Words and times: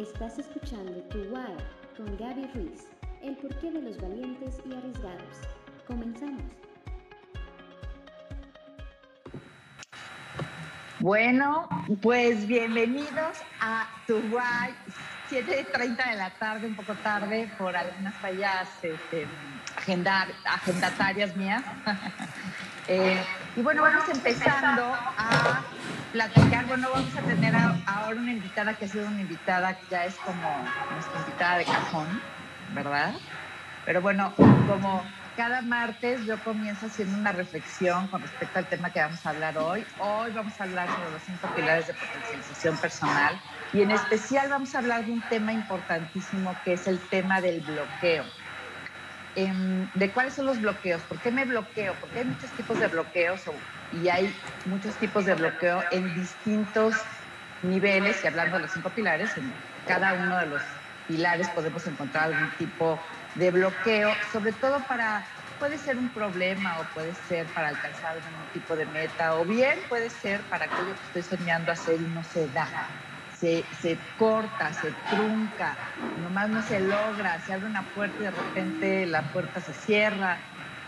Estás 0.00 0.38
escuchando 0.38 0.92
Tu 1.10 1.18
Why 1.24 1.56
con 1.94 2.16
Gaby 2.16 2.48
Ruiz, 2.54 2.86
el 3.22 3.36
porqué 3.36 3.70
de 3.70 3.82
los 3.82 4.00
valientes 4.00 4.56
y 4.64 4.74
arriesgados. 4.74 5.36
Comenzamos. 5.86 6.42
Bueno, 11.00 11.68
pues 12.00 12.46
bienvenidos 12.46 13.42
a 13.60 13.86
Tu 14.06 14.14
Why, 14.14 14.74
7.30 15.28 16.10
de 16.10 16.16
la 16.16 16.30
tarde, 16.30 16.68
un 16.68 16.76
poco 16.76 16.94
tarde 16.94 17.50
por 17.58 17.76
algunas 17.76 18.14
fallas 18.14 18.70
este, 18.80 19.26
agendar, 19.76 20.28
agendatarias 20.46 21.36
mías. 21.36 21.62
Eh, 22.88 23.22
y 23.54 23.60
bueno, 23.60 23.82
vamos 23.82 24.08
empezando 24.08 24.82
a 25.16 25.62
platicar. 26.12 26.66
Bueno, 26.66 26.88
vamos 26.92 27.16
a 27.16 27.22
tener 27.22 27.54
ahora 27.54 28.16
una 28.16 28.32
invitada 28.32 28.74
que 28.74 28.84
ha 28.84 28.88
sido 28.88 29.06
una 29.06 29.20
invitada 29.20 29.74
que 29.74 29.86
ya 29.90 30.04
es 30.04 30.14
como 30.16 30.48
nuestra 30.92 31.20
invitada 31.20 31.58
de 31.58 31.64
cajón, 31.64 32.20
¿verdad? 32.74 33.14
Pero 33.84 34.02
bueno, 34.02 34.32
como 34.36 35.02
cada 35.36 35.62
martes 35.62 36.24
yo 36.26 36.38
comienzo 36.44 36.86
haciendo 36.86 37.16
una 37.16 37.32
reflexión 37.32 38.08
con 38.08 38.22
respecto 38.22 38.58
al 38.58 38.66
tema 38.66 38.90
que 38.90 39.00
vamos 39.00 39.24
a 39.24 39.30
hablar 39.30 39.56
hoy. 39.58 39.84
Hoy 39.98 40.32
vamos 40.32 40.60
a 40.60 40.64
hablar 40.64 40.88
sobre 40.88 41.10
los 41.12 41.22
cinco 41.22 41.48
pilares 41.54 41.86
de 41.86 41.94
potencialización 41.94 42.76
personal 42.76 43.40
y 43.72 43.82
en 43.82 43.90
especial 43.92 44.50
vamos 44.50 44.74
a 44.74 44.78
hablar 44.78 45.06
de 45.06 45.12
un 45.12 45.22
tema 45.22 45.52
importantísimo 45.52 46.54
que 46.64 46.74
es 46.74 46.86
el 46.86 46.98
tema 46.98 47.40
del 47.40 47.60
bloqueo. 47.60 48.24
Em, 49.36 49.88
de 49.94 50.10
cuáles 50.10 50.34
son 50.34 50.46
los 50.46 50.60
bloqueos, 50.60 51.00
por 51.02 51.18
qué 51.20 51.30
me 51.30 51.44
bloqueo, 51.44 51.94
porque 52.00 52.18
hay 52.18 52.24
muchos 52.24 52.50
tipos 52.50 52.80
de 52.80 52.88
bloqueos 52.88 53.46
y 53.92 54.08
hay 54.08 54.34
muchos 54.66 54.94
tipos 54.96 55.26
de 55.26 55.34
bloqueo 55.34 55.82
en 55.90 56.14
distintos 56.14 56.94
niveles 57.62 58.22
y 58.24 58.26
hablando 58.26 58.56
de 58.56 58.62
los 58.62 58.72
cinco 58.72 58.90
pilares, 58.90 59.36
en 59.36 59.52
cada 59.86 60.14
uno 60.14 60.38
de 60.38 60.46
los 60.46 60.62
pilares 61.08 61.48
podemos 61.50 61.86
encontrar 61.86 62.32
algún 62.32 62.50
tipo 62.56 62.98
de 63.34 63.50
bloqueo, 63.50 64.12
sobre 64.32 64.52
todo 64.52 64.80
para, 64.86 65.24
puede 65.58 65.76
ser 65.78 65.96
un 65.96 66.08
problema 66.10 66.78
o 66.80 66.84
puede 66.94 67.14
ser 67.14 67.46
para 67.48 67.68
alcanzar 67.68 68.12
algún 68.12 68.52
tipo 68.52 68.76
de 68.76 68.86
meta 68.86 69.34
o 69.34 69.44
bien 69.44 69.78
puede 69.88 70.10
ser 70.10 70.40
para 70.42 70.66
aquello 70.66 70.94
que 70.94 71.18
estoy 71.18 71.38
soñando 71.38 71.72
hacer 71.72 71.96
y 71.96 72.04
no 72.04 72.22
se 72.24 72.48
da. 72.48 72.68
Se, 73.40 73.64
corta, 74.18 74.70
se 74.74 74.92
trunca, 75.08 75.74
nomás 76.22 76.50
no 76.50 76.60
se 76.60 76.78
logra, 76.78 77.40
se 77.40 77.54
abre 77.54 77.66
una 77.66 77.82
puerta 77.94 78.14
y 78.20 78.24
de 78.24 78.30
repente 78.30 79.06
la 79.06 79.22
puerta 79.32 79.62
se 79.62 79.72
cierra, 79.72 80.36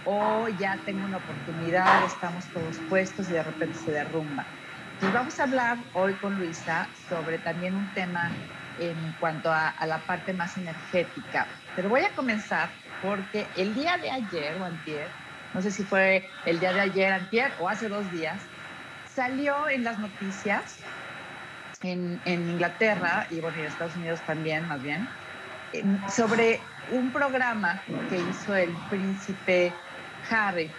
o 0.04 0.48
ya 0.48 0.78
tengo 0.84 1.04
una 1.04 1.18
oportunidad, 1.18 2.04
estamos 2.04 2.44
todos 2.52 2.76
puestos 2.88 3.28
y 3.30 3.32
de 3.32 3.42
repente 3.42 3.78
se 3.78 3.92
derrumba. 3.92 4.46
Entonces 4.92 5.12
vamos 5.12 5.40
a 5.40 5.42
hablar 5.44 5.78
hoy 5.94 6.14
con 6.14 6.36
Luisa 6.36 6.88
sobre 7.08 7.38
también 7.38 7.74
un 7.74 7.92
tema 7.92 8.30
en 8.78 8.96
cuanto 9.20 9.50
a, 9.50 9.68
a 9.68 9.86
la 9.86 9.98
parte 9.98 10.32
más 10.32 10.56
energética. 10.56 11.46
Pero 11.74 11.88
voy 11.88 12.02
a 12.02 12.14
comenzar 12.14 12.70
porque 13.00 13.46
el 13.56 13.74
día 13.74 13.96
de 13.98 14.10
ayer 14.10 14.54
o 14.60 14.64
antier, 14.64 15.08
no 15.54 15.60
sé 15.60 15.70
si 15.70 15.82
fue 15.82 16.28
el 16.46 16.60
día 16.60 16.72
de 16.72 16.80
ayer, 16.80 17.12
antier 17.12 17.52
o 17.60 17.68
hace 17.68 17.88
dos 17.88 18.10
días, 18.12 18.42
salió 19.04 19.68
en 19.68 19.84
las 19.84 19.98
noticias 19.98 20.78
en, 21.82 22.20
Inglaterra 22.24 23.26
y 23.30 23.40
bueno, 23.40 23.58
en 23.58 23.66
Estados 23.66 23.96
Unidos 23.96 24.20
también, 24.26 24.66
más 24.68 24.82
bien, 24.82 25.08
sobre 26.08 26.60
un 26.90 27.10
programa 27.12 27.82
que 28.08 28.18
hizo 28.18 28.54
el 28.54 28.70
príncipe 28.88 29.72
Harry 30.32 30.70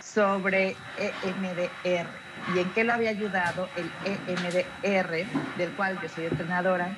sobre 0.00 0.76
EMDR 0.98 2.06
y 2.54 2.58
en 2.60 2.70
qué 2.70 2.84
lo 2.84 2.92
había 2.92 3.10
ayudado 3.10 3.68
el 3.76 3.90
EMDR, 4.04 5.26
del 5.56 5.70
cual 5.72 5.98
yo 6.00 6.08
soy 6.08 6.26
entrenadora 6.26 6.96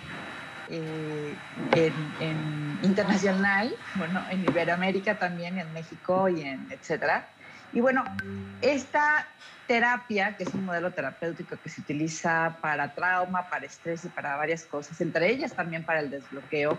eh, 0.68 1.34
internacional, 2.82 3.74
bueno, 3.94 4.22
en 4.30 4.42
Iberoamérica 4.42 5.18
también, 5.18 5.58
en 5.58 5.72
México 5.72 6.28
y 6.28 6.42
en 6.42 6.66
etcétera. 6.70 7.28
Y 7.72 7.80
bueno, 7.80 8.04
esta 8.60 9.26
terapia, 9.66 10.36
que 10.36 10.44
es 10.44 10.54
un 10.54 10.64
modelo 10.64 10.90
terapéutico 10.90 11.56
que 11.62 11.68
se 11.68 11.80
utiliza 11.80 12.56
para 12.60 12.94
trauma, 12.94 13.48
para 13.48 13.66
estrés 13.66 14.04
y 14.04 14.08
para 14.08 14.36
varias 14.36 14.64
cosas, 14.64 15.00
entre 15.00 15.30
ellas 15.30 15.52
también 15.54 15.84
para 15.84 16.00
el 16.00 16.10
desbloqueo, 16.10 16.76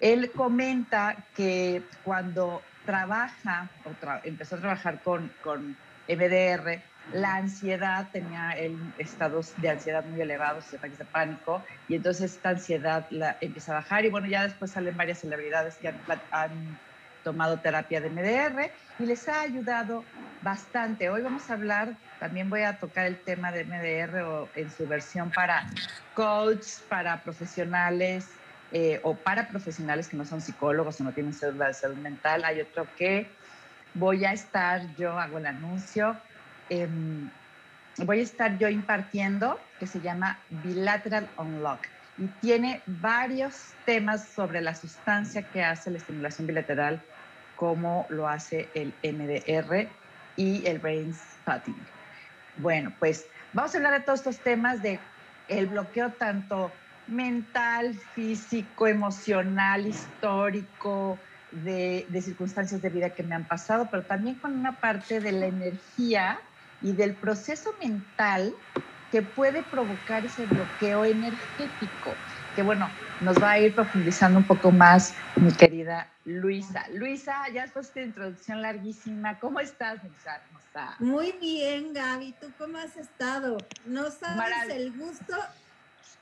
él 0.00 0.30
comenta 0.32 1.16
que 1.34 1.82
cuando 2.04 2.62
trabaja, 2.84 3.68
o 3.84 3.90
empezó 4.24 4.56
a 4.56 4.60
trabajar 4.60 5.02
con, 5.02 5.32
con 5.42 5.76
MDR, 6.08 6.82
la 7.12 7.36
ansiedad 7.36 8.08
tenía 8.12 8.54
estados 8.98 9.54
de 9.56 9.70
ansiedad 9.70 10.04
muy 10.04 10.20
elevados, 10.20 10.72
ataques 10.72 10.98
de 10.98 11.04
pánico, 11.04 11.64
y 11.88 11.96
entonces 11.96 12.32
esta 12.32 12.50
ansiedad 12.50 13.06
la 13.10 13.36
empieza 13.40 13.72
a 13.72 13.76
bajar, 13.76 14.04
y 14.04 14.10
bueno, 14.10 14.26
ya 14.26 14.44
después 14.44 14.70
salen 14.70 14.96
varias 14.96 15.20
celebridades 15.20 15.76
que 15.76 15.92
han, 16.30 16.78
tomado 17.22 17.60
terapia 17.60 18.00
de 18.00 18.08
MDR 18.08 18.70
y 18.98 19.04
les 19.04 19.28
ha 19.28 19.42
ayudado 19.42 20.06
bastante. 20.40 21.10
Hoy 21.10 21.20
vamos 21.20 21.50
a 21.50 21.52
hablar, 21.52 21.94
también 22.18 22.48
voy 22.48 22.62
a 22.62 22.78
tocar 22.78 23.04
el 23.04 23.18
tema 23.20 23.52
de 23.52 23.64
MDR 23.66 24.22
o 24.22 24.48
en 24.56 24.70
su 24.70 24.86
versión 24.86 25.30
para 25.30 25.68
coach, 26.14 26.80
para 26.88 27.22
profesionales 27.22 28.30
eh, 28.72 29.00
o 29.02 29.16
para 29.16 29.48
profesionales 29.48 30.08
que 30.08 30.16
no 30.16 30.24
son 30.24 30.40
psicólogos 30.40 31.00
o 31.00 31.04
no 31.04 31.12
tienen 31.12 31.32
cédula 31.32 31.66
de 31.68 31.74
salud 31.74 31.96
mental. 31.96 32.44
Hay 32.44 32.60
otro 32.60 32.86
que 32.96 33.30
voy 33.94 34.24
a 34.24 34.32
estar, 34.32 34.94
yo 34.96 35.18
hago 35.18 35.38
el 35.38 35.46
anuncio, 35.46 36.16
em, 36.68 37.28
voy 37.98 38.20
a 38.20 38.22
estar 38.22 38.58
yo 38.58 38.68
impartiendo 38.68 39.60
que 39.78 39.86
se 39.86 40.00
llama 40.00 40.38
Bilateral 40.48 41.28
Unlock 41.36 41.86
y 42.18 42.26
tiene 42.40 42.82
varios 42.86 43.54
temas 43.84 44.28
sobre 44.28 44.60
la 44.60 44.74
sustancia 44.74 45.42
que 45.42 45.64
hace 45.64 45.90
la 45.90 45.98
estimulación 45.98 46.46
bilateral, 46.46 47.02
como 47.56 48.06
lo 48.10 48.28
hace 48.28 48.68
el 48.74 48.92
MDR 49.02 49.88
y 50.36 50.66
el 50.66 50.78
brain 50.78 51.12
spotting. 51.12 51.76
Bueno, 52.58 52.92
pues 52.98 53.26
vamos 53.52 53.74
a 53.74 53.78
hablar 53.78 53.94
de 53.94 54.00
todos 54.00 54.20
estos 54.20 54.38
temas 54.42 54.82
de 54.82 55.00
el 55.48 55.66
bloqueo 55.66 56.12
tanto 56.12 56.70
mental, 57.10 57.94
físico, 58.14 58.86
emocional, 58.86 59.86
histórico, 59.86 61.18
de, 61.52 62.06
de, 62.08 62.22
circunstancias 62.22 62.80
de 62.80 62.88
vida 62.90 63.10
que 63.10 63.22
me 63.22 63.34
han 63.34 63.46
pasado, 63.46 63.88
pero 63.90 64.04
también 64.04 64.36
con 64.36 64.56
una 64.56 64.80
parte 64.80 65.20
de 65.20 65.32
la 65.32 65.46
energía 65.46 66.38
y 66.80 66.92
del 66.92 67.14
proceso 67.14 67.74
mental 67.82 68.54
que 69.10 69.22
puede 69.22 69.62
provocar 69.64 70.24
ese 70.24 70.46
bloqueo 70.46 71.04
energético, 71.04 72.14
que 72.54 72.62
bueno, 72.62 72.88
nos 73.20 73.42
va 73.42 73.50
a 73.50 73.58
ir 73.58 73.74
profundizando 73.74 74.38
un 74.38 74.46
poco 74.46 74.70
más 74.70 75.14
mi 75.36 75.52
querida 75.52 76.06
Luisa. 76.24 76.86
Luisa, 76.94 77.48
ya 77.52 77.62
después 77.62 77.92
de 77.92 78.04
introducción 78.04 78.62
larguísima, 78.62 79.38
¿cómo 79.40 79.58
estás, 79.58 80.02
Luisa? 80.04 80.40
Muy 81.00 81.32
bien, 81.40 81.92
Gaby, 81.92 82.34
¿tú 82.40 82.46
cómo 82.56 82.78
has 82.78 82.96
estado? 82.96 83.58
No 83.86 84.10
sabes 84.10 84.70
el 84.70 84.92
gusto 84.92 85.34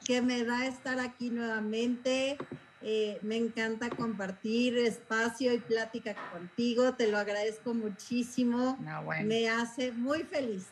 que 0.08 0.22
me 0.22 0.42
da 0.42 0.64
estar 0.64 0.98
aquí 1.00 1.28
nuevamente. 1.28 2.38
Eh, 2.80 3.18
me 3.20 3.36
encanta 3.36 3.90
compartir 3.90 4.78
espacio 4.78 5.52
y 5.52 5.58
plática 5.58 6.14
contigo, 6.32 6.94
te 6.94 7.08
lo 7.08 7.18
agradezco 7.18 7.74
muchísimo. 7.74 8.78
Me 9.22 9.50
hace 9.50 9.92
muy 9.92 10.24
feliz. 10.24 10.66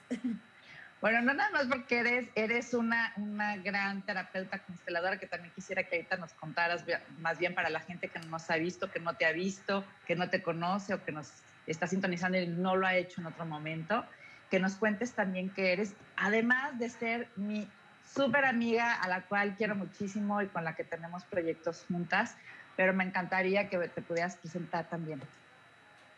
Bueno, 1.02 1.20
no 1.20 1.34
nada 1.34 1.50
más 1.50 1.66
porque 1.66 1.98
eres, 1.98 2.28
eres 2.34 2.72
una, 2.72 3.12
una 3.18 3.58
gran 3.58 4.00
terapeuta 4.00 4.60
consteladora 4.60 5.18
que 5.18 5.26
también 5.26 5.52
quisiera 5.54 5.82
que 5.82 5.96
ahorita 5.96 6.16
nos 6.16 6.32
contaras, 6.32 6.84
más 7.20 7.38
bien 7.38 7.54
para 7.54 7.68
la 7.68 7.80
gente 7.80 8.08
que 8.08 8.18
no 8.18 8.26
nos 8.28 8.50
ha 8.50 8.56
visto, 8.56 8.90
que 8.90 8.98
no 8.98 9.14
te 9.14 9.26
ha 9.26 9.32
visto, 9.32 9.84
que 10.06 10.16
no 10.16 10.30
te 10.30 10.42
conoce 10.42 10.94
o 10.94 11.04
que 11.04 11.12
nos 11.12 11.30
está 11.66 11.86
sintonizando 11.86 12.38
y 12.38 12.48
no 12.48 12.76
lo 12.76 12.86
ha 12.86 12.96
hecho 12.96 13.20
en 13.20 13.26
otro 13.26 13.44
momento, 13.44 14.06
que 14.50 14.58
nos 14.58 14.76
cuentes 14.76 15.12
también 15.12 15.50
que 15.50 15.74
eres, 15.74 15.92
además 16.16 16.78
de 16.78 16.88
ser 16.88 17.28
mi 17.36 17.68
súper 18.16 18.46
amiga 18.46 18.94
a 18.94 19.08
la 19.08 19.26
cual 19.26 19.54
quiero 19.56 19.74
muchísimo 19.74 20.40
y 20.40 20.46
con 20.46 20.64
la 20.64 20.74
que 20.74 20.84
tenemos 20.84 21.24
proyectos 21.24 21.84
juntas, 21.86 22.34
pero 22.76 22.94
me 22.94 23.04
encantaría 23.04 23.68
que 23.68 23.78
te 23.88 24.00
pudieras 24.00 24.36
presentar 24.36 24.88
también. 24.88 25.20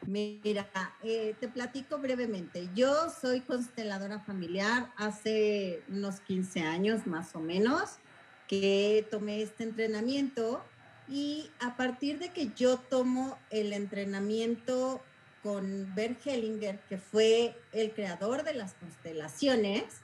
Mira, 0.06 0.68
eh, 1.02 1.34
te 1.40 1.48
platico 1.48 1.98
brevemente. 1.98 2.68
Yo 2.74 3.10
soy 3.10 3.40
consteladora 3.40 4.20
familiar 4.20 4.90
hace 4.96 5.82
unos 5.88 6.20
15 6.20 6.60
años 6.60 7.06
más 7.06 7.34
o 7.34 7.40
menos 7.40 7.98
que 8.46 9.06
tomé 9.10 9.42
este 9.42 9.64
entrenamiento 9.64 10.64
y 11.08 11.50
a 11.60 11.76
partir 11.76 12.18
de 12.20 12.30
que 12.30 12.50
yo 12.54 12.78
tomo 12.78 13.38
el 13.50 13.72
entrenamiento 13.72 15.02
con 15.42 15.94
Bert 15.94 16.24
Hellinger, 16.26 16.78
que 16.88 16.98
fue 16.98 17.56
el 17.72 17.92
creador 17.92 18.44
de 18.44 18.54
las 18.54 18.74
constelaciones, 18.74 20.00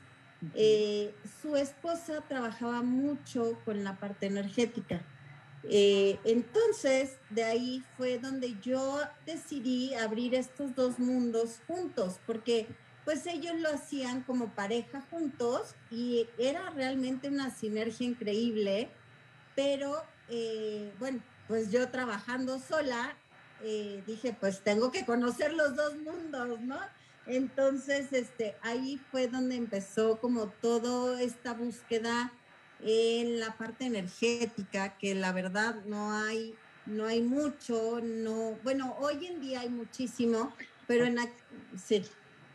eh, 0.55 1.15
su 1.41 1.57
esposa 1.57 2.23
trabajaba 2.29 2.83
mucho 2.83 3.59
con 3.65 3.85
la 3.85 3.97
parte 3.97 4.27
energética. 4.27 5.03
Eh, 5.65 6.19
entonces, 6.25 7.17
de 7.31 7.45
ahí 7.45 7.83
fue 7.97 8.19
donde 8.19 8.57
yo 8.61 9.01
decidí 9.25 9.95
abrir 9.95 10.35
estos 10.35 10.75
dos 10.75 10.99
mundos 10.99 11.61
juntos, 11.67 12.21
porque 12.27 12.67
pues 13.05 13.27
ellos 13.27 13.55
lo 13.61 13.69
hacían 13.71 14.23
como 14.23 14.49
pareja 14.49 15.03
juntos 15.11 15.75
y 15.91 16.27
era 16.39 16.71
realmente 16.71 17.29
una 17.29 17.51
sinergia 17.51 18.07
increíble 18.07 18.89
pero 19.55 20.03
eh, 20.29 20.93
bueno, 20.99 21.21
pues 21.47 21.71
yo 21.71 21.89
trabajando 21.91 22.59
sola, 22.59 23.15
dije, 24.07 24.37
pues 24.39 24.61
tengo 24.61 24.91
que 24.91 25.07
conocer 25.07 25.53
los 25.53 25.77
dos 25.77 25.97
mundos, 25.97 26.61
¿no? 26.61 26.79
Entonces, 27.27 28.13
este, 28.13 28.55
ahí 28.63 29.01
fue 29.11 29.29
donde 29.29 29.57
empezó 29.57 30.19
como 30.21 30.49
toda 30.49 31.23
esta 31.23 31.55
búsqueda 31.55 32.33
en 32.83 33.41
la 33.41 33.57
parte 33.57 33.87
energética, 33.87 34.99
que 34.99 35.15
la 35.15 35.33
verdad 35.33 35.85
no 35.87 36.13
hay, 36.13 36.55
no 36.87 37.07
hay 37.07 37.23
mucho, 37.23 38.01
no, 38.03 38.59
bueno, 38.63 38.95
hoy 38.99 39.27
en 39.27 39.41
día 39.41 39.61
hay 39.61 39.71
muchísimo, 39.71 40.53
pero 40.87 41.07
en, 41.07 41.17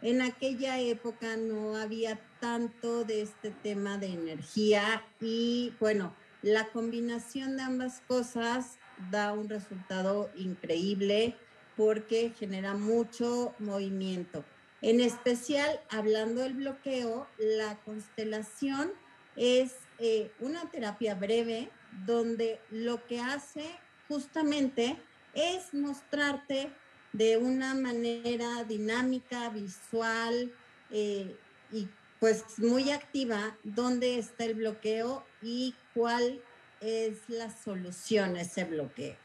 en 0.04 0.22
aquella 0.22 0.80
época 0.80 1.36
no 1.36 1.76
había 1.76 2.20
tanto 2.40 3.04
de 3.06 3.24
este 3.24 3.50
tema 3.50 3.98
de 3.98 4.08
energía 4.08 5.04
y 5.20 5.74
bueno, 5.80 6.14
la 6.44 6.68
combinación 6.68 7.58
de 7.58 7.64
ambas 7.64 8.02
cosas 8.08 8.78
da 9.10 9.34
un 9.34 9.50
resultado 9.50 10.30
increíble 10.36 11.36
porque 11.76 12.34
genera 12.38 12.76
mucho 12.76 13.56
movimiento. 13.58 14.44
En 14.82 15.02
especial, 15.02 15.82
hablando 15.90 16.42
del 16.42 16.54
bloqueo, 16.54 17.28
la 17.38 17.76
constelación 17.84 18.94
es 19.36 19.74
eh, 20.00 20.32
una 20.40 20.70
terapia 20.72 21.16
breve 21.16 21.70
donde 22.06 22.62
lo 22.70 23.06
que 23.06 23.20
hace 23.20 23.66
justamente 24.08 24.98
es 25.34 25.74
mostrarte 25.74 26.72
de 27.12 27.38
una 27.38 27.74
manera 27.74 28.64
dinámica, 28.64 29.50
visual 29.50 30.54
eh, 30.92 31.36
y 31.72 31.88
pues 32.20 32.44
muy 32.58 32.92
activa 32.92 33.58
dónde 33.64 34.18
está 34.18 34.46
el 34.46 34.56
bloqueo 34.56 35.26
y 35.42 35.76
cuál 35.94 36.42
es 36.82 37.18
la 37.28 37.50
solución 37.50 38.36
a 38.36 38.42
ese 38.42 38.64
bloqueo. 38.66 39.16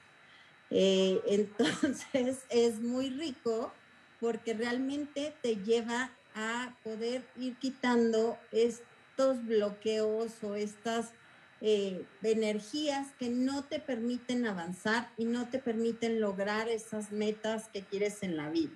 Eh, 0.71 1.21
entonces 1.27 2.45
es 2.49 2.81
muy 2.81 3.11
rico 3.11 3.73
porque 4.25 4.55
realmente 4.55 5.35
te 5.43 5.57
lleva 5.57 6.11
a 6.35 6.73
poder 6.83 7.21
ir 7.37 7.57
quitando 7.57 8.39
estos 8.53 9.45
bloqueos 9.45 10.43
o 10.43 10.55
estas 10.55 11.13
eh, 11.61 12.07
energías 12.23 13.09
que 13.19 13.29
no 13.29 13.65
te 13.65 13.81
permiten 13.81 14.47
avanzar 14.47 15.11
y 15.19 15.27
no 15.27 15.49
te 15.49 15.59
permiten 15.59 16.23
lograr 16.23 16.69
esas 16.69 17.13
metas 17.13 17.69
que 17.69 17.83
quieres 17.83 18.23
en 18.23 18.39
la 18.39 18.49
vida. 18.49 18.73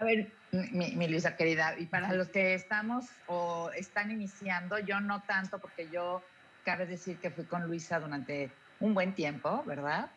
A 0.00 0.04
ver, 0.04 0.32
mi, 0.50 0.90
mi, 0.96 1.06
Luisa 1.06 1.36
querida, 1.36 1.78
y 1.78 1.86
para 1.86 2.12
los 2.14 2.28
que 2.28 2.54
estamos 2.54 3.04
o 3.28 3.70
están 3.76 4.10
iniciando, 4.10 4.80
yo 4.80 4.98
no 4.98 5.22
tanto 5.22 5.60
porque 5.60 5.88
yo 5.88 6.20
cabe 6.64 6.84
decir 6.86 7.18
que 7.18 7.30
fui 7.30 7.44
con 7.44 7.68
Luisa 7.68 8.00
durante 8.00 8.50
un 8.80 8.92
buen 8.92 9.14
tiempo, 9.14 9.62
¿verdad? 9.64 10.10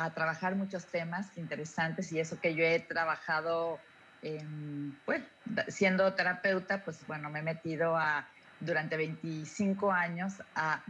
A 0.00 0.10
trabajar 0.14 0.54
muchos 0.54 0.86
temas 0.86 1.36
interesantes 1.36 2.12
y 2.12 2.20
eso 2.20 2.40
que 2.40 2.54
yo 2.54 2.64
he 2.64 2.78
trabajado, 2.78 3.80
pues, 5.04 5.22
siendo 5.66 6.14
terapeuta, 6.14 6.84
pues 6.84 7.04
bueno, 7.08 7.30
me 7.30 7.40
he 7.40 7.42
metido 7.42 7.96
a, 7.96 8.28
durante 8.60 8.96
25 8.96 9.90
años 9.90 10.34
a 10.54 10.82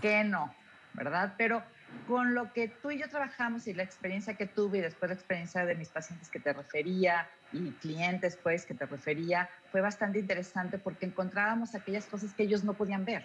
qué 0.00 0.24
no, 0.24 0.52
¿verdad? 0.94 1.34
Pero 1.38 1.62
con 2.08 2.34
lo 2.34 2.52
que 2.52 2.66
tú 2.66 2.90
y 2.90 2.98
yo 2.98 3.08
trabajamos 3.08 3.68
y 3.68 3.74
la 3.74 3.84
experiencia 3.84 4.34
que 4.34 4.46
tuve 4.46 4.78
y 4.78 4.80
después 4.80 5.10
la 5.10 5.14
experiencia 5.14 5.64
de 5.64 5.76
mis 5.76 5.88
pacientes 5.88 6.28
que 6.28 6.40
te 6.40 6.52
refería 6.52 7.28
y 7.52 7.70
clientes 7.70 8.36
pues 8.42 8.66
que 8.66 8.74
te 8.74 8.86
refería, 8.86 9.48
fue 9.70 9.80
bastante 9.80 10.18
interesante 10.18 10.78
porque 10.78 11.06
encontrábamos 11.06 11.76
aquellas 11.76 12.06
cosas 12.06 12.32
que 12.34 12.42
ellos 12.42 12.64
no 12.64 12.74
podían 12.74 13.04
ver, 13.04 13.24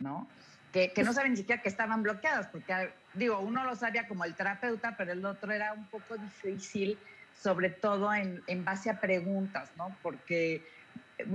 ¿no? 0.00 0.28
Que, 0.72 0.92
que, 0.92 1.02
no 1.02 1.12
saben 1.12 1.32
ni 1.32 1.38
siquiera 1.38 1.60
que 1.62 1.68
estaban 1.68 2.02
bloqueadas, 2.02 2.46
porque 2.46 2.92
digo, 3.14 3.40
uno 3.40 3.64
lo 3.64 3.74
sabía 3.74 4.06
como 4.06 4.24
el 4.24 4.34
terapeuta, 4.34 4.94
pero 4.96 5.12
el 5.12 5.24
otro 5.24 5.52
era 5.52 5.72
un 5.72 5.86
poco 5.86 6.16
difícil, 6.16 6.96
sobre 7.36 7.70
todo 7.70 8.14
en, 8.14 8.42
en 8.46 8.64
base 8.64 8.88
a 8.88 9.00
preguntas, 9.00 9.70
¿no? 9.76 9.96
Porque 10.02 10.64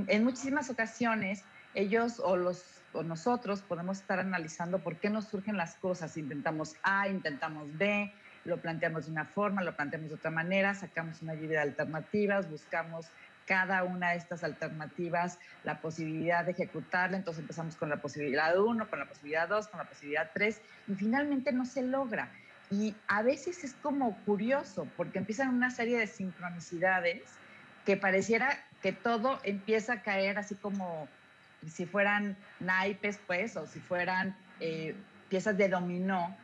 en 0.07 0.23
muchísimas 0.23 0.69
ocasiones 0.69 1.43
ellos 1.73 2.19
o, 2.23 2.37
los, 2.37 2.63
o 2.93 3.03
nosotros 3.03 3.61
podemos 3.61 3.99
estar 3.99 4.19
analizando 4.19 4.79
por 4.79 4.95
qué 4.95 5.09
nos 5.09 5.25
surgen 5.25 5.57
las 5.57 5.75
cosas. 5.75 6.17
Intentamos 6.17 6.75
A, 6.83 7.07
intentamos 7.09 7.77
B, 7.77 8.11
lo 8.45 8.57
planteamos 8.57 9.05
de 9.05 9.11
una 9.11 9.25
forma, 9.25 9.61
lo 9.63 9.75
planteamos 9.75 10.09
de 10.09 10.15
otra 10.15 10.31
manera, 10.31 10.73
sacamos 10.73 11.21
una 11.21 11.33
lluvia 11.33 11.59
de 11.59 11.69
alternativas, 11.69 12.49
buscamos 12.49 13.07
cada 13.45 13.83
una 13.83 14.12
de 14.12 14.18
estas 14.18 14.44
alternativas 14.44 15.39
la 15.63 15.80
posibilidad 15.80 16.45
de 16.45 16.51
ejecutarla. 16.51 17.18
Entonces 17.18 17.42
empezamos 17.42 17.75
con 17.75 17.89
la 17.89 17.97
posibilidad 17.97 18.57
1, 18.57 18.89
con 18.89 19.00
la 19.00 19.06
posibilidad 19.06 19.47
2, 19.47 19.68
con 19.68 19.80
la 19.80 19.86
posibilidad 19.86 20.31
3 20.33 20.62
y 20.88 20.95
finalmente 20.95 21.51
no 21.51 21.65
se 21.65 21.83
logra. 21.83 22.30
Y 22.71 22.95
a 23.07 23.21
veces 23.21 23.63
es 23.63 23.74
como 23.74 24.18
curioso 24.25 24.88
porque 24.97 25.19
empiezan 25.19 25.50
una 25.50 25.69
serie 25.69 26.00
de 26.00 26.07
sincronicidades 26.07 27.21
que 27.86 27.97
pareciera 27.97 28.57
que 28.81 28.92
todo 28.92 29.39
empieza 29.44 29.94
a 29.94 30.01
caer 30.01 30.39
así 30.39 30.56
como 30.56 31.07
si 31.68 31.86
fueran 31.86 32.36
naipes, 32.59 33.19
pues, 33.25 33.56
o 33.57 33.65
si 33.68 33.80
fueran 33.80 34.36
eh, 34.59 34.95
piezas 35.30 35.57
de 35.57 35.69
dominó, 35.69 36.36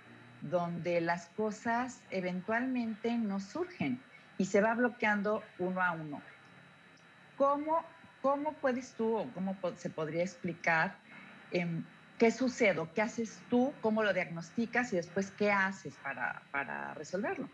donde 0.41 1.01
las 1.01 1.27
cosas 1.37 2.01
eventualmente 2.09 3.15
no 3.17 3.39
surgen 3.39 4.01
y 4.37 4.45
se 4.45 4.61
va 4.61 4.73
bloqueando 4.73 5.43
uno 5.59 5.81
a 5.81 5.91
uno. 5.91 6.21
¿Cómo, 7.41 7.83
cómo 8.21 8.53
puedes 8.53 8.91
tú 8.91 9.17
o 9.17 9.27
cómo 9.33 9.57
se 9.75 9.89
podría 9.89 10.21
explicar 10.21 10.95
em, 11.49 11.83
qué 12.19 12.29
sucede, 12.29 12.87
qué 12.93 13.01
haces 13.01 13.39
tú, 13.49 13.73
cómo 13.81 14.03
lo 14.03 14.13
diagnosticas 14.13 14.93
y 14.93 14.97
después 14.97 15.31
qué 15.31 15.51
haces 15.51 15.95
para, 16.03 16.43
para 16.51 16.93
resolverlo? 16.93 17.49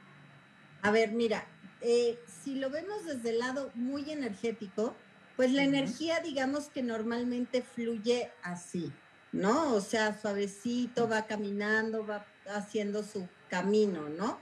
A 0.82 0.92
ver, 0.92 1.14
mira, 1.14 1.46
eh, 1.80 2.20
si 2.28 2.56
lo 2.56 2.70
vemos 2.70 3.06
desde 3.06 3.30
el 3.30 3.40
lado 3.40 3.72
muy 3.76 4.12
energético, 4.12 4.94
pues 5.38 5.54
la 5.54 5.64
energía, 5.64 6.20
digamos 6.20 6.68
que 6.68 6.84
normalmente 6.84 7.62
fluye 7.62 8.30
así, 8.44 8.92
¿no? 9.32 9.74
O 9.74 9.80
sea, 9.80 10.20
suavecito, 10.20 11.08
va 11.08 11.28
caminando, 11.28 12.06
va 12.06 12.26
haciendo 12.54 13.04
su 13.04 13.26
camino, 13.50 14.10
¿no? 14.10 14.38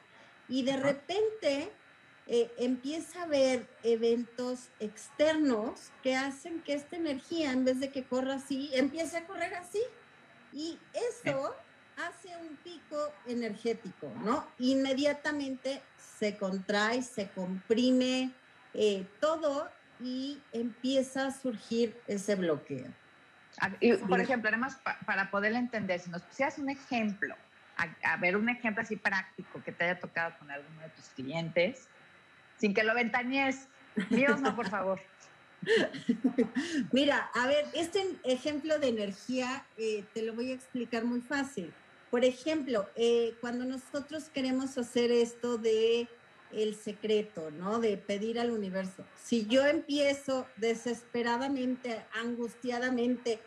Y 0.50 0.64
de 0.64 0.78
repente 0.78 1.72
eh, 2.28 2.52
empieza 2.58 3.20
a 3.20 3.24
haber 3.24 3.68
eventos 3.84 4.70
externos 4.80 5.92
que 6.02 6.16
hacen 6.16 6.62
que 6.62 6.74
esta 6.74 6.96
energía, 6.96 7.52
en 7.52 7.66
vez 7.66 7.80
de 7.80 7.92
que 7.92 8.04
corra 8.04 8.36
así, 8.36 8.72
empiece 8.74 9.18
a 9.18 9.26
correr 9.26 9.54
así. 9.54 9.82
Y 10.52 10.80
eso 10.94 11.56
hace 11.98 12.36
un 12.38 12.56
pico 12.58 13.14
energético, 13.28 14.12
¿no? 14.24 14.48
Inmediatamente 14.58 15.82
se 16.18 16.36
contrae, 16.38 17.04
se 17.04 17.30
comprime 17.30 18.32
eh, 18.74 19.06
todo 19.20 19.70
y 20.00 20.42
empieza 20.52 21.28
a 21.28 21.32
surgir 21.32 22.00
ese 22.08 22.36
bloqueo. 22.36 22.88
Y, 23.80 23.94
por 23.94 24.20
ejemplo, 24.20 24.50
además, 24.50 24.78
para 25.06 25.30
poder 25.30 25.54
entender, 25.54 26.00
si 26.00 26.10
nos 26.10 26.24
pusieras 26.24 26.58
un 26.58 26.70
ejemplo, 26.70 27.36
a, 27.78 28.14
a, 28.14 28.18
ver 28.18 28.36
un 28.36 28.50
ejemplo 28.50 28.84
así 28.84 28.98
práctico 28.98 29.64
que 29.64 29.72
te 29.72 29.86
haya 29.86 30.00
tocado 30.00 30.38
con 30.40 30.52
alguno 30.52 30.82
de 30.82 30.90
tus 30.90 31.06
clientes, 31.10 31.88
sin 32.58 32.74
que 32.74 32.84
lo 32.84 32.94
ventañes. 32.94 33.68
Míos 34.10 34.42
no, 34.42 34.56
por 34.56 34.70
favor. 34.70 35.00
Mira, 36.92 37.30
a 37.34 37.48
ver, 37.48 37.66
este 37.74 38.06
ejemplo 38.24 38.78
de 38.80 38.90
energía 38.90 39.66
eh, 39.78 40.04
te 40.14 40.22
lo 40.22 40.34
voy 40.34 40.52
a 40.52 40.56
explicar 40.56 41.06
muy 41.06 41.22
fácil. 41.22 41.74
Por 42.12 42.24
ejemplo, 42.24 42.88
eh, 42.96 43.36
cuando 43.42 43.66
nosotros 43.66 44.30
queremos 44.30 44.78
hacer 44.78 45.12
esto 45.12 45.58
de 45.58 46.08
el 46.52 46.76
secreto, 46.76 47.52
¿no? 47.52 47.80
De 47.80 47.98
pedir 47.98 48.40
al 48.40 48.52
universo. 48.52 49.04
Si 49.22 49.46
yo 49.48 49.66
empiezo 49.66 50.48
desesperadamente, 50.58 52.06
angustiadamente 52.14 53.40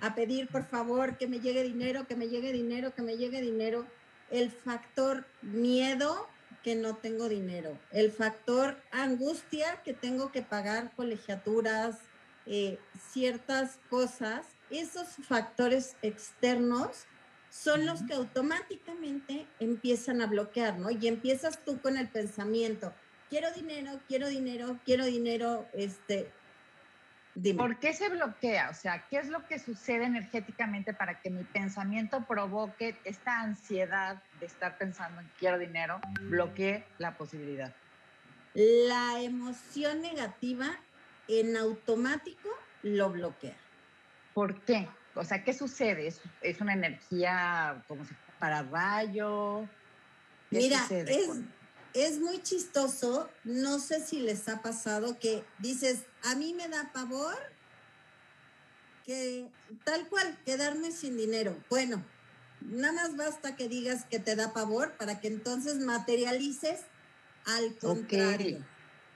a 0.00 0.14
pedir, 0.14 0.48
por 0.48 0.64
favor, 0.64 1.16
que 1.16 1.28
me 1.28 1.40
llegue 1.40 1.62
dinero, 1.62 2.06
que 2.06 2.16
me 2.16 2.28
llegue 2.28 2.52
dinero, 2.52 2.94
que 2.94 3.02
me 3.02 3.16
llegue 3.16 3.40
dinero, 3.40 3.86
el 4.30 4.50
factor 4.50 5.26
miedo 5.42 6.28
que 6.66 6.74
no 6.74 6.96
tengo 6.96 7.28
dinero, 7.28 7.78
el 7.92 8.10
factor 8.10 8.76
angustia 8.90 9.82
que 9.84 9.92
tengo 9.92 10.32
que 10.32 10.42
pagar 10.42 10.92
colegiaturas, 10.96 11.98
eh, 12.44 12.80
ciertas 13.12 13.78
cosas, 13.88 14.44
esos 14.68 15.06
factores 15.28 15.94
externos 16.02 17.04
son 17.50 17.86
los 17.86 18.02
que 18.02 18.14
automáticamente 18.14 19.46
empiezan 19.60 20.20
a 20.20 20.26
bloquear, 20.26 20.76
¿no? 20.76 20.90
Y 20.90 21.06
empiezas 21.06 21.64
tú 21.64 21.80
con 21.80 21.96
el 21.96 22.08
pensamiento, 22.08 22.92
quiero 23.30 23.52
dinero, 23.52 24.00
quiero 24.08 24.26
dinero, 24.26 24.80
quiero 24.84 25.04
dinero, 25.04 25.68
este... 25.72 26.32
Dime. 27.38 27.58
¿Por 27.58 27.78
qué 27.78 27.92
se 27.92 28.08
bloquea? 28.08 28.70
O 28.70 28.74
sea, 28.74 29.06
¿qué 29.10 29.18
es 29.18 29.28
lo 29.28 29.46
que 29.46 29.58
sucede 29.58 30.04
energéticamente 30.04 30.94
para 30.94 31.20
que 31.20 31.28
mi 31.28 31.44
pensamiento 31.44 32.24
provoque 32.24 32.96
esta 33.04 33.40
ansiedad 33.40 34.22
de 34.40 34.46
estar 34.46 34.78
pensando 34.78 35.20
en 35.20 35.30
quiero 35.38 35.58
dinero, 35.58 36.00
bloquee 36.22 36.82
la 36.96 37.18
posibilidad? 37.18 37.74
La 38.54 39.20
emoción 39.20 40.00
negativa 40.00 40.66
en 41.28 41.58
automático 41.58 42.48
lo 42.82 43.10
bloquea. 43.10 43.56
¿Por 44.32 44.62
qué? 44.62 44.88
o 45.14 45.24
sea, 45.24 45.44
¿qué 45.44 45.52
sucede? 45.52 46.12
¿Es, 46.40 46.60
una 46.60 46.72
energía 46.72 47.82
como 47.86 48.04
si 48.06 48.14
para 48.38 48.62
rayo? 48.62 49.68
Mira, 50.50 50.86
es, 50.90 51.30
es 51.96 52.18
muy 52.20 52.42
chistoso. 52.42 53.28
No 53.44 53.78
sé 53.78 54.04
si 54.04 54.20
les 54.20 54.48
ha 54.48 54.60
pasado 54.60 55.18
que 55.18 55.44
dices, 55.58 56.00
a 56.22 56.34
mí 56.34 56.52
me 56.52 56.68
da 56.68 56.92
pavor 56.92 57.36
que 59.06 59.48
tal 59.84 60.08
cual, 60.08 60.38
quedarme 60.44 60.90
sin 60.90 61.16
dinero. 61.16 61.56
Bueno, 61.70 62.04
nada 62.60 62.92
más 62.92 63.16
basta 63.16 63.56
que 63.56 63.68
digas 63.68 64.04
que 64.10 64.18
te 64.18 64.36
da 64.36 64.52
pavor 64.52 64.96
para 64.98 65.20
que 65.20 65.28
entonces 65.28 65.78
materialices 65.78 66.80
al 67.44 67.76
contrario. 67.78 68.64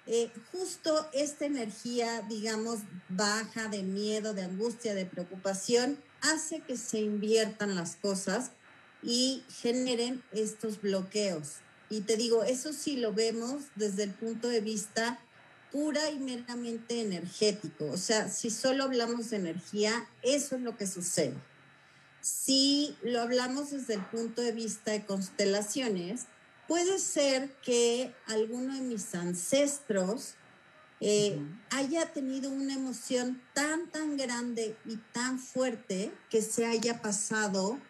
Eh, 0.07 0.31
justo 0.53 1.09
esta 1.13 1.45
energía, 1.45 2.23
digamos, 2.23 2.79
baja 3.09 3.69
de 3.69 3.83
miedo, 3.83 4.33
de 4.33 4.43
angustia, 4.43 4.95
de 4.95 5.07
preocupación, 5.07 5.99
hace 6.23 6.61
que 6.61 6.77
se 6.77 7.01
inviertan 7.01 7.75
las 7.75 7.97
cosas 7.97 8.53
y 9.03 9.45
generen 9.61 10.23
estos 10.33 10.81
bloqueos. 10.81 11.57
Y 11.91 12.03
te 12.03 12.17
digo, 12.17 12.45
eso 12.45 12.73
sí 12.73 12.97
lo 12.97 13.13
vemos 13.13 13.65
desde 13.75 14.05
el 14.05 14.15
punto 14.15 14.49
de 14.49 14.61
vista 14.61 15.19
pura 15.73 16.11
y 16.11 16.19
meramente 16.21 17.01
energético. 17.01 17.87
O 17.87 17.97
sea, 17.97 18.29
si 18.29 18.49
solo 18.51 18.85
hablamos 18.85 19.31
de 19.31 19.37
energía, 19.37 20.09
eso 20.23 20.57
es 20.57 20.63
lo 20.63 20.77
que 20.77 20.87
sucede. 20.87 21.35
Si 22.21 22.97
lo 23.03 23.21
hablamos 23.21 23.71
desde 23.71 23.95
el 23.95 24.05
punto 24.07 24.41
de 24.41 24.53
vista 24.53 24.93
de 24.93 25.05
constelaciones, 25.05 26.27
puede 26.69 26.99
ser 27.01 27.53
que 27.63 28.15
alguno 28.27 28.75
de 28.75 28.83
mis 28.83 29.15
ancestros 29.15 30.35
eh, 31.01 31.41
haya 31.71 32.13
tenido 32.13 32.51
una 32.51 32.75
emoción 32.75 33.43
tan, 33.55 33.91
tan 33.91 34.17
grande 34.17 34.77
y 34.85 34.97
tan 35.13 35.39
fuerte 35.39 36.13
que 36.29 36.43
se 36.43 36.67
haya 36.67 37.01
pasado 37.01 37.81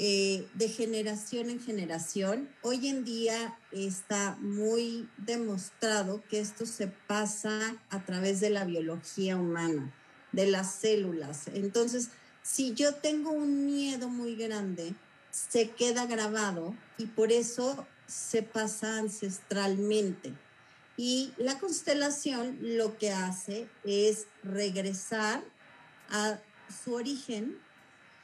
eh, 0.00 0.46
de 0.54 0.68
generación 0.68 1.50
en 1.50 1.60
generación. 1.60 2.48
Hoy 2.62 2.86
en 2.86 3.04
día 3.04 3.58
está 3.72 4.36
muy 4.40 5.08
demostrado 5.16 6.22
que 6.30 6.38
esto 6.38 6.66
se 6.66 6.86
pasa 6.86 7.76
a 7.90 8.04
través 8.04 8.38
de 8.38 8.50
la 8.50 8.64
biología 8.64 9.36
humana, 9.36 9.92
de 10.30 10.46
las 10.46 10.72
células. 10.72 11.48
Entonces, 11.48 12.10
si 12.42 12.74
yo 12.74 12.94
tengo 12.94 13.32
un 13.32 13.66
miedo 13.66 14.08
muy 14.08 14.36
grande, 14.36 14.94
se 15.32 15.70
queda 15.70 16.06
grabado 16.06 16.76
y 16.96 17.06
por 17.06 17.32
eso 17.32 17.84
se 18.06 18.44
pasa 18.44 18.98
ancestralmente. 18.98 20.32
Y 20.96 21.32
la 21.38 21.58
constelación 21.58 22.56
lo 22.60 22.96
que 22.98 23.10
hace 23.10 23.68
es 23.82 24.28
regresar 24.44 25.42
a 26.08 26.38
su 26.84 26.94
origen 26.94 27.58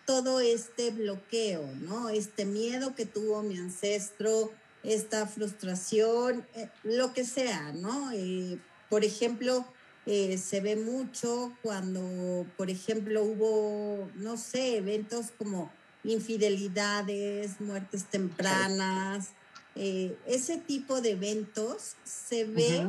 todo 0.06 0.40
este 0.40 0.90
bloqueo, 0.90 1.66
¿no? 1.80 2.08
Este 2.08 2.44
miedo 2.44 2.94
que 2.94 3.06
tuvo 3.06 3.42
mi 3.42 3.58
ancestro, 3.58 4.52
esta 4.82 5.26
frustración, 5.26 6.46
eh, 6.54 6.68
lo 6.82 7.12
que 7.12 7.25
sea, 7.25 7.73
¿no? 7.73 8.12
Eh, 8.12 8.58
por 8.90 9.04
ejemplo, 9.04 9.64
eh, 10.06 10.37
se 10.38 10.61
ve 10.61 10.76
mucho 10.76 11.56
cuando, 11.62 12.46
por 12.56 12.70
ejemplo, 12.70 13.25
hubo, 13.25 14.11
no 14.16 14.37
sé, 14.37 14.76
eventos 14.76 15.26
como 15.38 15.73
infidelidades, 16.04 17.61
muertes 17.61 18.04
tempranas, 18.04 19.30
ese 19.75 20.58
tipo 20.58 21.00
de 21.00 21.12
eventos 21.12 21.96
se 22.04 22.44
ve 22.44 22.87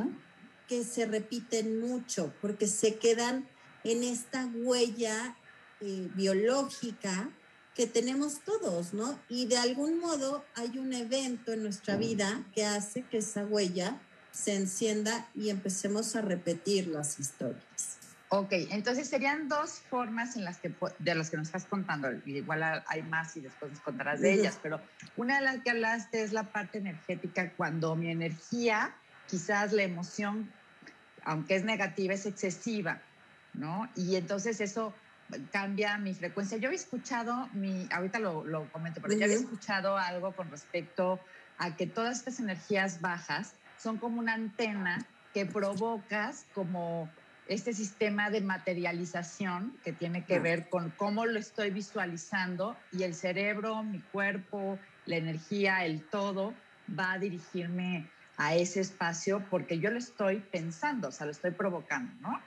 que 0.68 0.84
se 0.84 1.08
repiten 1.08 1.80
mucho 1.80 2.32
porque 2.42 2.68
se 2.68 2.96
quedan 2.96 3.48
en 3.84 4.04
esta 4.04 4.46
huella 4.54 5.36
eh, 5.82 6.10
biológica 6.16 7.30
que 7.76 7.88
tenemos 7.88 8.40
todos, 8.42 8.94
¿no? 8.94 9.20
Y 9.28 9.48
de 9.48 9.58
algún 9.58 10.00
modo 10.00 10.46
hay 10.56 10.78
un 10.78 10.94
evento 10.94 11.52
en 11.52 11.64
nuestra 11.64 11.98
vida 11.98 12.44
que 12.54 12.66
hace 12.66 13.04
que 13.04 13.18
esa 13.18 13.46
huella 13.46 14.00
se 14.32 14.56
encienda 14.56 15.28
y 15.36 15.50
empecemos 15.50 16.16
a 16.16 16.22
repetir 16.22 16.88
las 16.88 17.20
historias. 17.20 17.98
Ok, 18.30 18.52
entonces 18.72 19.08
serían 19.08 19.48
dos 19.48 19.82
formas 19.90 20.36
en 20.36 20.46
las 20.46 20.58
que, 20.58 20.74
de 21.00 21.16
las 21.16 21.30
que 21.30 21.38
nos 21.38 21.48
estás 21.48 21.66
contando. 21.66 22.10
Igual 22.26 22.84
hay 22.88 23.04
más 23.04 23.38
y 23.38 23.42
después 23.42 23.72
nos 23.72 23.82
contarás 23.82 24.20
de 24.20 24.34
ellas, 24.34 24.58
pero 24.62 24.82
una 25.16 25.36
de 25.36 25.46
las 25.46 25.62
que 25.62 25.70
hablaste 25.70 26.24
es 26.24 26.34
la 26.34 26.44
parte 26.44 26.80
energética, 26.80 27.52
cuando 27.52 27.96
mi 27.96 28.10
energía, 28.10 28.96
quizás 29.28 29.74
la 29.74 29.84
emoción, 29.84 30.52
aunque 31.24 31.56
es 31.56 31.64
negativa, 31.64 32.14
es 32.14 32.26
excesiva, 32.26 33.02
¿no? 33.54 33.90
Y 33.96 34.16
entonces 34.16 34.60
eso 34.60 34.94
cambia 35.52 35.98
mi 35.98 36.14
frecuencia. 36.14 36.58
Yo 36.58 36.68
había 36.68 36.80
escuchado, 36.80 37.50
mi, 37.54 37.88
ahorita 37.92 38.20
lo, 38.20 38.46
lo 38.46 38.72
comento, 38.72 39.02
pero 39.02 39.18
yo 39.18 39.26
había 39.26 39.38
escuchado 39.38 39.98
algo 39.98 40.34
con 40.34 40.50
respecto 40.52 41.20
a 41.58 41.76
que 41.76 41.88
todas 41.88 42.20
estas 42.20 42.40
energías 42.40 43.02
bajas 43.02 43.54
son 43.78 43.98
como 43.98 44.20
una 44.20 44.34
antena 44.34 45.06
que 45.34 45.46
provocas 45.46 46.46
como 46.54 47.10
este 47.48 47.74
sistema 47.74 48.30
de 48.30 48.42
materialización 48.42 49.78
que 49.84 49.94
tiene 49.94 50.24
que 50.26 50.40
ver 50.40 50.70
con 50.70 50.90
cómo 50.92 51.26
lo 51.26 51.38
estoy 51.38 51.70
visualizando 51.70 52.76
y 52.92 53.04
el 53.04 53.14
cerebro, 53.14 53.84
mi 53.84 54.00
cuerpo, 54.00 54.80
la 55.06 55.18
energía, 55.18 55.86
el 55.86 56.02
todo 56.02 56.54
va 56.98 57.14
a 57.14 57.20
dirigirme 57.20 58.10
a 58.38 58.56
ese 58.56 58.82
espacio 58.82 59.44
porque 59.50 59.80
yo 59.80 59.92
lo 59.92 60.00
estoy 60.00 60.40
pensando, 60.40 61.10
o 61.10 61.12
sea, 61.12 61.26
lo 61.26 61.32
estoy 61.32 61.52
provocando, 61.52 62.14
¿no? 62.22 62.42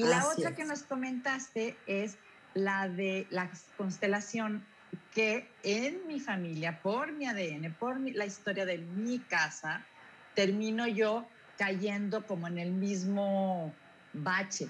Y 0.00 0.04
la 0.04 0.26
otra 0.26 0.54
que 0.54 0.64
nos 0.64 0.82
comentaste 0.82 1.76
es 1.86 2.16
la 2.54 2.88
de 2.88 3.26
la 3.28 3.50
constelación 3.76 4.64
que 5.14 5.46
en 5.62 6.06
mi 6.06 6.20
familia, 6.20 6.80
por 6.80 7.12
mi 7.12 7.26
ADN, 7.26 7.74
por 7.74 8.00
la 8.00 8.24
historia 8.24 8.64
de 8.64 8.78
mi 8.78 9.18
casa, 9.18 9.84
termino 10.34 10.86
yo 10.86 11.28
cayendo 11.58 12.26
como 12.26 12.48
en 12.48 12.58
el 12.58 12.72
mismo 12.72 13.74
bache, 14.14 14.68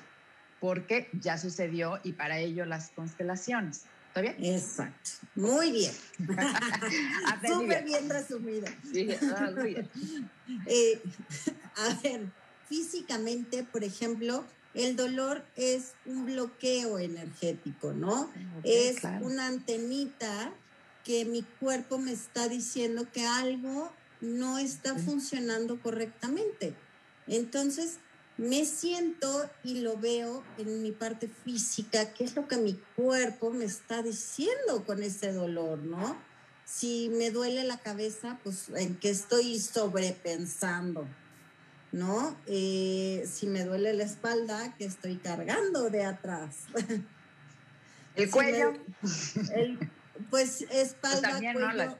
porque 0.58 1.08
ya 1.12 1.38
sucedió 1.38 2.00
y 2.02 2.12
para 2.12 2.38
ello 2.38 2.64
las 2.64 2.90
constelaciones. 2.90 3.84
¿Está 4.08 4.22
bien? 4.22 4.34
Exacto. 4.42 5.10
Muy 5.36 5.70
bien. 5.70 5.92
Súper 7.46 7.84
bien 7.84 8.10
resumido. 8.10 8.66
Sí, 8.92 9.08
muy 9.54 9.74
bien. 9.74 9.90
Eh, 10.66 11.00
a 11.76 11.94
ver, 12.02 12.26
físicamente, 12.68 13.62
por 13.62 13.84
ejemplo, 13.84 14.44
el 14.74 14.96
dolor 14.96 15.44
es 15.56 15.94
un 16.06 16.26
bloqueo 16.26 16.98
energético, 16.98 17.92
¿no? 17.92 18.30
es 18.62 19.02
una 19.20 19.46
antenita 19.46 20.52
que 21.04 21.24
mi 21.24 21.42
cuerpo 21.42 21.98
me 21.98 22.12
está 22.12 22.48
diciendo 22.48 23.06
que 23.12 23.26
algo 23.26 23.90
no 24.20 24.58
está 24.58 24.96
funcionando 24.96 25.80
correctamente. 25.80 26.74
Entonces, 27.26 27.98
me 28.36 28.64
siento 28.64 29.50
y 29.64 29.80
lo 29.80 29.98
veo 29.98 30.42
en 30.56 30.82
mi 30.82 30.92
parte 30.92 31.28
física, 31.44 32.12
qué 32.14 32.24
es 32.24 32.36
lo 32.36 32.48
que 32.48 32.56
mi 32.56 32.74
cuerpo 32.96 33.50
me 33.50 33.64
está 33.64 34.02
diciendo 34.02 34.84
con 34.86 35.02
ese 35.02 35.32
dolor, 35.32 35.78
¿no? 35.78 36.16
Si 36.64 37.10
me 37.10 37.30
duele 37.30 37.64
la 37.64 37.78
cabeza, 37.78 38.38
pues 38.42 38.68
en 38.74 38.96
qué 38.96 39.10
estoy 39.10 39.58
sobrepensando, 39.58 41.06
¿no? 41.92 42.36
Eh, 42.46 43.28
si 43.30 43.46
me 43.46 43.64
duele 43.64 43.92
la 43.94 44.04
espalda, 44.04 44.74
que 44.76 44.84
estoy 44.84 45.16
cargando 45.16 45.90
de 45.90 46.04
atrás. 46.04 46.66
El 48.16 48.30
cuello. 48.30 48.72
pues 50.30 50.62
espalda, 50.70 51.40
cuello 51.52 51.96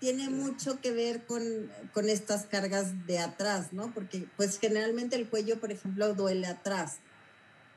tiene 0.00 0.30
mucho 0.30 0.80
que 0.80 0.92
ver 0.92 1.24
con, 1.24 1.42
con, 1.92 2.08
estas 2.08 2.46
cargas 2.46 3.06
de 3.06 3.18
atrás, 3.18 3.72
¿no? 3.72 3.92
Porque 3.92 4.28
pues 4.36 4.58
generalmente 4.58 5.16
el 5.16 5.28
cuello, 5.28 5.58
por 5.58 5.72
ejemplo, 5.72 6.14
duele 6.14 6.46
atrás. 6.46 6.98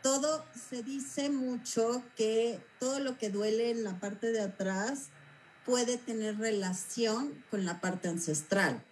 Todo 0.03 0.46
se 0.70 0.84
dice 0.84 1.29
mucho 1.29 2.03
que 2.15 2.60
todo 2.79 3.00
lo 3.00 3.17
que 3.17 3.29
duele 3.29 3.72
en 3.72 3.84
la 3.84 4.00
parte 4.00 4.31
de 4.31 4.41
atrás 4.41 5.10
puede 5.65 5.98
tener 5.98 6.38
relación 6.38 7.43
con 7.50 7.65
la 7.65 7.81
parte 7.81 8.08
ancestral. 8.08 8.84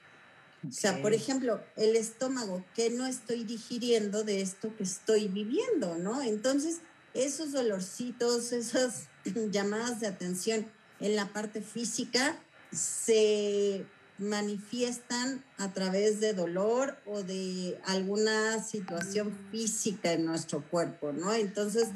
O 0.68 0.72
sea, 0.72 1.02
por 1.02 1.14
ejemplo, 1.14 1.64
el 1.78 1.96
estómago, 1.96 2.66
que 2.76 2.90
no 2.90 3.06
estoy 3.06 3.44
digiriendo 3.44 4.24
de 4.24 4.42
esto 4.42 4.76
que 4.76 4.84
estoy 4.84 5.28
viviendo, 5.28 5.98
¿no? 5.98 6.22
Entonces, 6.22 6.80
esos 7.14 7.54
dolorcitos, 7.54 8.52
esas 8.52 9.08
llamadas 9.52 10.00
de 10.00 10.08
atención 10.08 10.68
en 11.00 11.16
la 11.16 11.32
parte 11.32 11.62
física, 11.62 12.38
se 12.72 13.86
manifiestan 14.18 15.44
a 15.58 15.74
través 15.74 16.20
de 16.20 16.34
dolor 16.34 16.98
o 17.06 17.24
de 17.24 17.80
alguna 17.86 18.62
situación 18.62 19.36
física 19.50 20.12
en 20.12 20.26
nuestro 20.26 20.62
cuerpo, 20.70 21.14
¿no? 21.14 21.34
Entonces, 21.34 21.88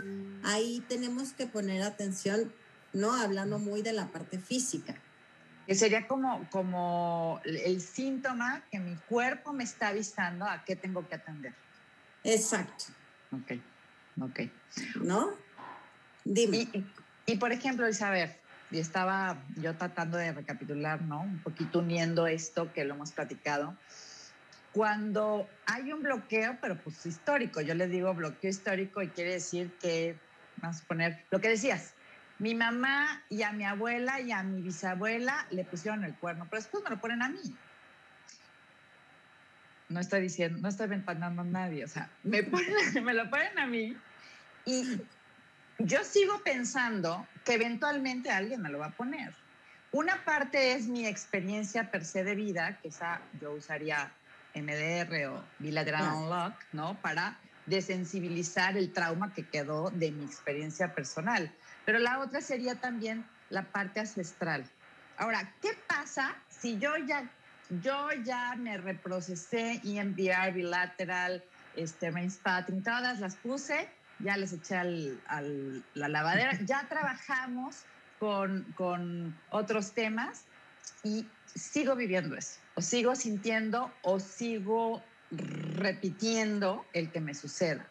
ahí 0.44 0.84
tenemos 0.88 1.34
que 1.34 1.48
poner 1.48 1.84
atención, 1.84 2.54
¿no? 2.94 3.14
Hablando 3.14 3.60
muy 3.60 3.82
de 3.82 3.92
la 3.92 4.10
parte 4.10 4.40
física. 4.40 4.96
Que 5.66 5.76
sería 5.76 6.08
como, 6.08 6.48
como 6.50 7.40
el 7.46 7.80
síntoma 7.82 8.64
que 8.72 8.80
mi 8.80 8.96
cuerpo 9.08 9.54
me 9.54 9.64
está 9.64 9.90
avisando 9.90 10.46
a 10.46 10.64
qué 10.66 10.76
tengo 10.76 11.08
que 11.08 11.16
atender. 11.16 11.54
Exacto. 12.24 12.86
Ok, 13.32 13.54
ok. 14.22 14.40
¿No? 15.02 15.32
Dime. 16.26 16.68
Y 17.26 17.38
por 17.38 17.52
ejemplo, 17.52 17.88
Isabel, 17.88 18.32
y 18.72 18.80
estaba 18.80 19.38
yo 19.56 19.76
tratando 19.76 20.18
de 20.18 20.32
recapitular, 20.32 21.02
¿no? 21.02 21.22
Un 21.22 21.40
poquito 21.40 21.80
uniendo 21.80 22.28
esto 22.28 22.74
que 22.74 22.84
lo 22.84 22.96
hemos 22.96 23.12
platicado. 23.12 23.78
Cuando 24.74 25.48
hay 25.68 25.94
un 25.94 26.02
bloqueo, 26.02 26.58
pero 26.60 26.76
pues 26.78 27.06
histórico, 27.06 27.62
yo 27.62 27.76
le 27.76 27.88
digo 27.88 28.14
bloqueo 28.14 28.50
histórico 28.50 29.04
y 29.04 29.10
quiere 29.10 29.34
decir 29.34 29.72
que, 29.80 30.18
vamos 30.58 30.82
a 30.82 30.86
poner 30.86 31.24
lo 31.30 31.40
que 31.40 31.50
decías, 31.50 31.94
mi 32.44 32.56
mamá 32.56 33.24
y 33.30 33.44
a 33.44 33.54
mi 33.54 33.64
abuela 33.64 34.20
y 34.20 34.34
a 34.34 34.44
mi 34.44 34.62
bisabuela 34.62 35.48
le 35.50 35.64
pusieron 35.64 36.04
el 36.04 36.14
cuerno, 36.16 36.46
pero 36.50 36.62
después 36.62 36.84
me 36.84 36.90
lo 36.90 37.00
ponen 37.00 37.22
a 37.24 37.30
mí. 37.30 37.56
No 39.88 40.02
estoy 40.02 40.20
diciendo, 40.20 40.60
no 40.62 40.68
estoy 40.68 40.88
ventanando 40.88 41.42
a 41.42 41.46
nadie, 41.46 41.86
o 41.86 41.88
sea, 41.88 42.10
me, 42.24 42.42
me 43.02 43.14
lo 43.14 43.30
ponen 43.30 43.58
a 43.58 43.66
mí 43.66 43.96
y 44.66 45.00
yo 45.80 46.04
sigo 46.04 46.44
pensando 46.44 47.26
que 47.46 47.54
eventualmente 47.54 48.30
alguien 48.30 48.62
me 48.62 48.70
lo 48.70 48.80
va 48.80 48.88
a 48.88 48.92
poner. 48.92 49.34
Una 49.94 50.26
parte 50.26 50.74
es 50.74 50.88
mi 50.88 51.06
experiencia 51.06 51.92
per 51.92 52.04
se 52.04 52.26
de 52.26 52.36
vida, 52.36 52.78
que 52.82 52.90
esa 52.90 53.22
yo 53.40 53.54
usaría 53.54 54.12
MDR 54.54 55.28
o 55.28 55.46
Bilateral 55.60 56.14
Unlock, 56.14 56.56
¿no? 56.74 57.00
Para 57.02 57.38
desensibilizar 57.68 58.76
el 58.76 58.92
trauma 58.92 59.34
que 59.34 59.48
quedó 59.48 59.92
de 59.92 60.12
mi 60.12 60.26
experiencia 60.26 60.94
personal. 60.94 61.50
Pero 61.86 62.00
la 62.00 62.20
otra 62.20 62.42
sería 62.42 62.76
también 62.76 63.26
la 63.50 63.64
parte 63.64 64.00
ancestral. 64.00 64.66
Ahora, 65.18 65.54
¿qué 65.62 65.70
pasa 65.88 66.36
si 66.50 66.80
yo 66.80 66.98
ya, 66.98 67.30
yo 67.82 68.10
ya 68.24 68.56
me 68.56 68.78
reprocesé 68.78 69.82
EMDR, 69.84 70.54
bilateral, 70.54 71.44
este, 71.76 72.12
Spatting, 72.30 72.84
todas 72.84 73.20
las 73.20 73.36
puse, 73.36 73.90
ya 74.20 74.38
les 74.38 74.54
eché 74.54 74.76
al, 74.76 75.84
la 75.94 76.08
lavadera, 76.08 76.58
ya 76.66 76.86
trabajamos 76.90 77.84
con, 78.20 78.64
con 78.76 79.38
otros 79.50 79.94
temas 79.94 80.46
y 81.04 81.28
sigo 81.46 81.96
viviendo 81.96 82.36
eso, 82.36 82.60
o 82.76 82.82
sigo 82.82 83.16
sintiendo 83.16 83.92
o 84.02 84.20
sigo 84.20 85.04
repitiendo 85.32 86.86
el 86.94 87.12
que 87.12 87.20
me 87.20 87.34
suceda. 87.34 87.86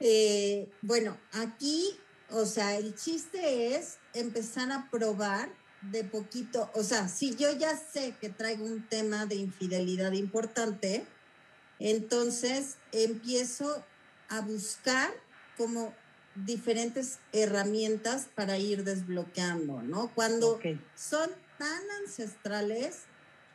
Eh, 0.00 0.68
bueno, 0.82 1.16
aquí, 1.32 1.96
o 2.30 2.46
sea, 2.46 2.76
el 2.76 2.94
chiste 2.94 3.76
es 3.76 3.98
empezar 4.14 4.72
a 4.72 4.88
probar 4.90 5.50
de 5.82 6.04
poquito, 6.04 6.70
o 6.74 6.82
sea, 6.82 7.08
si 7.08 7.34
yo 7.36 7.52
ya 7.52 7.76
sé 7.76 8.14
que 8.20 8.28
traigo 8.28 8.64
un 8.64 8.86
tema 8.88 9.26
de 9.26 9.36
infidelidad 9.36 10.12
importante, 10.12 11.06
entonces 11.78 12.76
empiezo 12.92 13.82
a 14.28 14.40
buscar 14.42 15.10
como 15.56 15.94
diferentes 16.34 17.18
herramientas 17.32 18.28
para 18.34 18.58
ir 18.58 18.84
desbloqueando, 18.84 19.82
¿no? 19.82 20.12
Cuando 20.14 20.60
son 20.94 21.30
tan 21.58 21.82
ancestrales, 22.02 23.00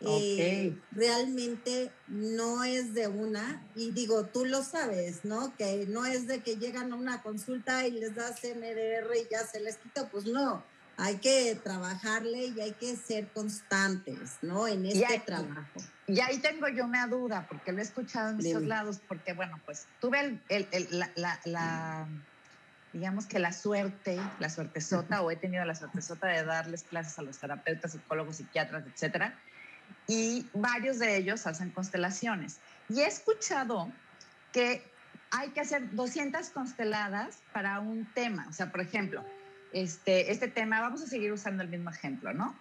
eh, 0.01 0.77
realmente 0.91 1.91
no 2.07 2.63
es 2.63 2.93
de 2.93 3.07
una, 3.07 3.63
y 3.75 3.91
digo, 3.91 4.25
tú 4.25 4.45
lo 4.45 4.61
sabes, 4.63 5.23
¿no? 5.23 5.55
Que 5.55 5.85
no 5.87 6.05
es 6.05 6.27
de 6.27 6.41
que 6.41 6.57
llegan 6.57 6.91
a 6.91 6.95
una 6.95 7.21
consulta 7.21 7.87
y 7.87 7.91
les 7.91 8.13
das 8.13 8.41
MDR 8.43 9.15
y 9.15 9.27
ya 9.31 9.45
se 9.45 9.59
les 9.61 9.77
quita, 9.77 10.09
pues 10.09 10.25
no, 10.25 10.63
hay 10.97 11.15
que 11.17 11.57
trabajarle 11.63 12.47
y 12.47 12.61
hay 12.61 12.73
que 12.73 12.95
ser 12.97 13.27
constantes, 13.29 14.37
¿no? 14.41 14.67
En 14.67 14.85
este 14.85 15.19
trabajo. 15.19 15.79
Y 16.07 16.19
ahí 16.19 16.37
tengo 16.39 16.67
yo 16.67 16.85
una 16.85 17.07
duda, 17.07 17.47
porque 17.49 17.71
lo 17.71 17.79
he 17.79 17.83
escuchado 17.83 18.29
en 18.31 18.37
muchos 18.37 18.63
lados, 18.63 18.99
porque 19.07 19.33
bueno, 19.33 19.59
pues 19.65 19.87
tuve 20.01 20.39
el, 20.49 20.67
la, 21.15 22.07
digamos 22.91 23.25
que 23.25 23.39
la 23.39 23.53
suerte, 23.53 24.19
la 24.39 24.49
suerte 24.49 24.81
sota, 24.81 25.21
o 25.21 25.31
he 25.31 25.37
tenido 25.37 25.63
la 25.65 25.73
suerte 25.73 26.01
sota 26.01 26.27
de 26.27 26.43
darles 26.43 26.83
clases 26.83 27.17
a 27.17 27.21
los 27.21 27.37
terapeutas, 27.37 27.93
psicólogos, 27.93 28.35
psiquiatras, 28.35 28.85
etcétera 28.85 29.35
y 30.07 30.45
varios 30.53 30.99
de 30.99 31.17
ellos 31.17 31.47
hacen 31.47 31.71
constelaciones. 31.71 32.59
Y 32.89 33.01
he 33.01 33.07
escuchado 33.07 33.91
que 34.51 34.83
hay 35.31 35.49
que 35.49 35.61
hacer 35.61 35.93
200 35.95 36.49
consteladas 36.49 37.39
para 37.51 37.79
un 37.79 38.05
tema. 38.13 38.45
O 38.49 38.53
sea, 38.53 38.71
por 38.71 38.81
ejemplo, 38.81 39.25
este, 39.73 40.31
este 40.31 40.47
tema, 40.47 40.79
vamos 40.81 41.01
a 41.01 41.07
seguir 41.07 41.31
usando 41.31 41.63
el 41.63 41.69
mismo 41.69 41.89
ejemplo, 41.89 42.33
¿no? 42.33 42.55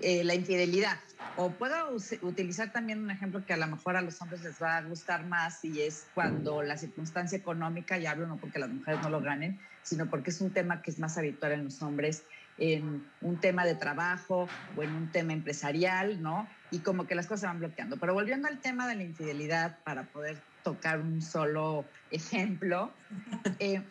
Eh, 0.00 0.24
la 0.24 0.34
infidelidad. 0.34 0.98
O 1.36 1.50
puedo 1.50 1.96
utilizar 2.22 2.70
también 2.70 3.02
un 3.02 3.10
ejemplo 3.10 3.44
que 3.44 3.54
a 3.54 3.56
lo 3.56 3.66
mejor 3.66 3.96
a 3.96 4.02
los 4.02 4.20
hombres 4.20 4.42
les 4.42 4.62
va 4.62 4.76
a 4.76 4.82
gustar 4.82 5.24
más 5.24 5.64
y 5.64 5.80
es 5.80 6.06
cuando 6.14 6.62
la 6.62 6.76
circunstancia 6.76 7.36
económica, 7.38 7.98
y 7.98 8.06
hablo 8.06 8.26
no 8.26 8.36
porque 8.36 8.58
las 8.58 8.68
mujeres 8.68 9.00
no 9.02 9.08
lo 9.08 9.20
ganen, 9.20 9.58
sino 9.82 10.06
porque 10.06 10.30
es 10.30 10.40
un 10.40 10.50
tema 10.50 10.82
que 10.82 10.90
es 10.90 10.98
más 10.98 11.16
habitual 11.16 11.52
en 11.52 11.64
los 11.64 11.82
hombres, 11.82 12.24
en 12.58 13.06
un 13.22 13.38
tema 13.38 13.64
de 13.64 13.74
trabajo 13.74 14.48
o 14.76 14.82
en 14.82 14.90
un 14.90 15.10
tema 15.10 15.32
empresarial, 15.32 16.22
¿no? 16.22 16.46
Y 16.70 16.80
como 16.80 17.06
que 17.06 17.14
las 17.14 17.26
cosas 17.26 17.40
se 17.40 17.46
van 17.46 17.58
bloqueando. 17.58 17.96
Pero 17.96 18.14
volviendo 18.14 18.48
al 18.48 18.58
tema 18.60 18.88
de 18.88 18.96
la 18.96 19.02
infidelidad, 19.02 19.78
para 19.84 20.04
poder 20.04 20.40
tocar 20.62 21.00
un 21.00 21.22
solo 21.22 21.84
ejemplo, 22.10 22.92
eh, 23.58 23.82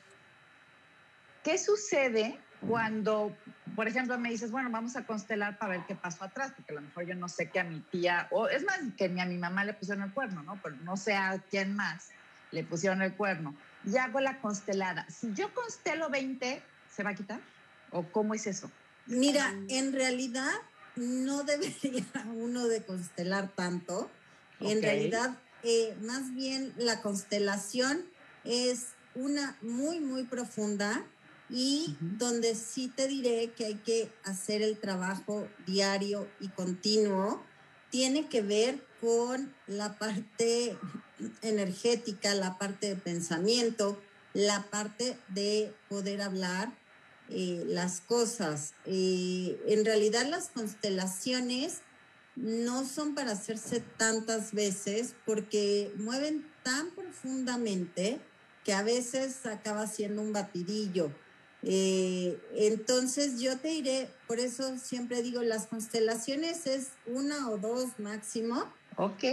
¿qué 1.43 1.57
sucede 1.57 2.39
cuando, 2.67 3.35
por 3.75 3.87
ejemplo, 3.87 4.17
me 4.17 4.29
dices, 4.29 4.51
bueno, 4.51 4.69
vamos 4.69 4.95
a 4.95 5.05
constelar 5.05 5.57
para 5.57 5.77
ver 5.77 5.85
qué 5.87 5.95
pasó 5.95 6.25
atrás? 6.25 6.51
Porque 6.55 6.71
a 6.73 6.75
lo 6.75 6.81
mejor 6.81 7.05
yo 7.05 7.15
no 7.15 7.29
sé 7.29 7.49
que 7.49 7.59
a 7.59 7.63
mi 7.63 7.79
tía, 7.79 8.27
o 8.31 8.47
es 8.47 8.63
más, 8.65 8.79
que 8.97 9.05
a 9.05 9.25
mi 9.25 9.37
mamá 9.37 9.63
le 9.63 9.73
pusieron 9.73 10.03
el 10.03 10.13
cuerno, 10.13 10.43
¿no? 10.43 10.59
Pero 10.61 10.75
no 10.77 10.97
sé 10.97 11.13
a 11.15 11.39
quién 11.49 11.75
más 11.75 12.09
le 12.51 12.63
pusieron 12.63 13.01
el 13.01 13.13
cuerno. 13.13 13.55
Y 13.85 13.97
hago 13.97 14.19
la 14.19 14.39
constelada. 14.39 15.05
Si 15.09 15.33
yo 15.33 15.53
constelo 15.53 16.09
20, 16.09 16.61
¿se 16.89 17.03
va 17.03 17.11
a 17.11 17.15
quitar? 17.15 17.39
¿O 17.91 18.03
cómo 18.03 18.33
es 18.33 18.47
eso? 18.47 18.71
Mira, 19.05 19.53
en 19.69 19.93
realidad 19.93 20.51
no 20.95 21.43
debería 21.45 22.05
uno 22.35 22.67
de 22.67 22.83
constelar 22.83 23.51
tanto. 23.55 24.09
En 24.59 24.81
realidad, 24.81 25.37
eh, 25.63 25.95
más 26.01 26.33
bien 26.33 26.73
la 26.77 27.01
constelación 27.01 28.05
es 28.43 28.87
una 29.15 29.57
muy, 29.61 29.99
muy 29.99 30.23
profunda 30.23 31.05
y 31.49 31.95
donde 31.99 32.55
sí 32.55 32.87
te 32.87 33.07
diré 33.07 33.51
que 33.51 33.65
hay 33.65 33.75
que 33.75 34.11
hacer 34.23 34.61
el 34.61 34.77
trabajo 34.79 35.47
diario 35.65 36.27
y 36.39 36.49
continuo, 36.49 37.43
tiene 37.89 38.27
que 38.27 38.41
ver 38.41 38.85
con 39.01 39.53
la 39.67 39.97
parte 39.97 40.77
energética, 41.41 42.33
la 42.33 42.57
parte 42.57 42.87
de 42.87 42.95
pensamiento, 42.95 44.01
la 44.33 44.63
parte 44.63 45.17
de 45.29 45.73
poder 45.89 46.21
hablar 46.21 46.71
eh, 47.29 47.63
las 47.67 48.01
cosas. 48.01 48.73
Eh, 48.85 49.59
en 49.67 49.85
realidad 49.85 50.27
las 50.29 50.49
constelaciones 50.49 51.79
no 52.35 52.85
son 52.85 53.15
para 53.15 53.31
hacerse 53.31 53.79
tantas 53.97 54.53
veces 54.53 55.15
porque 55.25 55.91
mueven 55.97 56.45
tan 56.63 56.91
profundamente 56.91 58.19
que 58.63 58.73
a 58.73 58.83
veces 58.83 59.45
acaba 59.45 59.87
siendo 59.87 60.21
un 60.21 60.33
batidillo. 60.33 61.11
Eh, 61.67 62.39
entonces 62.53 63.39
yo 63.39 63.57
te 63.57 63.69
diré, 63.69 64.09
por 64.27 64.39
eso 64.39 64.77
siempre 64.77 65.23
digo, 65.23 65.41
las 65.41 65.65
constelaciones 65.65 66.67
es 66.67 66.89
una 67.07 67.49
o 67.49 67.57
dos 67.57 67.97
máximo. 67.97 68.71
Ok. 68.97 69.23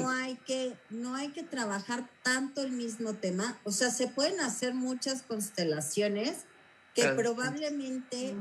No 0.00 0.08
hay 0.08 0.36
que, 0.46 0.76
no 0.90 1.14
hay 1.14 1.28
que 1.28 1.42
trabajar 1.42 2.08
tanto 2.22 2.62
el 2.62 2.72
mismo 2.72 3.14
tema. 3.14 3.58
O 3.64 3.70
sea, 3.70 3.90
se 3.90 4.08
pueden 4.08 4.40
hacer 4.40 4.74
muchas 4.74 5.22
constelaciones, 5.22 6.46
que 6.94 7.08
probablemente 7.08 8.34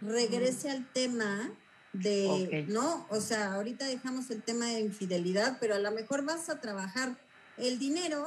regrese 0.00 0.70
al 0.70 0.90
tema 0.92 1.50
de, 1.92 2.64
¿no? 2.68 3.06
O 3.10 3.20
sea, 3.20 3.54
ahorita 3.54 3.86
dejamos 3.86 4.30
el 4.30 4.42
tema 4.42 4.66
de 4.66 4.80
infidelidad, 4.80 5.58
pero 5.60 5.74
a 5.74 5.78
lo 5.78 5.90
mejor 5.90 6.24
vas 6.24 6.48
a 6.48 6.60
trabajar 6.60 7.16
el 7.56 7.78
dinero 7.78 8.26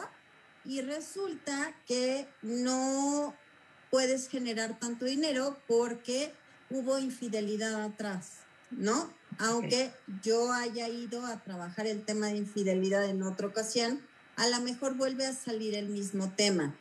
y 0.65 0.82
resulta 0.82 1.76
que 1.88 2.28
no 2.41 3.36
puedes 3.89 4.30
generar 4.30 4.80
tanto 4.80 5.06
dinero 5.06 5.58
porque 5.67 6.34
hubo 6.70 7.00
infidelidad 7.00 7.84
atrás, 7.84 8.39
¿no? 8.70 9.12
Aunque 9.39 9.91
yo 10.22 10.52
haya 10.52 10.88
ido 10.88 11.26
a 11.26 11.44
trabajar 11.44 11.88
el 11.88 12.04
tema 12.04 12.28
de 12.28 12.38
infidelidad 12.38 13.06
en 13.06 13.24
otra 13.24 13.48
ocasión, 13.48 14.02
a 14.36 14.48
lo 14.48 14.60
mejor 14.62 14.96
vuelve 14.96 15.26
a 15.26 15.34
salir 15.34 15.76
el 15.76 15.89
mismo 15.89 16.32
tema 16.36 16.76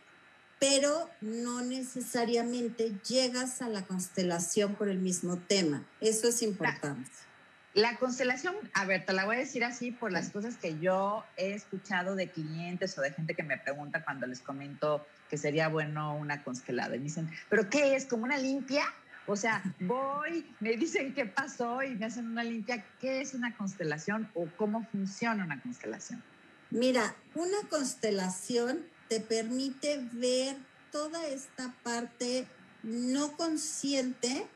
pero 0.61 1.09
no 1.23 1.63
necesariamente 1.63 2.93
llegas 3.09 3.63
a 3.63 3.69
la 3.69 3.83
constelación 3.83 4.75
por 4.75 4.91
el 4.91 4.99
mismo 4.99 5.39
tema. 5.39 5.83
Eso 6.03 6.29
es 6.29 6.43
importante. 6.43 7.11
La, 7.73 7.97
constelación, 7.97 8.55
a 8.75 8.85
ver, 8.85 9.07
te 9.07 9.15
la 9.15 9.25
voy 9.25 9.37
a 9.37 9.39
decir 9.39 9.65
así 9.65 9.91
por 9.91 10.13
las 10.13 10.29
cosas 10.29 10.59
que 10.59 10.79
yo 10.79 11.25
he 11.39 11.55
escuchado 11.55 12.15
de 12.15 12.29
clientes 12.29 12.97
o 12.99 13.01
de 13.01 13.11
gente 13.13 13.35
que 13.35 13.43
me 13.43 13.57
pregunta 13.57 14.05
cuando 14.05 14.27
les 14.27 14.41
comento 14.41 15.07
que 15.31 15.39
sería 15.39 15.69
bueno 15.69 16.15
una 16.15 16.45
constelada. 16.45 16.95
Y 16.95 16.99
me 16.99 17.05
dicen, 17.05 17.31
¿pero 17.49 17.71
qué 17.71 17.97
es? 17.97 18.05
¿Como 18.05 18.25
una 18.25 18.37
limpia? 18.37 18.85
O 19.27 19.37
sea, 19.37 19.63
voy, 19.81 20.45
me 20.61 20.77
dicen 20.77 21.15
qué 21.15 21.25
pasó 21.25 21.83
y 21.83 21.95
me 21.95 22.05
hacen 22.05 22.27
una 22.27 22.45
limpia. 22.45 22.85
¿Qué 23.01 23.23
es 23.23 23.33
una 23.33 23.57
constelación 23.57 24.29
o 24.35 24.47
cómo 24.59 24.87
funciona 24.93 25.43
una 25.43 25.63
constelación? 25.63 26.23
Mira, 26.71 27.15
una 27.35 27.67
constelación 27.71 28.85
te 29.11 29.21
permite 29.21 30.09
ver 30.13 30.57
toda 30.93 31.27
esta 31.27 31.75
parte 31.83 32.47
no 32.85 33.37
consciente 33.37 34.47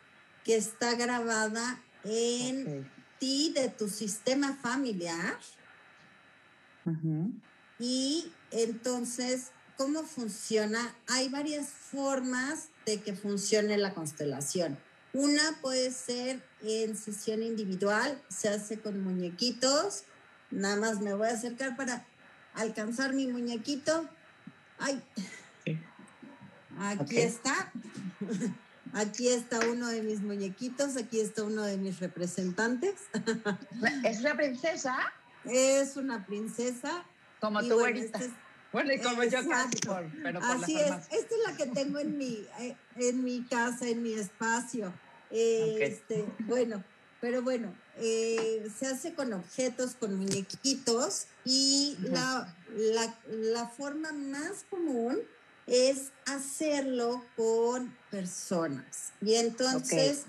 que 0.44 0.54
está 0.54 0.94
grabada 0.94 1.82
en 2.04 2.88
ti, 3.18 3.52
de 3.52 3.68
tu 3.68 3.88
sistema 3.88 4.54
familiar. 4.54 5.36
Y 7.80 8.30
entonces, 8.52 9.50
¿cómo 9.76 10.04
funciona? 10.04 10.94
Hay 11.08 11.28
varias 11.30 11.66
formas 11.68 12.68
de 12.86 13.00
que 13.02 13.12
funcione 13.12 13.76
la 13.76 13.92
constelación. 13.92 14.78
Una 15.14 15.58
puede 15.62 15.90
ser 15.90 16.40
en 16.62 16.96
sesión 16.96 17.42
individual, 17.42 18.22
se 18.28 18.50
hace 18.50 18.78
con 18.78 19.02
muñequitos. 19.02 20.04
Nada 20.52 20.76
más 20.76 21.00
me 21.00 21.12
voy 21.12 21.26
a 21.26 21.32
acercar 21.32 21.76
para 21.76 22.06
alcanzar 22.54 23.14
mi 23.14 23.26
muñequito. 23.26 24.08
Ay, 24.78 25.02
aquí 26.78 27.18
está. 27.18 27.72
Aquí 28.92 29.28
está 29.28 29.58
uno 29.66 29.88
de 29.88 30.02
mis 30.02 30.20
muñequitos, 30.20 30.96
aquí 30.96 31.18
está 31.18 31.42
uno 31.42 31.62
de 31.62 31.76
mis 31.76 31.98
representantes. 31.98 32.94
¿Es 34.04 34.20
una 34.20 34.36
princesa? 34.36 35.12
Es 35.44 35.96
una 35.96 36.24
princesa. 36.24 37.04
Como 37.40 37.60
tú 37.60 37.74
bueno, 37.74 37.84
ahorita. 37.86 38.18
Este 38.18 38.44
bueno, 38.74 38.92
y 38.92 38.98
como 38.98 39.22
yo 39.22 39.48
casi 39.48 39.78
pero 40.20 40.40
por 40.40 40.50
Así 40.50 40.76
es, 40.76 40.90
esta 40.90 41.14
es 41.16 41.40
la 41.46 41.56
que 41.56 41.66
tengo 41.66 42.00
en 42.00 42.18
mi, 42.18 42.44
eh, 42.58 42.76
en 42.96 43.22
mi 43.22 43.44
casa, 43.44 43.88
en 43.88 44.02
mi 44.02 44.14
espacio. 44.14 44.92
Este, 45.30 46.24
bueno, 46.40 46.82
pero 47.20 47.40
bueno, 47.40 47.72
eh, 47.98 48.66
se 48.76 48.86
hace 48.86 49.14
con 49.14 49.32
objetos, 49.32 49.94
con 49.94 50.16
muñequitos 50.16 51.26
y 51.44 51.96
la, 52.00 52.52
la, 53.28 53.68
forma 53.68 54.12
más 54.12 54.64
común 54.68 55.18
es 55.66 56.10
hacerlo 56.26 57.24
con 57.36 57.96
personas. 58.10 59.12
Y 59.20 59.34
entonces 59.34 60.24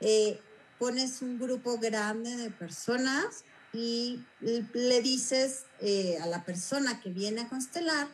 eh, 0.00 0.40
pones 0.78 1.22
un 1.22 1.38
grupo 1.38 1.78
grande 1.78 2.36
de 2.36 2.50
personas 2.50 3.44
y 3.72 4.24
le 4.40 5.00
dices 5.02 5.64
eh, 5.80 6.18
a 6.22 6.26
la 6.26 6.44
persona 6.44 7.00
que 7.00 7.10
viene 7.10 7.42
a 7.42 7.48
constelar, 7.48 8.08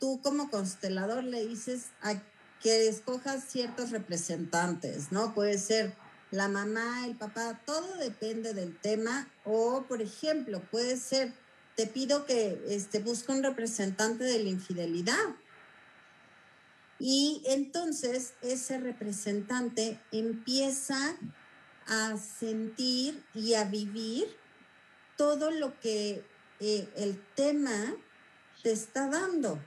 tú 0.00 0.20
como 0.22 0.50
constelador 0.50 1.24
le 1.24 1.46
dices 1.46 1.86
a 2.02 2.14
que 2.60 2.88
escojas 2.88 3.44
ciertos 3.44 3.90
representantes, 3.90 5.12
¿no? 5.12 5.34
Puede 5.34 5.58
ser 5.58 5.94
la 6.30 6.48
mamá, 6.48 7.06
el 7.06 7.16
papá, 7.16 7.60
todo 7.64 7.96
depende 7.96 8.54
del 8.54 8.76
tema. 8.78 9.28
O, 9.44 9.84
por 9.88 10.02
ejemplo, 10.02 10.60
puede 10.70 10.96
ser, 10.96 11.32
te 11.76 11.86
pido 11.86 12.26
que 12.26 12.62
este, 12.68 13.00
busque 13.00 13.32
un 13.32 13.42
representante 13.42 14.24
de 14.24 14.42
la 14.42 14.50
infidelidad. 14.50 15.36
Y 16.98 17.42
entonces 17.46 18.34
ese 18.42 18.78
representante 18.78 20.00
empieza 20.10 21.16
a 21.86 22.16
sentir 22.18 23.22
y 23.34 23.54
a 23.54 23.64
vivir 23.64 24.28
todo 25.16 25.50
lo 25.50 25.78
que 25.80 26.24
eh, 26.60 26.88
el 26.96 27.20
tema 27.34 27.94
te 28.62 28.72
está 28.72 29.08
dando 29.08 29.58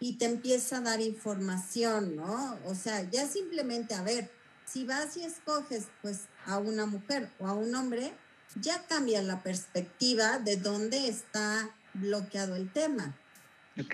y 0.00 0.14
te 0.14 0.24
empieza 0.24 0.78
a 0.78 0.80
dar 0.80 1.00
información, 1.00 2.16
¿no? 2.16 2.58
O 2.64 2.74
sea, 2.74 3.08
ya 3.10 3.26
simplemente, 3.26 3.94
a 3.94 4.02
ver, 4.02 4.30
si 4.66 4.84
vas 4.84 5.16
y 5.16 5.24
escoges 5.24 5.86
pues 6.02 6.22
a 6.44 6.58
una 6.58 6.86
mujer 6.86 7.30
o 7.38 7.46
a 7.46 7.54
un 7.54 7.74
hombre, 7.74 8.12
ya 8.60 8.82
cambia 8.86 9.22
la 9.22 9.42
perspectiva 9.42 10.38
de 10.38 10.56
dónde 10.56 11.08
está 11.08 11.70
bloqueado 11.94 12.56
el 12.56 12.72
tema. 12.72 13.16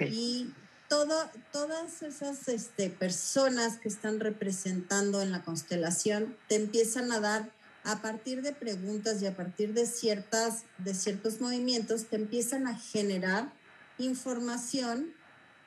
Y 0.00 0.52
todo, 0.88 1.30
todas 1.52 2.02
esas 2.02 2.48
este, 2.48 2.90
personas 2.90 3.78
que 3.78 3.88
están 3.88 4.20
representando 4.20 5.22
en 5.22 5.32
la 5.32 5.42
constelación 5.42 6.37
te 6.48 6.56
empiezan 6.56 7.11
a 7.12 7.20
dar 7.20 7.50
a 7.85 8.00
partir 8.00 8.42
de 8.42 8.52
preguntas 8.52 9.20
y 9.22 9.26
a 9.26 9.37
partir 9.37 9.74
de, 9.74 9.87
ciertas, 9.87 10.64
de 10.78 10.94
ciertos 10.94 11.40
movimientos, 11.40 12.04
te 12.04 12.16
empiezan 12.16 12.68
a 12.68 12.78
generar 12.78 13.52
información 13.98 15.12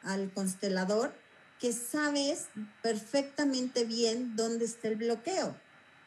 al 0.03 0.31
constelador 0.33 1.13
que 1.59 1.73
sabes 1.73 2.47
perfectamente 2.81 3.85
bien 3.85 4.35
dónde 4.35 4.65
está 4.65 4.89
el 4.89 4.97
bloqueo. 4.97 5.55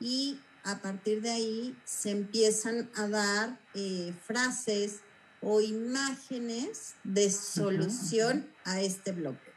Y 0.00 0.40
a 0.64 0.78
partir 0.78 1.22
de 1.22 1.30
ahí 1.30 1.76
se 1.84 2.10
empiezan 2.10 2.90
a 2.94 3.08
dar 3.08 3.58
eh, 3.74 4.12
frases 4.24 5.00
o 5.40 5.60
imágenes 5.60 6.94
de 7.04 7.30
solución 7.30 8.48
a 8.64 8.80
este 8.80 9.12
bloqueo. 9.12 9.48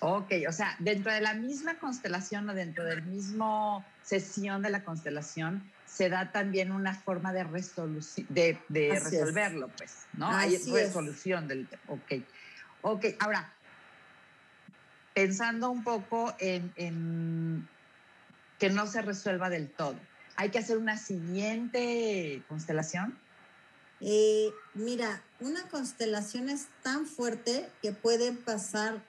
Ok, 0.00 0.32
o 0.48 0.52
sea, 0.52 0.76
dentro 0.78 1.12
de 1.12 1.20
la 1.20 1.34
misma 1.34 1.78
constelación 1.78 2.48
o 2.48 2.54
dentro 2.54 2.84
del 2.84 3.02
mismo 3.02 3.84
sesión 4.02 4.62
de 4.62 4.70
la 4.70 4.82
constelación, 4.82 5.70
se 5.86 6.08
da 6.08 6.32
también 6.32 6.72
una 6.72 6.94
forma 6.94 7.32
de, 7.32 7.44
de, 8.28 8.58
de 8.68 9.00
resolverlo, 9.00 9.68
pues, 9.76 10.06
¿no? 10.14 10.30
Hay 10.30 10.56
resolución 10.56 11.48
del 11.48 11.66
tema. 11.66 11.82
Ok. 11.88 12.12
Ok, 12.82 13.04
ahora, 13.18 13.52
pensando 15.20 15.70
un 15.70 15.84
poco 15.84 16.34
en, 16.38 17.68
que 18.58 18.70
no 18.70 18.86
se 18.86 19.02
resuelva 19.02 19.50
del 19.50 19.68
todo, 19.68 19.96
¿hay 20.36 20.48
que 20.48 20.58
hacer 20.58 20.78
una 20.78 20.96
siguiente 20.96 22.42
constelación? 22.48 23.18
Eh, 24.00 24.50
mira, 24.72 25.22
una 25.40 25.68
constelación 25.68 26.48
es 26.48 26.68
tan 26.82 27.06
fuerte 27.06 27.68
que 27.82 27.92
puede 27.92 28.32
pasar 28.32 29.02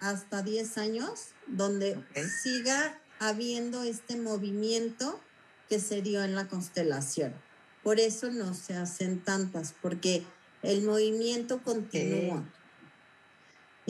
hasta 0.00 0.42
10 0.42 0.78
años 0.78 1.32
donde 1.46 2.02
siga 2.42 2.98
habiendo 3.18 3.82
este 3.82 4.16
movimiento 4.16 5.20
que 5.68 5.80
se 5.80 6.00
dio 6.00 6.24
en 6.24 6.34
la 6.34 6.48
constelación. 6.48 7.34
Por 7.82 8.00
eso 8.00 8.30
no 8.30 8.54
se 8.54 8.74
hacen 8.74 9.20
tantas, 9.20 9.74
porque 9.82 10.22
el 10.62 10.82
movimiento 10.82 11.62
continúa. 11.62 12.42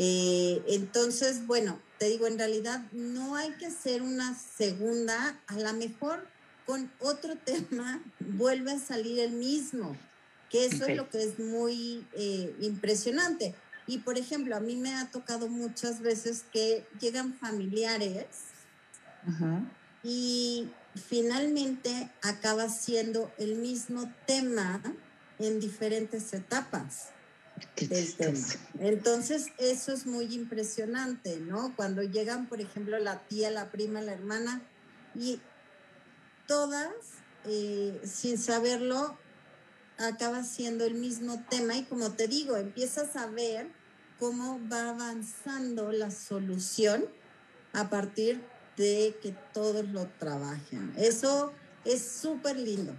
Eh, 0.01 0.63
entonces, 0.69 1.45
bueno, 1.49 1.81
te 1.99 2.09
digo, 2.09 2.29
en 2.29 2.39
realidad 2.39 2.85
no 2.93 3.35
hay 3.35 3.51
que 3.55 3.67
hacer 3.67 4.01
una 4.01 4.39
segunda, 4.39 5.41
a 5.49 5.59
lo 5.59 5.73
mejor 5.73 6.25
con 6.67 6.89
otro 7.01 7.37
tema 7.45 8.01
vuelve 8.21 8.71
a 8.71 8.79
salir 8.79 9.19
el 9.19 9.33
mismo, 9.33 9.97
que 10.51 10.67
eso 10.67 10.87
es 10.87 10.97
lo 10.97 11.11
que 11.11 11.25
es 11.25 11.41
muy 11.41 12.07
eh, 12.13 12.55
impresionante. 12.61 13.57
Y 13.89 13.99
por 13.99 14.19
ejemplo, 14.19 14.55
a 14.55 14.61
mí 14.61 14.77
me 14.77 14.95
ha 14.95 15.11
tocado 15.11 15.49
muchas 15.49 16.01
veces 16.01 16.45
que 16.53 16.87
llegan 17.01 17.35
familiares 17.35 18.27
y 20.05 20.71
finalmente 21.09 22.09
acaba 22.23 22.69
siendo 22.69 23.33
el 23.37 23.57
mismo 23.57 24.13
tema 24.27 24.81
en 25.41 25.59
diferentes 25.59 26.33
etapas 26.33 27.09
tema. 28.17 28.39
Entonces, 28.81 29.47
eso 29.59 29.93
es 29.93 30.07
muy 30.07 30.35
impresionante, 30.35 31.39
¿no? 31.39 31.75
Cuando 31.77 32.03
llegan, 32.03 32.49
por 32.49 32.61
ejemplo, 32.61 32.99
la 32.99 33.21
tía, 33.27 33.51
la 33.51 33.71
prima, 33.71 34.01
la 34.01 34.13
hermana, 34.13 34.63
y 35.15 35.41
todas, 36.47 36.93
eh, 37.45 38.01
sin 38.05 38.39
saberlo, 38.39 39.17
acaba 39.99 40.45
siendo 40.45 40.85
el 40.85 40.95
mismo 40.95 41.45
tema 41.51 41.77
y 41.77 41.85
como 41.85 42.13
te 42.13 42.29
digo, 42.29 42.57
empiezas 42.57 43.17
a 43.17 43.27
ver 43.27 43.69
cómo 44.19 44.61
va 44.71 44.91
avanzando 44.91 45.93
la 45.93 46.11
solución 46.11 47.07
a 47.73 47.91
partir 47.91 48.41
de 48.77 49.17
que 49.23 49.35
todos 49.53 49.89
lo 49.89 50.07
trabajen. 50.19 50.93
Eso 50.97 51.53
es 51.85 52.03
súper 52.03 52.57
lindo. 52.59 52.95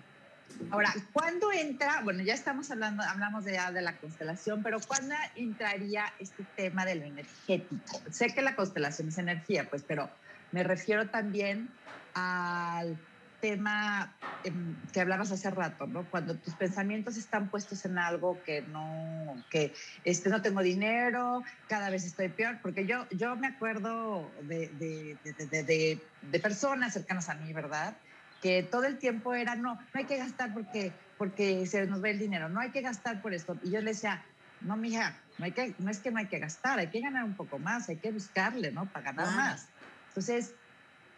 Ahora, 0.71 0.93
¿cuándo 1.13 1.51
entra? 1.51 2.01
Bueno, 2.03 2.23
ya 2.23 2.33
estamos 2.33 2.69
hablando, 2.71 3.03
hablamos 3.03 3.45
de, 3.45 3.59
de 3.73 3.81
la 3.81 3.97
constelación, 3.97 4.61
pero 4.61 4.79
¿cuándo 4.79 5.15
entraría 5.35 6.05
este 6.19 6.43
tema 6.55 6.85
de 6.85 6.95
lo 6.95 7.05
energético? 7.05 8.01
Sé 8.11 8.27
que 8.27 8.41
la 8.41 8.55
constelación 8.55 9.07
es 9.07 9.17
energía, 9.17 9.69
pues, 9.69 9.83
pero 9.83 10.09
me 10.51 10.63
refiero 10.63 11.09
también 11.09 11.69
al 12.13 12.97
tema 13.39 14.17
em, 14.43 14.75
que 14.91 15.01
hablabas 15.01 15.31
hace 15.31 15.49
rato, 15.49 15.87
¿no? 15.87 16.09
Cuando 16.09 16.35
tus 16.35 16.53
pensamientos 16.55 17.17
están 17.17 17.49
puestos 17.49 17.85
en 17.85 17.97
algo 17.97 18.41
que 18.43 18.61
no, 18.63 19.43
que 19.49 19.73
este, 20.03 20.29
no 20.29 20.41
tengo 20.41 20.61
dinero, 20.61 21.43
cada 21.67 21.89
vez 21.89 22.05
estoy 22.05 22.29
peor, 22.29 22.59
porque 22.61 22.85
yo, 22.85 23.07
yo 23.11 23.35
me 23.35 23.47
acuerdo 23.47 24.29
de, 24.43 24.67
de, 24.79 25.99
de, 26.21 26.39
personas 26.39 26.93
cercanas 26.93 27.29
a 27.29 27.35
mí, 27.35 27.53
¿verdad? 27.53 27.95
Que 28.41 28.63
todo 28.63 28.85
el 28.85 28.97
tiempo 28.97 29.33
era, 29.33 29.55
no, 29.55 29.75
no 29.75 29.81
hay 29.93 30.05
que 30.05 30.17
gastar 30.17 30.53
porque, 30.53 30.93
porque 31.17 31.65
se 31.65 31.85
nos 31.87 32.01
ve 32.01 32.11
el 32.11 32.19
dinero, 32.19 32.49
no 32.49 32.59
hay 32.59 32.71
que 32.71 32.81
gastar 32.81 33.21
por 33.21 33.33
esto. 33.33 33.57
Y 33.63 33.71
yo 33.71 33.81
le 33.81 33.91
decía, 33.91 34.23
no, 34.61 34.77
mija, 34.77 35.17
no, 35.37 35.45
hay 35.45 35.51
que, 35.51 35.75
no 35.79 35.89
es 35.89 35.99
que 35.99 36.11
no 36.11 36.19
hay 36.19 36.27
que 36.27 36.39
gastar, 36.39 36.79
hay 36.79 36.87
que 36.87 37.01
ganar 37.01 37.23
un 37.23 37.35
poco 37.35 37.59
más, 37.59 37.89
hay 37.89 37.97
que 37.97 38.11
buscarle, 38.11 38.71
¿no? 38.71 38.85
Para 38.85 39.11
ganar 39.11 39.35
más. 39.35 39.67
Entonces, 40.09 40.53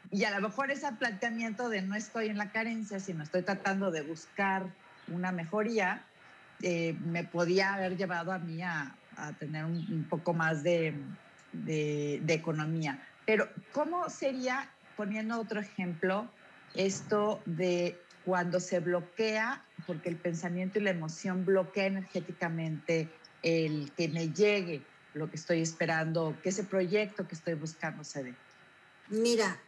y 0.10 0.24
a 0.26 0.32
lo 0.32 0.50
mejor 0.50 0.72
ese 0.72 0.92
planteamiento 0.94 1.70
de 1.70 1.82
no 1.82 1.96
estoy 1.96 2.28
en 2.28 2.38
la 2.38 2.52
carencia, 2.52 3.00
sino 3.00 3.24
estoy 3.24 3.44
tratando 3.44 3.92
de 3.92 4.02
buscar 4.02 4.66
una 5.08 5.32
mejoría, 5.32 6.04
eh, 6.62 6.96
me 7.06 7.24
podía 7.24 7.74
haber 7.74 7.98
llevado 7.98 8.32
a 8.32 8.40
mí 8.40 8.62
a, 8.62 8.96
a 9.18 9.34
tener 9.34 9.66
un, 9.66 10.06
poco 10.10 10.34
más 10.34 10.64
de, 10.64 10.94
de, 11.54 12.34
economía. 12.34 13.00
Pero, 13.26 13.50
¿cómo 13.74 14.10
sería, 14.10 14.70
poniendo 14.96 15.40
otro 15.40 15.60
ejemplo, 15.60 16.30
esto 16.76 17.42
de 17.46 18.00
cuando 18.26 18.60
se 18.60 18.80
bloquea, 18.80 19.66
porque 19.88 20.10
el 20.10 20.16
pensamiento 20.16 20.80
y 20.80 20.84
la 20.84 20.92
emoción 20.92 21.46
bloquea 21.46 21.88
energéticamente 21.88 23.10
el 23.42 23.92
que 23.98 24.08
me 24.08 24.30
llegue 24.30 24.84
lo 25.14 25.30
que 25.30 25.36
estoy 25.36 25.62
esperando, 25.62 26.38
que 26.42 26.50
ese 26.50 26.64
proyecto 26.64 27.28
que 27.28 27.36
estoy 27.36 27.56
buscando 27.56 28.04
se 28.04 28.24
dé? 28.24 28.36
Mira, 29.10 29.60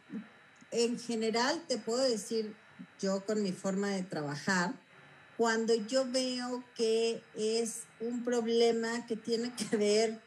en 0.70 0.98
general 0.98 1.62
te 1.68 1.78
puedo 1.78 2.02
decir, 2.02 2.54
yo 3.00 3.24
con 3.24 3.42
mi 3.42 3.52
forma 3.52 3.88
de 3.88 4.02
trabajar, 4.02 4.72
cuando 5.36 5.74
yo 5.74 6.10
veo 6.10 6.64
que 6.76 7.22
es 7.36 7.82
un 8.00 8.24
problema 8.24 9.04
que 9.06 9.16
tiene 9.16 9.52
que 9.52 9.76
ver 9.76 10.20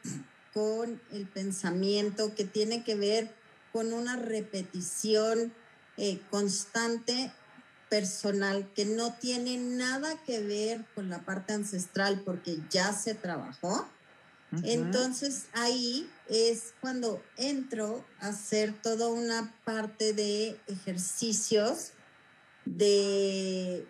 con 0.52 1.00
el 1.12 1.26
pensamiento, 1.26 2.34
que 2.34 2.44
tiene 2.44 2.84
que 2.84 2.94
ver 2.94 3.30
con 3.72 3.92
una 3.92 4.16
repetición 4.16 5.52
eh, 5.98 6.20
constante 6.30 7.32
personal 7.90 8.70
que 8.74 8.84
no 8.84 9.14
tiene 9.14 9.56
nada 9.56 10.16
que 10.24 10.40
ver 10.40 10.84
con 10.94 11.10
la 11.10 11.24
parte 11.24 11.54
ancestral 11.54 12.22
porque 12.24 12.58
ya 12.70 12.92
se 12.92 13.14
trabajó. 13.14 13.88
Entonces 14.62 15.46
ahí 15.52 16.08
es 16.28 16.72
cuando 16.80 17.22
entro 17.36 18.02
a 18.20 18.28
hacer 18.28 18.72
toda 18.80 19.08
una 19.08 19.52
parte 19.64 20.14
de 20.14 20.58
ejercicios 20.68 21.92
de, 22.64 23.86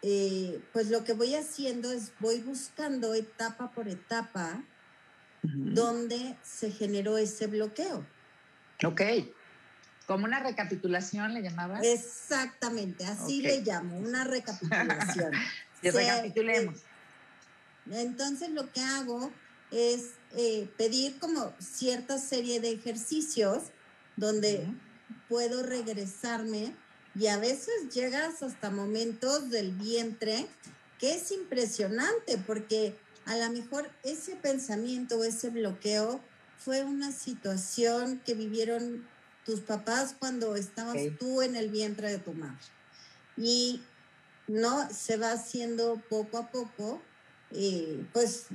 eh, 0.00 0.62
pues 0.72 0.88
lo 0.88 1.04
que 1.04 1.12
voy 1.12 1.34
haciendo 1.34 1.92
es 1.92 2.12
voy 2.18 2.40
buscando 2.40 3.12
etapa 3.12 3.72
por 3.72 3.88
etapa 3.88 4.64
donde 5.42 6.36
se 6.42 6.70
generó 6.70 7.18
ese 7.18 7.46
bloqueo. 7.46 8.06
Ok. 8.84 9.02
Como 10.10 10.24
una 10.24 10.40
recapitulación 10.40 11.34
le 11.34 11.40
llamaba. 11.40 11.78
Exactamente, 11.82 13.06
así 13.06 13.42
le 13.42 13.60
llamo, 13.60 13.96
una 13.96 14.24
recapitulación. 14.24 15.30
recapitulemos. 15.84 16.80
entonces 17.92 18.50
lo 18.50 18.72
que 18.72 18.80
hago 18.80 19.30
es 19.70 20.14
eh, 20.36 20.68
pedir 20.76 21.20
como 21.20 21.54
cierta 21.60 22.18
serie 22.18 22.58
de 22.58 22.72
ejercicios 22.72 23.66
donde 24.16 24.66
puedo 25.28 25.62
regresarme 25.62 26.74
y 27.14 27.28
a 27.28 27.38
veces 27.38 27.94
llegas 27.94 28.42
hasta 28.42 28.68
momentos 28.68 29.48
del 29.50 29.70
vientre 29.70 30.48
que 30.98 31.14
es 31.14 31.30
impresionante 31.30 32.36
porque 32.48 32.98
a 33.26 33.36
lo 33.36 33.48
mejor 33.52 33.88
ese 34.02 34.34
pensamiento 34.34 35.20
o 35.20 35.22
ese 35.22 35.50
bloqueo 35.50 36.20
fue 36.58 36.82
una 36.82 37.12
situación 37.12 38.20
que 38.26 38.34
vivieron 38.34 39.08
tus 39.50 39.60
papás 39.60 40.14
cuando 40.16 40.54
estabas 40.54 40.96
tú 41.18 41.42
en 41.42 41.56
el 41.56 41.70
vientre 41.70 42.08
de 42.08 42.18
tu 42.18 42.32
madre. 42.32 42.56
Y 43.36 43.82
no 44.46 44.88
se 44.92 45.16
va 45.16 45.32
haciendo 45.32 46.00
poco 46.08 46.38
a 46.38 46.50
poco, 46.50 47.02
eh, 47.50 48.04
pues 48.12 48.46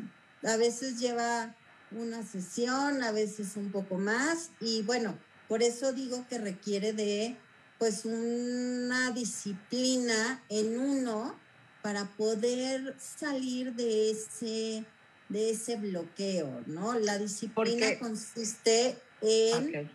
a 0.43 0.55
veces 0.55 0.97
lleva 0.97 1.53
una 1.91 2.23
sesión, 2.23 3.03
a 3.03 3.12
veces 3.12 3.58
un 3.58 3.71
poco 3.71 3.97
más, 3.97 4.51
y 4.62 4.84
bueno, 4.84 5.17
por 5.49 5.63
eso 5.63 5.91
digo 5.91 6.25
que 6.29 6.38
requiere 6.38 6.93
de 6.93 7.36
pues 7.77 8.05
una 8.05 9.12
disciplina 9.12 10.41
en 10.47 10.79
uno 10.79 11.38
para 11.81 12.05
poder 12.05 12.95
salir 12.99 13.73
de 13.73 14.12
ese, 14.12 14.86
de 15.27 15.49
ese 15.49 15.75
bloqueo, 15.75 16.63
¿no? 16.67 16.97
La 16.97 17.17
disciplina 17.17 17.99
consiste 17.99 18.97
en, 19.21 19.91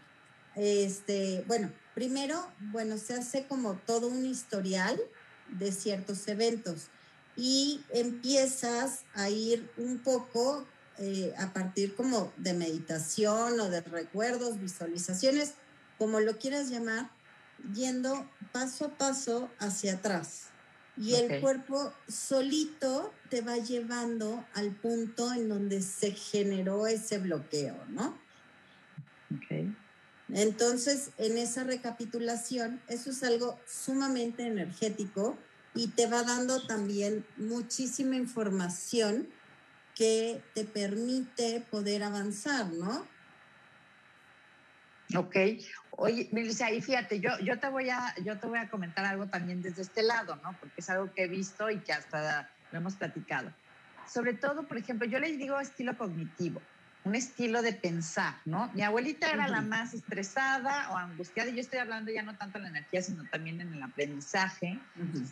este, 0.60 1.42
bueno, 1.46 1.72
primero, 1.94 2.46
bueno, 2.70 2.98
se 2.98 3.14
hace 3.14 3.46
como 3.46 3.76
todo 3.86 4.08
un 4.08 4.26
historial 4.26 5.00
de 5.48 5.72
ciertos 5.72 6.28
eventos 6.28 6.88
y 7.34 7.80
empiezas 7.88 9.04
a 9.14 9.30
ir 9.30 9.70
un 9.78 10.00
poco 10.00 10.66
eh, 10.98 11.32
a 11.38 11.54
partir 11.54 11.94
como 11.94 12.30
de 12.36 12.52
meditación 12.52 13.58
o 13.58 13.70
de 13.70 13.80
recuerdos, 13.80 14.60
visualizaciones, 14.60 15.54
como 15.98 16.20
lo 16.20 16.38
quieras 16.38 16.68
llamar, 16.68 17.10
yendo 17.72 18.28
paso 18.52 18.84
a 18.84 18.98
paso 18.98 19.50
hacia 19.58 19.94
atrás. 19.94 20.48
Y 20.98 21.14
el 21.14 21.40
cuerpo 21.40 21.94
solito 22.06 23.14
te 23.30 23.40
va 23.40 23.56
llevando 23.56 24.44
al 24.52 24.72
punto 24.72 25.32
en 25.32 25.48
donde 25.48 25.80
se 25.80 26.10
generó 26.10 26.86
ese 26.86 27.16
bloqueo, 27.16 27.82
¿no? 27.88 28.18
Okay. 29.36 29.74
Entonces, 30.34 31.10
en 31.18 31.38
esa 31.38 31.64
recapitulación, 31.64 32.80
eso 32.88 33.10
es 33.10 33.22
algo 33.22 33.58
sumamente 33.66 34.46
energético 34.46 35.36
y 35.74 35.88
te 35.88 36.06
va 36.06 36.22
dando 36.22 36.66
también 36.66 37.24
muchísima 37.36 38.16
información 38.16 39.28
que 39.94 40.42
te 40.54 40.64
permite 40.64 41.64
poder 41.70 42.02
avanzar, 42.02 42.66
¿no? 42.68 43.06
Ok. 45.16 45.36
Oye, 45.90 46.28
Melissa, 46.32 46.70
y 46.70 46.80
fíjate, 46.80 47.20
yo, 47.20 47.38
yo, 47.40 47.58
te 47.58 47.68
voy 47.68 47.90
a, 47.90 48.14
yo 48.24 48.38
te 48.38 48.46
voy 48.46 48.58
a 48.58 48.70
comentar 48.70 49.04
algo 49.04 49.26
también 49.26 49.60
desde 49.60 49.82
este 49.82 50.02
lado, 50.02 50.36
¿no? 50.36 50.56
Porque 50.58 50.76
es 50.78 50.88
algo 50.88 51.12
que 51.12 51.24
he 51.24 51.28
visto 51.28 51.70
y 51.70 51.80
que 51.80 51.92
hasta 51.92 52.50
lo 52.72 52.78
hemos 52.78 52.94
platicado. 52.94 53.52
Sobre 54.10 54.34
todo, 54.34 54.66
por 54.66 54.78
ejemplo, 54.78 55.06
yo 55.06 55.18
les 55.18 55.36
digo 55.36 55.60
estilo 55.60 55.96
cognitivo, 55.98 56.62
un 57.04 57.14
estilo 57.14 57.62
de 57.62 57.72
pensar, 57.72 58.34
¿no? 58.44 58.70
Mi 58.74 58.82
abuelita 58.82 59.30
era 59.30 59.48
la 59.48 59.62
más 59.62 59.94
estresada 59.94 60.90
o 60.90 60.96
angustiada, 60.96 61.48
y 61.50 61.54
yo 61.54 61.60
estoy 61.60 61.78
hablando 61.78 62.12
ya 62.12 62.22
no 62.22 62.36
tanto 62.36 62.58
en 62.58 62.64
la 62.64 62.70
energía, 62.70 63.02
sino 63.02 63.24
también 63.24 63.60
en 63.60 63.72
el 63.72 63.82
aprendizaje, 63.82 64.78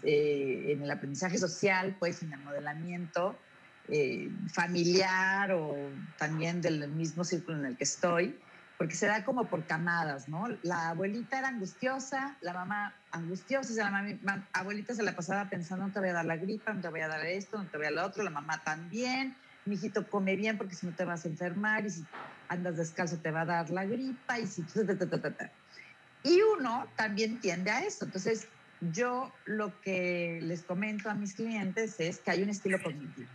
eh, 0.02 0.64
en 0.68 0.82
el 0.82 0.90
aprendizaje 0.90 1.36
social, 1.36 1.94
pues 1.98 2.22
en 2.22 2.32
el 2.32 2.40
modelamiento 2.40 3.38
eh, 3.88 4.30
familiar 4.52 5.52
o 5.52 5.76
también 6.18 6.62
del 6.62 6.88
mismo 6.88 7.24
círculo 7.24 7.58
en 7.58 7.66
el 7.66 7.76
que 7.76 7.84
estoy 7.84 8.34
porque 8.78 8.94
se 8.94 9.06
da 9.06 9.24
como 9.24 9.46
por 9.46 9.66
camadas, 9.66 10.28
¿no? 10.28 10.46
La 10.62 10.90
abuelita 10.90 11.40
era 11.40 11.48
angustiosa, 11.48 12.36
la 12.40 12.52
mamá 12.52 12.94
angustiosa, 13.10 13.74
la 13.74 13.90
mamá, 13.90 14.46
abuelita 14.52 14.94
se 14.94 15.02
la 15.02 15.16
pasaba 15.16 15.50
pensando, 15.50 15.88
no 15.88 15.92
te 15.92 15.98
voy 15.98 16.10
a 16.10 16.12
dar 16.12 16.24
la 16.24 16.36
gripa, 16.36 16.72
no 16.72 16.80
te 16.80 16.88
voy 16.88 17.00
a 17.00 17.08
dar 17.08 17.26
esto, 17.26 17.58
no 17.58 17.68
te 17.68 17.76
voy 17.76 17.86
a 17.86 17.90
dar 17.90 17.98
lo 17.98 18.06
otro, 18.06 18.22
la 18.22 18.30
mamá 18.30 18.62
también, 18.62 19.36
mi 19.68 19.76
hijito 19.76 20.08
come 20.08 20.36
bien 20.36 20.56
porque 20.56 20.74
si 20.74 20.86
no 20.86 20.92
te 20.92 21.04
vas 21.04 21.24
a 21.24 21.28
enfermar 21.28 21.86
y 21.86 21.90
si 21.90 22.04
andas 22.48 22.76
descalzo 22.76 23.18
te 23.18 23.30
va 23.30 23.42
a 23.42 23.46
dar 23.46 23.70
la 23.70 23.84
gripa 23.84 24.38
y 24.38 24.46
si... 24.46 24.64
Y 26.24 26.40
uno 26.40 26.86
también 26.96 27.40
tiende 27.40 27.70
a 27.70 27.84
eso. 27.84 28.04
Entonces, 28.04 28.48
yo 28.80 29.32
lo 29.44 29.80
que 29.80 30.40
les 30.42 30.62
comento 30.62 31.10
a 31.10 31.14
mis 31.14 31.34
clientes 31.34 32.00
es 32.00 32.18
que 32.18 32.30
hay 32.30 32.42
un 32.42 32.50
estilo 32.50 32.82
cognitivo, 32.82 33.28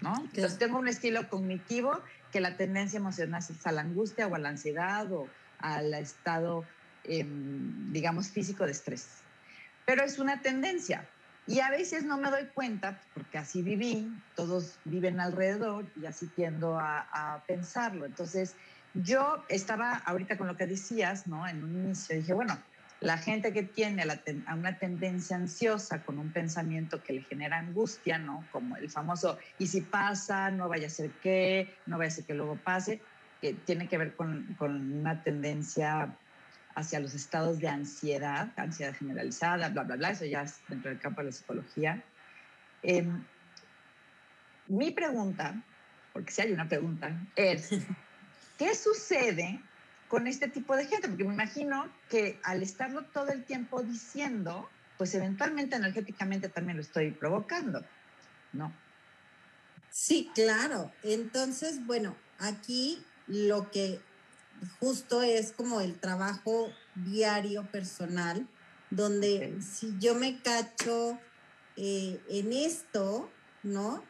¿no? 0.00 0.14
Entonces, 0.16 0.58
tengo 0.58 0.78
un 0.78 0.88
estilo 0.88 1.28
cognitivo 1.28 2.00
que 2.32 2.40
la 2.40 2.56
tendencia 2.56 2.98
emocional 2.98 3.42
es 3.42 3.66
a 3.66 3.72
la 3.72 3.82
angustia 3.82 4.26
o 4.26 4.34
a 4.34 4.38
la 4.38 4.50
ansiedad 4.50 5.10
o 5.12 5.28
al 5.58 5.92
estado, 5.94 6.64
em, 7.04 7.92
digamos, 7.92 8.28
físico 8.28 8.64
de 8.64 8.72
estrés. 8.72 9.08
Pero 9.84 10.04
es 10.04 10.18
una 10.18 10.40
tendencia. 10.40 11.06
Y 11.46 11.60
a 11.60 11.70
veces 11.70 12.04
no 12.04 12.16
me 12.16 12.30
doy 12.30 12.46
cuenta, 12.54 13.00
porque 13.14 13.38
así 13.38 13.62
viví, 13.62 14.12
todos 14.36 14.78
viven 14.84 15.20
alrededor 15.20 15.86
y 16.00 16.06
así 16.06 16.26
tiendo 16.28 16.78
a, 16.78 17.42
pensarlo. 17.46 18.06
Entonces, 18.06 18.54
yo 18.94 19.44
estaba 19.48 19.94
ahorita 19.94 20.36
con 20.36 20.46
lo 20.46 20.56
que 20.56 20.66
decías, 20.66 21.26
¿no? 21.26 21.46
En 21.48 21.64
un 21.64 21.74
inicio 21.84 22.16
dije, 22.16 22.32
bueno, 22.32 22.58
la 23.00 23.16
gente 23.16 23.52
que 23.52 23.62
tiene 23.62 24.04
a 24.46 24.54
una 24.54 24.78
tendencia 24.78 25.36
ansiosa 25.36 26.02
con 26.02 26.18
un 26.18 26.30
pensamiento 26.30 27.02
que 27.02 27.14
le 27.14 27.22
genera 27.22 27.58
angustia, 27.58 28.18
¿no? 28.18 28.44
Como 28.52 28.76
el 28.76 28.90
famoso, 28.90 29.38
y 29.58 29.66
si 29.66 29.80
pasa, 29.80 30.50
no 30.50 30.68
vaya 30.68 30.86
a 30.86 30.90
ser 30.90 31.10
qué, 31.22 31.74
no 31.86 31.98
vaya 31.98 32.08
a 32.08 32.14
ser 32.14 32.24
que 32.24 32.34
luego 32.34 32.56
pase, 32.56 33.00
que 33.40 33.54
tiene 33.54 33.88
que 33.88 33.96
ver 33.96 34.14
con, 34.14 34.54
con 34.58 35.00
una 35.00 35.22
tendencia 35.22 36.14
hacia 36.80 37.00
los 37.00 37.14
estados 37.14 37.58
de 37.58 37.68
ansiedad, 37.68 38.52
ansiedad 38.56 38.94
generalizada, 38.94 39.68
bla, 39.68 39.84
bla, 39.84 39.96
bla, 39.96 40.10
eso 40.10 40.24
ya 40.24 40.42
es 40.42 40.56
dentro 40.68 40.90
del 40.90 41.00
campo 41.00 41.20
de 41.20 41.26
la 41.26 41.32
psicología. 41.32 42.02
Em, 42.82 43.24
mi 44.68 44.90
pregunta, 44.90 45.62
porque 46.12 46.32
si 46.32 46.42
hay 46.42 46.52
una 46.52 46.68
pregunta, 46.68 47.12
es, 47.36 47.70
¿qué 48.58 48.74
sucede 48.74 49.60
con 50.10 50.26
este 50.26 50.48
tipo 50.48 50.74
de 50.76 50.86
gente, 50.86 51.08
porque 51.08 51.24
me 51.24 51.34
imagino 51.34 51.88
que 52.08 52.40
al 52.42 52.64
estarlo 52.64 53.04
todo 53.04 53.28
el 53.28 53.44
tiempo 53.44 53.80
diciendo, 53.82 54.68
pues 54.98 55.14
eventualmente 55.14 55.76
energéticamente 55.76 56.48
también 56.48 56.76
lo 56.76 56.82
estoy 56.82 57.12
provocando, 57.12 57.84
¿no? 58.52 58.72
Sí, 59.88 60.30
claro. 60.34 60.92
Entonces, 61.04 61.86
bueno, 61.86 62.16
aquí 62.40 63.04
lo 63.28 63.70
que 63.70 64.00
justo 64.78 65.22
es 65.22 65.52
como 65.52 65.80
el 65.80 65.98
trabajo 65.98 66.68
diario 66.94 67.70
personal, 67.70 68.48
donde 68.90 69.58
si 69.60 69.96
yo 69.98 70.14
me 70.14 70.40
cacho 70.42 71.18
eh, 71.76 72.20
en 72.28 72.52
esto, 72.52 73.30
¿no? 73.62 74.04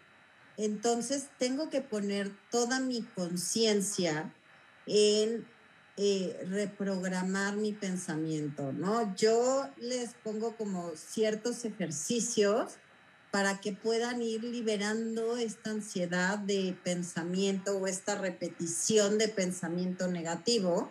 Entonces 0.56 1.28
tengo 1.38 1.70
que 1.70 1.80
poner 1.80 2.30
toda 2.50 2.80
mi 2.80 3.02
conciencia 3.02 4.34
en 4.86 5.46
eh, 5.96 6.46
reprogramar 6.48 7.56
mi 7.56 7.72
pensamiento, 7.72 8.72
¿no? 8.72 9.14
Yo 9.16 9.68
les 9.78 10.14
pongo 10.14 10.56
como 10.56 10.92
ciertos 10.96 11.64
ejercicios 11.64 12.78
para 13.30 13.60
que 13.60 13.72
puedan 13.72 14.22
ir 14.22 14.42
liberando 14.42 15.36
esta 15.36 15.70
ansiedad 15.70 16.38
de 16.38 16.76
pensamiento 16.82 17.78
o 17.78 17.86
esta 17.86 18.16
repetición 18.16 19.18
de 19.18 19.28
pensamiento 19.28 20.08
negativo. 20.08 20.90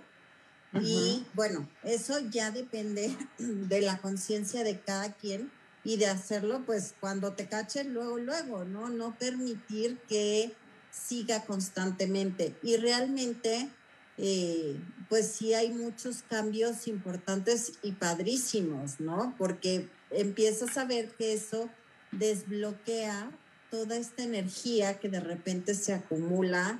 Y 0.81 1.25
bueno, 1.33 1.67
eso 1.83 2.19
ya 2.29 2.51
depende 2.51 3.15
de 3.37 3.81
la 3.81 3.97
conciencia 3.97 4.63
de 4.63 4.79
cada 4.79 5.13
quien 5.13 5.51
y 5.83 5.97
de 5.97 6.07
hacerlo 6.07 6.63
pues 6.65 6.93
cuando 6.99 7.33
te 7.33 7.47
cachen 7.47 7.93
luego, 7.93 8.17
luego, 8.17 8.63
¿no? 8.65 8.89
No 8.89 9.17
permitir 9.17 9.97
que 10.07 10.53
siga 10.91 11.45
constantemente. 11.45 12.55
Y 12.63 12.77
realmente, 12.77 13.69
eh, 14.17 14.77
pues 15.07 15.27
sí 15.27 15.53
hay 15.53 15.71
muchos 15.71 16.23
cambios 16.29 16.87
importantes 16.87 17.73
y 17.81 17.93
padrísimos, 17.93 18.99
¿no? 18.99 19.35
Porque 19.37 19.89
empiezas 20.11 20.77
a 20.77 20.85
ver 20.85 21.09
que 21.11 21.33
eso 21.33 21.69
desbloquea 22.11 23.31
toda 23.69 23.97
esta 23.97 24.23
energía 24.23 24.99
que 24.99 25.09
de 25.09 25.19
repente 25.19 25.73
se 25.75 25.93
acumula 25.93 26.79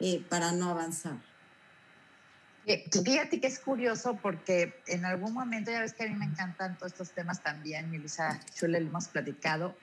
eh, 0.00 0.24
para 0.28 0.52
no 0.52 0.70
avanzar. 0.70 1.18
Eh, 2.66 2.88
fíjate 2.90 3.40
que 3.40 3.46
es 3.46 3.58
curioso 3.58 4.18
porque 4.20 4.74
en 4.86 5.04
algún 5.04 5.32
momento, 5.32 5.70
ya 5.70 5.80
ves 5.80 5.94
que 5.94 6.04
a 6.04 6.08
mí 6.08 6.14
me 6.14 6.26
encantan 6.26 6.76
todos 6.76 6.92
estos 6.92 7.10
temas 7.10 7.42
también, 7.42 7.90
Melissa 7.90 8.40
Schule, 8.54 8.80
lo 8.80 8.88
hemos 8.88 9.08
platicado, 9.08 9.76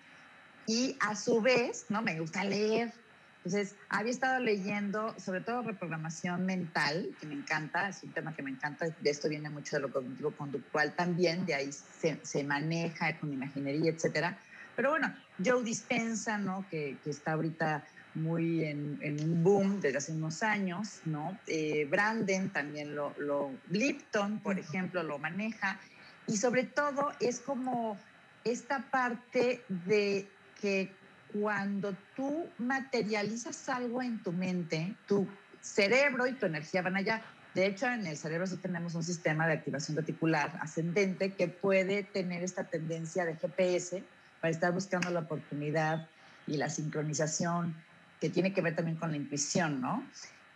y 0.67 0.95
a 0.99 1.15
su 1.15 1.41
vez, 1.41 1.85
¿no? 1.89 2.01
Me 2.01 2.19
gusta 2.19 2.43
leer. 2.43 2.93
Entonces, 3.37 3.75
había 3.89 4.11
estado 4.11 4.39
leyendo 4.39 5.15
sobre 5.19 5.41
todo 5.41 5.61
reprogramación 5.61 6.45
mental, 6.45 7.09
que 7.19 7.27
me 7.27 7.33
encanta, 7.33 7.87
es 7.89 8.03
un 8.03 8.11
tema 8.11 8.35
que 8.35 8.41
me 8.41 8.51
encanta, 8.51 8.85
de 8.87 9.09
esto 9.09 9.29
viene 9.29 9.49
mucho 9.49 9.77
de 9.77 9.83
lo 9.83 9.91
cognitivo 9.91 10.31
conductual 10.31 10.93
también, 10.93 11.45
de 11.45 11.55
ahí 11.55 11.71
se, 11.71 12.19
se 12.23 12.43
maneja 12.43 13.17
con 13.19 13.31
imaginería, 13.31 13.91
etcétera. 13.91 14.37
Pero 14.77 14.91
bueno, 14.91 15.11
Joe 15.43 15.63
Dispensa, 15.63 16.37
¿no? 16.37 16.63
Que, 16.69 16.97
que 17.03 17.09
está 17.09 17.33
ahorita 17.33 17.83
muy 18.13 18.63
en, 18.63 18.99
en, 19.01 19.19
un 19.23 19.43
boom 19.43 19.81
desde 19.81 19.97
hace 19.97 20.11
unos 20.11 20.43
años, 20.43 21.01
¿no? 21.05 21.35
Eh, 21.47 21.87
Branden 21.89 22.51
también 22.51 22.95
lo, 22.95 23.11
lo, 23.17 23.51
Lipton, 23.71 24.39
por 24.39 24.59
ejemplo, 24.59 25.01
lo 25.01 25.17
maneja. 25.17 25.79
Y 26.27 26.37
sobre 26.37 26.63
todo 26.63 27.11
es 27.19 27.39
como 27.39 27.97
esta 28.43 28.87
parte 28.91 29.63
de 29.67 30.29
que 30.61 30.91
cuando 31.33 31.95
tú 32.15 32.45
materializas 32.59 33.69
algo 33.69 34.03
en 34.03 34.21
tu 34.21 34.31
mente, 34.31 34.93
tu 35.07 35.27
cerebro 35.59 36.27
y 36.27 36.33
tu 36.33 36.45
energía 36.45 36.83
van 36.83 36.97
allá. 36.97 37.23
De 37.55 37.65
hecho, 37.65 37.87
en 37.87 38.05
el 38.05 38.15
cerebro 38.15 38.45
sí 38.45 38.57
tenemos 38.57 38.93
un 38.93 39.03
sistema 39.03 39.47
de 39.47 39.53
activación 39.53 39.97
reticular 39.97 40.55
ascendente 40.61 41.33
que 41.33 41.47
puede 41.47 42.03
tener 42.03 42.43
esta 42.43 42.65
tendencia 42.65 43.25
de 43.25 43.35
GPS, 43.35 44.03
para 44.41 44.51
estar 44.51 44.71
buscando 44.71 45.09
la 45.09 45.21
oportunidad 45.21 46.07
y 46.45 46.57
la 46.57 46.69
sincronización 46.69 47.75
que 48.19 48.29
tiene 48.29 48.53
que 48.53 48.61
ver 48.61 48.75
también 48.75 48.97
con 48.97 49.11
la 49.11 49.17
intuición, 49.17 49.81
¿no? 49.81 50.03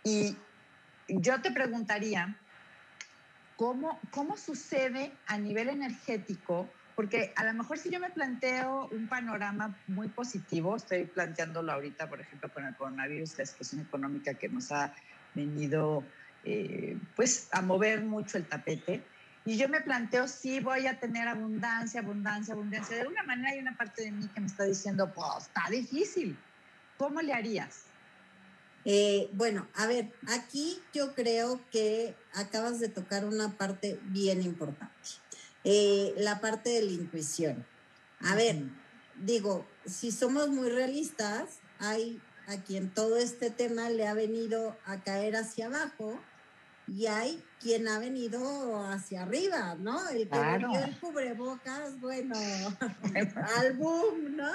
Y 0.04 0.36
yo 1.08 1.40
te 1.40 1.50
preguntaría, 1.50 2.36
¿cómo, 3.56 4.00
cómo 4.10 4.36
sucede 4.36 5.12
a 5.26 5.38
nivel 5.38 5.68
energético? 5.68 6.68
Porque 6.96 7.32
a 7.36 7.44
lo 7.44 7.54
mejor 7.54 7.78
si 7.78 7.90
yo 7.90 8.00
me 8.00 8.10
planteo 8.10 8.88
un 8.90 9.08
panorama 9.08 9.76
muy 9.86 10.08
positivo, 10.08 10.76
estoy 10.76 11.04
planteándolo 11.04 11.72
ahorita, 11.72 12.08
por 12.08 12.20
ejemplo, 12.20 12.52
con 12.52 12.64
el 12.64 12.74
coronavirus, 12.76 13.38
la 13.38 13.46
situación 13.46 13.80
económica 13.80 14.34
que 14.34 14.48
nos 14.48 14.72
ha 14.72 14.92
venido 15.34 16.04
eh, 16.44 16.98
pues 17.14 17.48
a 17.52 17.62
mover 17.62 18.02
mucho 18.02 18.36
el 18.36 18.46
tapete, 18.46 19.02
y 19.44 19.56
yo 19.56 19.68
me 19.68 19.80
planteo, 19.80 20.28
sí, 20.28 20.60
voy 20.60 20.86
a 20.86 21.00
tener 21.00 21.26
abundancia, 21.26 22.00
abundancia, 22.00 22.54
abundancia. 22.54 22.96
De 22.96 23.02
alguna 23.02 23.24
manera 23.24 23.50
hay 23.50 23.58
una 23.58 23.76
parte 23.76 24.02
de 24.02 24.12
mí 24.12 24.28
que 24.28 24.40
me 24.40 24.46
está 24.46 24.64
diciendo, 24.64 25.12
pues 25.12 25.46
está 25.46 25.68
difícil. 25.68 26.38
¿Cómo 26.96 27.20
le 27.20 27.32
harías? 27.32 27.82
Eh, 28.84 29.28
bueno, 29.32 29.66
a 29.74 29.86
ver, 29.86 30.12
aquí 30.28 30.80
yo 30.92 31.14
creo 31.14 31.60
que 31.70 32.14
acabas 32.34 32.80
de 32.80 32.88
tocar 32.88 33.24
una 33.24 33.56
parte 33.56 33.98
bien 34.04 34.42
importante, 34.42 34.92
eh, 35.64 36.14
la 36.18 36.40
parte 36.40 36.70
de 36.70 36.82
la 36.82 36.92
intuición. 36.92 37.64
A 38.20 38.34
ver, 38.34 38.62
digo, 39.16 39.66
si 39.86 40.10
somos 40.10 40.48
muy 40.48 40.68
realistas, 40.68 41.58
hay 41.78 42.20
a 42.46 42.56
quien 42.58 42.90
todo 42.90 43.16
este 43.16 43.50
tema 43.50 43.88
le 43.88 44.06
ha 44.06 44.14
venido 44.14 44.76
a 44.84 45.00
caer 45.02 45.36
hacia 45.36 45.66
abajo 45.66 46.20
y 46.94 47.06
hay 47.06 47.42
quien 47.60 47.88
ha 47.88 47.98
venido 47.98 48.84
hacia 48.86 49.22
arriba, 49.22 49.76
¿no? 49.78 50.08
El 50.10 50.24
que 50.24 50.28
claro. 50.28 50.72
el 50.74 50.98
cubrebocas, 50.98 51.98
bueno, 52.00 52.34
al 53.56 53.72
boom, 53.74 54.36
¿no? 54.36 54.52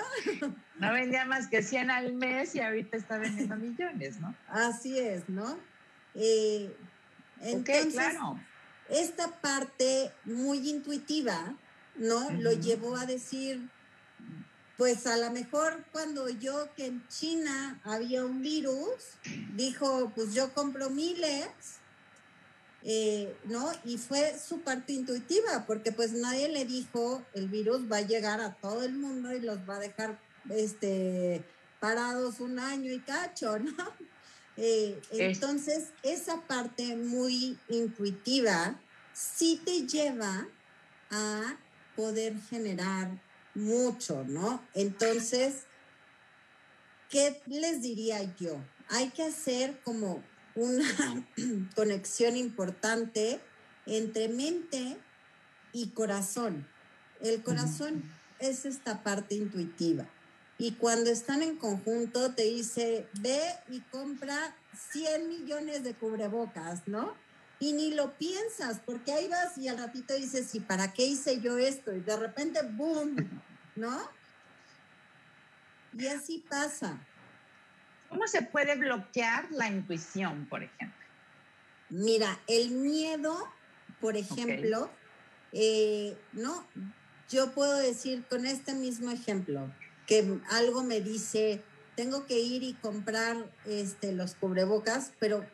No 0.80 0.94
vendía 0.94 1.26
más 1.26 1.48
que 1.48 1.64
100 1.64 1.90
al 1.90 2.14
mes 2.14 2.54
y 2.54 2.60
ahorita 2.60 2.98
está 2.98 3.18
vendiendo 3.18 3.56
millones, 3.56 4.20
¿no? 4.20 4.36
Así 4.50 5.00
es, 5.00 5.28
¿no? 5.30 5.58
Eh, 6.14 6.76
entonces, 7.42 7.94
claro. 7.94 8.40
esta 8.90 9.32
parte 9.42 10.12
muy 10.26 10.70
intuitiva, 10.70 11.56
¿no? 11.96 12.30
Lo 12.32 12.52
llevó 12.52 12.98
a 12.98 13.08
decir, 13.08 13.68
pues 14.78 15.08
a 15.08 15.18
lo 15.18 15.32
mejor 15.32 15.84
cuando 15.92 16.30
yo 16.30 16.70
que 16.76 16.86
en 16.86 17.08
China 17.08 17.80
había 17.84 18.24
un 18.24 18.44
virus, 18.44 19.18
dijo, 19.56 20.12
pues 20.14 20.36
yo 20.36 20.54
compro 20.54 20.92
miles 20.92 21.80
eh, 22.90 23.36
¿no? 23.44 23.70
Y 23.84 23.98
fue 23.98 24.40
su 24.40 24.62
parte 24.62 24.94
intuitiva, 24.94 25.66
porque 25.68 25.92
pues 25.92 26.14
nadie 26.14 26.48
le 26.48 26.64
dijo 26.64 27.22
el 27.34 27.50
virus 27.50 27.92
va 27.92 27.98
a 27.98 28.02
llegar 28.02 28.40
a 28.40 28.56
todo 28.56 28.82
el 28.84 28.94
mundo 28.94 29.36
y 29.36 29.42
los 29.42 29.58
va 29.70 29.76
a 29.76 29.80
dejar 29.80 30.18
este, 30.50 31.44
parados 31.82 32.40
un 32.40 32.60
año 32.60 32.90
y 32.94 33.00
cacho, 33.02 33.60
¿no? 33.60 33.76
Eh, 34.60 35.00
entonces, 35.12 35.90
esa 36.02 36.42
parte 36.48 36.96
muy 36.96 37.60
intuitiva 37.70 38.82
sí 39.14 39.62
te 39.64 39.86
lleva 39.86 40.48
a 41.12 41.56
poder 41.96 42.34
generar 42.50 43.22
mucho, 43.54 44.24
¿no? 44.24 44.66
Entonces, 44.74 45.66
¿qué 47.12 47.40
les 47.46 47.84
diría 47.84 48.36
yo? 48.38 48.58
Hay 48.90 49.10
que 49.10 49.26
hacer 49.26 49.80
como 49.84 50.24
una 50.58 51.26
conexión 51.76 52.36
importante 52.36 53.40
entre 53.86 54.28
mente 54.28 54.98
y 55.72 55.90
corazón. 55.90 56.68
El 57.22 57.42
corazón 57.44 58.04
es 58.40 58.66
esta 58.66 59.04
parte 59.04 59.36
intuitiva. 59.36 60.08
Y 60.58 60.72
cuando 60.74 61.12
están 61.12 61.44
en 61.44 61.56
conjunto, 61.56 62.34
te 62.34 62.44
dice, 62.44 63.08
ve 63.22 63.40
y 63.70 63.80
compra 63.82 64.56
100 64.92 65.30
millones 65.30 65.84
de 65.84 65.94
cubrebocas, 65.94 66.88
¿no? 66.88 67.14
Y 67.60 67.74
ni 67.74 67.94
lo 67.94 68.18
piensas, 68.18 68.80
porque 68.84 69.14
ahí 69.14 69.28
vas 69.28 69.58
y 69.58 69.68
al 69.68 69.78
ratito 69.78 70.16
dices, 70.16 70.54
¿y 70.56 70.60
para 70.60 70.94
qué 70.94 71.06
hice 71.06 71.40
yo 71.42 71.58
esto? 71.58 71.94
Y 71.94 72.02
de 72.02 72.18
repente, 72.18 72.62
¡boom! 72.64 73.16
¿No? 73.76 74.00
Y 75.94 76.08
así 76.08 76.44
pasa. 76.50 77.00
¿Cómo 78.10 78.28
se 78.28 78.42
puede 78.42 78.76
bloquear 78.76 79.52
la 79.52 79.68
intuición, 79.68 80.48
por 80.50 80.64
ejemplo? 80.64 81.06
Mira, 81.90 82.40
el 82.48 82.72
miedo, 82.72 83.48
por 84.00 84.18
ejemplo, 84.18 84.90
eh, 85.52 86.18
no, 86.34 86.66
yo 87.30 87.52
puedo 87.52 87.78
decir 87.78 88.26
con 88.30 88.46
este 88.46 88.74
mismo 88.74 89.12
ejemplo 89.12 89.72
que 90.06 90.40
algo 90.50 90.84
me 90.84 91.02
dice, 91.02 91.62
tengo 91.96 92.26
que 92.26 92.40
ir 92.40 92.64
y 92.64 92.74
comprar 92.74 93.52
este, 93.66 94.14
los 94.14 94.36
cubrebocas, 94.36 95.12
pero 95.20 95.46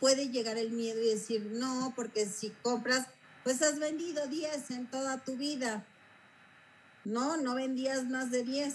puede 0.00 0.30
llegar 0.30 0.56
el 0.56 0.70
miedo 0.70 1.00
y 1.02 1.08
decir, 1.08 1.46
no, 1.52 1.92
porque 1.94 2.26
si 2.26 2.50
compras, 2.62 3.06
pues 3.44 3.62
has 3.62 3.78
vendido 3.78 4.26
10 4.26 4.70
en 4.70 4.86
toda 4.86 5.18
tu 5.18 5.36
vida. 5.36 5.84
No, 7.04 7.36
no 7.36 7.54
vendías 7.54 8.04
más 8.04 8.30
de 8.30 8.42
10. 8.42 8.74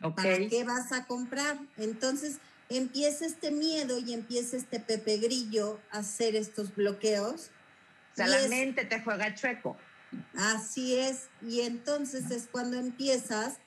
¿Para 0.00 0.38
qué 0.48 0.64
vas 0.64 0.92
a 0.92 1.06
comprar? 1.06 1.58
Entonces 1.76 2.38
empieza 2.70 3.26
este 3.26 3.50
miedo 3.50 3.98
y 3.98 4.14
empieza 4.14 4.56
este 4.56 4.80
Pepe 4.80 5.18
Grillo 5.18 5.78
a 5.90 5.98
hacer 5.98 6.36
estos 6.36 6.74
bloqueos. 6.74 7.50
O 8.12 8.16
sea, 8.16 8.26
la 8.26 8.48
mente 8.48 8.84
te 8.84 9.00
juega 9.00 9.34
chueco. 9.34 9.76
Así 10.36 10.96
es. 10.96 11.28
Y 11.42 11.60
entonces 11.60 12.30
es 12.30 12.48
cuando 12.50 12.78
empiezas, 12.78 13.58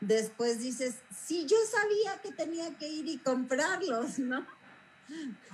después 0.00 0.60
dices, 0.60 0.96
sí, 1.14 1.46
yo 1.46 1.56
sabía 1.70 2.20
que 2.22 2.32
tenía 2.32 2.76
que 2.78 2.88
ir 2.88 3.06
y 3.06 3.18
comprarlos, 3.18 4.18
¿no? 4.18 4.44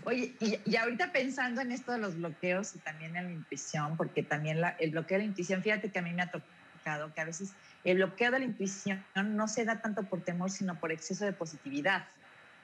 Oye, 0.05 0.35
y, 0.41 0.77
ahorita 0.77 1.13
pensando 1.13 1.61
en 1.61 1.73
esto 1.73 1.93
de 1.93 1.99
los 1.99 2.17
bloqueos 2.17 2.75
y 2.75 2.79
también 2.79 3.15
en 3.17 3.25
la 3.27 3.33
intuición, 3.33 3.99
porque 3.99 4.23
también 4.23 4.59
el 4.79 4.91
bloqueo 4.93 5.19
de 5.19 5.25
la 5.25 5.29
intuición, 5.29 5.63
fíjate 5.63 5.91
que 5.91 5.99
a 5.99 6.03
mí 6.03 6.13
me 6.13 6.23
ha 6.23 6.31
tocado 6.31 7.13
que 7.13 7.21
a 7.21 7.25
veces 7.27 7.53
el 7.85 7.97
bloqueo 7.97 8.31
de 8.31 8.39
la 8.39 8.45
intuición 8.45 9.05
no 9.15 9.49
se 9.49 9.65
da 9.65 9.81
tanto 9.81 10.05
por 10.05 10.23
temor, 10.23 10.51
sino 10.51 10.79
por 10.79 10.93
exceso 10.93 11.25
de 11.25 11.33
positividad, 11.33 12.07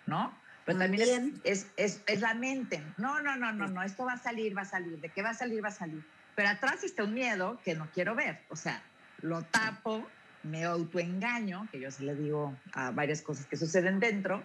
¿no? 0.07 0.33
pero 0.69 0.81
también, 0.81 1.41
Es, 1.45 1.67
es, 1.79 2.03
es, 2.07 2.21
la 2.21 2.35
mente. 2.35 2.83
No, 2.99 3.23
no, 3.23 3.37
no, 3.37 3.55
no, 3.55 3.69
no, 3.69 3.83
esto 3.83 4.05
va 4.05 4.13
a 4.13 4.19
salir, 4.19 4.55
va 4.55 4.63
a 4.63 4.67
salir, 4.67 5.01
de 5.01 5.09
qué 5.09 5.23
va 5.23 5.31
a 5.31 5.35
salir, 5.35 5.65
va 5.65 5.69
a 5.69 5.73
salir. 5.73 6.05
Pero 6.35 6.51
atrás 6.51 6.85
está 6.85 7.05
un 7.05 7.15
miedo 7.15 7.59
que 7.65 7.75
no 7.75 7.89
quiero 7.95 8.15
ver, 8.15 8.43
o 8.51 8.55
sea, 8.55 8.83
lo 9.23 9.43
tapo, 9.45 10.07
me 10.43 10.65
autoengaño, 10.65 11.67
que 11.73 11.81
yo 11.81 11.91
sí 11.91 12.05
le 12.05 12.15
digo 12.15 12.55
a 12.75 12.91
varias 12.91 13.23
cosas 13.23 13.47
que 13.47 13.57
suceden 13.57 13.99
dentro, 13.99 14.43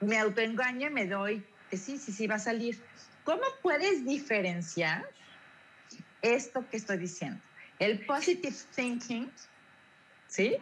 me 0.00 0.18
autoengaño 0.18 0.88
y 0.88 0.90
me 0.90 1.06
doy 1.06 1.46
que 1.70 1.76
sí, 1.76 1.98
sí, 1.98 2.10
sí 2.10 2.26
va 2.26 2.34
a 2.34 2.40
salir. 2.40 2.82
¿Cómo 3.22 3.44
puedes 3.62 4.04
diferenciar 4.04 5.08
esto 6.20 6.68
que 6.68 6.78
estoy 6.78 6.98
diciendo? 6.98 7.40
El 7.78 8.04
positive 8.06 8.56
thinking, 8.74 9.30
¿sí? 10.34 10.56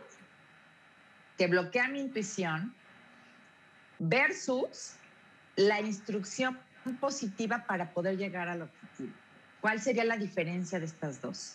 Que 1.38 1.46
bloquea 1.46 1.88
mi 1.88 2.00
intuición 2.00 2.74
versus 3.98 4.94
la 5.56 5.80
instrucción 5.80 6.58
positiva 7.00 7.64
para 7.66 7.90
poder 7.92 8.18
llegar 8.18 8.48
al 8.48 8.62
objetivo. 8.62 9.12
¿Cuál 9.62 9.80
sería 9.80 10.04
la 10.04 10.16
diferencia 10.16 10.78
de 10.78 10.86
estas 10.86 11.22
dos? 11.22 11.54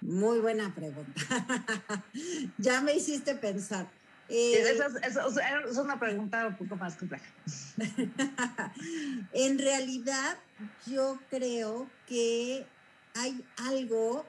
Muy 0.00 0.38
buena 0.38 0.74
pregunta. 0.74 1.20
ya 2.58 2.80
me 2.80 2.94
hiciste 2.94 3.34
pensar. 3.34 3.86
Eh, 4.30 4.64
es 5.02 5.76
una 5.76 5.98
pregunta 5.98 6.46
un 6.46 6.56
poco 6.56 6.76
más 6.76 6.96
compleja. 6.96 7.26
en 9.32 9.58
realidad, 9.58 10.38
yo 10.86 11.18
creo 11.28 11.90
que 12.06 12.66
hay 13.14 13.44
algo 13.58 14.24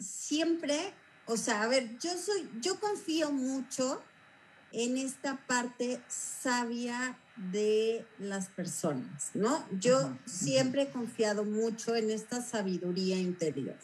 siempre, 0.00 0.92
o 1.26 1.36
sea, 1.36 1.62
a 1.62 1.68
ver, 1.68 1.98
yo 1.98 2.10
soy, 2.16 2.48
yo 2.60 2.78
confío 2.80 3.30
mucho 3.32 4.02
en 4.72 4.98
esta 4.98 5.36
parte 5.46 6.00
sabia 6.08 7.18
de 7.36 8.04
las 8.18 8.48
personas, 8.48 9.30
¿no? 9.34 9.66
Yo 9.78 10.16
siempre 10.26 10.82
he 10.82 10.88
confiado 10.90 11.44
mucho 11.44 11.94
en 11.94 12.10
esta 12.10 12.42
sabiduría 12.42 13.16
interior. 13.16 13.76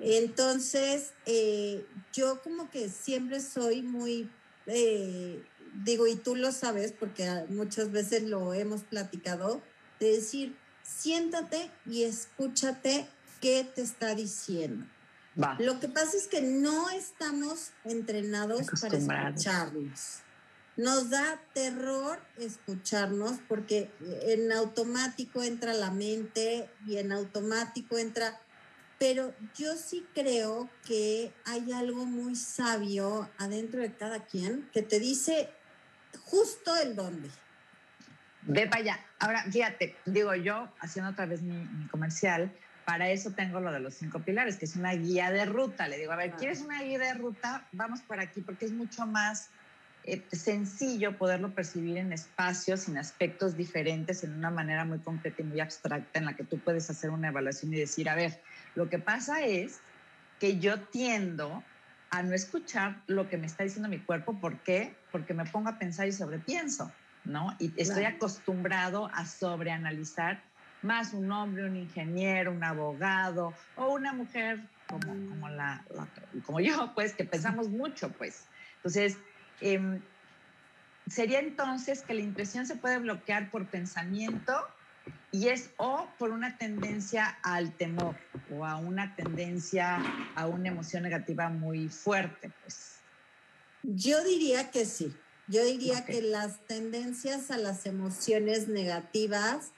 Entonces, 0.00 1.12
eh, 1.24 1.84
yo 2.12 2.40
como 2.42 2.70
que 2.70 2.88
siempre 2.88 3.40
soy 3.40 3.82
muy, 3.82 4.30
eh, 4.66 5.42
digo, 5.84 6.06
y 6.06 6.14
tú 6.14 6.36
lo 6.36 6.52
sabes 6.52 6.92
porque 6.92 7.28
muchas 7.48 7.90
veces 7.90 8.22
lo 8.22 8.54
hemos 8.54 8.82
platicado, 8.84 9.60
de 9.98 10.12
decir, 10.12 10.56
siéntate 10.82 11.70
y 11.84 12.04
escúchate 12.04 13.08
qué 13.40 13.66
te 13.74 13.82
está 13.82 14.14
diciendo. 14.14 14.86
Lo 15.58 15.80
que 15.80 15.88
pasa 15.88 16.16
es 16.16 16.28
que 16.28 16.40
no 16.40 16.90
estamos 16.90 17.72
entrenados 17.84 18.62
para 18.80 18.96
escucharnos. 18.96 20.20
Nos 20.76 21.10
da 21.10 21.40
terror 21.54 22.18
escucharnos 22.38 23.38
porque 23.48 23.90
en 24.22 24.52
automático 24.52 25.42
entra 25.42 25.72
la 25.72 25.90
mente 25.90 26.68
y 26.86 26.98
en 26.98 27.12
automático 27.12 27.96
entra 27.96 28.38
pero 28.98 29.34
yo 29.54 29.74
sí 29.76 30.06
creo 30.14 30.70
que 30.86 31.32
hay 31.44 31.72
algo 31.72 32.06
muy 32.06 32.34
sabio 32.34 33.28
adentro 33.38 33.80
de 33.80 33.92
cada 33.92 34.24
quien 34.24 34.68
que 34.72 34.82
te 34.82 34.98
dice 34.98 35.50
justo 36.24 36.74
el 36.76 36.96
dónde. 36.96 37.28
Ve 38.42 38.66
para 38.66 38.80
allá. 38.80 39.00
Ahora, 39.18 39.44
fíjate, 39.50 39.96
digo 40.06 40.34
yo, 40.34 40.72
haciendo 40.80 41.10
otra 41.10 41.26
vez 41.26 41.42
mi, 41.42 41.66
comercial, 41.88 42.50
para 42.86 43.10
eso 43.10 43.32
tengo 43.32 43.58
lo 43.58 43.72
de 43.72 43.80
los 43.80 43.94
cinco 43.94 44.20
pilares, 44.20 44.56
que 44.56 44.64
es 44.64 44.76
una 44.76 44.92
guía 44.92 45.32
de 45.32 45.44
ruta. 45.44 45.88
Le 45.88 45.98
digo, 45.98 46.12
a 46.12 46.16
ver, 46.16 46.30
¿quieres 46.36 46.62
una 46.62 46.80
guía 46.82 47.00
de 47.00 47.14
ruta? 47.14 47.66
Vamos 47.72 48.00
por 48.00 48.20
aquí, 48.20 48.40
porque 48.40 48.64
es 48.64 48.72
mucho 48.72 49.06
más 49.06 49.50
eh, 50.04 50.22
sencillo 50.30 51.18
poderlo 51.18 51.52
percibir 51.52 51.96
en 51.98 52.12
espacios, 52.12 52.86
en 52.86 52.96
aspectos 52.96 53.56
diferentes, 53.56 54.22
en 54.22 54.34
una 54.34 54.52
manera 54.52 54.84
muy 54.84 55.00
concreta 55.00 55.42
y 55.42 55.46
muy 55.46 55.58
abstracta, 55.58 56.20
en 56.20 56.26
la 56.26 56.36
que 56.36 56.44
tú 56.44 56.60
puedes 56.60 56.88
hacer 56.88 57.10
una 57.10 57.26
evaluación 57.26 57.74
y 57.74 57.76
decir, 57.76 58.08
a 58.08 58.14
ver, 58.14 58.40
lo 58.76 58.88
que 58.88 59.00
pasa 59.00 59.44
es 59.44 59.80
que 60.38 60.60
yo 60.60 60.78
tiendo 60.78 61.64
a 62.10 62.22
no 62.22 62.36
escuchar 62.36 63.02
lo 63.08 63.28
que 63.28 63.36
me 63.36 63.48
está 63.48 63.64
diciendo 63.64 63.88
mi 63.88 63.98
cuerpo. 63.98 64.38
¿Por 64.38 64.60
qué? 64.60 64.94
Porque 65.10 65.34
me 65.34 65.44
pongo 65.44 65.70
a 65.70 65.78
pensar 65.78 66.06
y 66.06 66.12
sobrepienso, 66.12 66.92
¿no? 67.24 67.56
Y 67.58 67.72
estoy 67.76 68.04
acostumbrado 68.04 69.10
a 69.12 69.26
sobreanalizar 69.26 70.40
más 70.86 71.12
un 71.12 71.30
hombre, 71.30 71.66
un 71.66 71.76
ingeniero, 71.76 72.52
un 72.52 72.64
abogado 72.64 73.52
o 73.76 73.92
una 73.92 74.12
mujer 74.12 74.60
como, 74.88 75.12
como, 75.28 75.48
la, 75.48 75.84
como 76.44 76.60
yo, 76.60 76.92
pues, 76.94 77.12
que 77.12 77.24
pensamos 77.24 77.68
mucho, 77.68 78.10
pues. 78.12 78.46
Entonces, 78.76 79.18
em, 79.60 80.00
sería 81.08 81.40
entonces 81.40 82.02
que 82.02 82.14
la 82.14 82.20
impresión 82.20 82.66
se 82.66 82.76
puede 82.76 82.98
bloquear 82.98 83.50
por 83.50 83.66
pensamiento 83.66 84.52
y 85.32 85.48
es 85.48 85.70
o 85.76 86.08
por 86.18 86.30
una 86.30 86.56
tendencia 86.56 87.38
al 87.42 87.72
temor 87.72 88.16
o 88.50 88.64
a 88.64 88.76
una 88.76 89.14
tendencia 89.14 90.02
a 90.34 90.46
una 90.46 90.68
emoción 90.68 91.02
negativa 91.02 91.48
muy 91.48 91.88
fuerte, 91.88 92.50
pues. 92.62 92.96
Yo 93.82 94.22
diría 94.24 94.70
que 94.70 94.84
sí. 94.84 95.14
Yo 95.48 95.64
diría 95.64 96.04
que 96.04 96.22
las 96.22 96.58
tendencias 96.66 97.52
a 97.52 97.56
las 97.56 97.86
emociones 97.86 98.66
negativas 98.66 99.70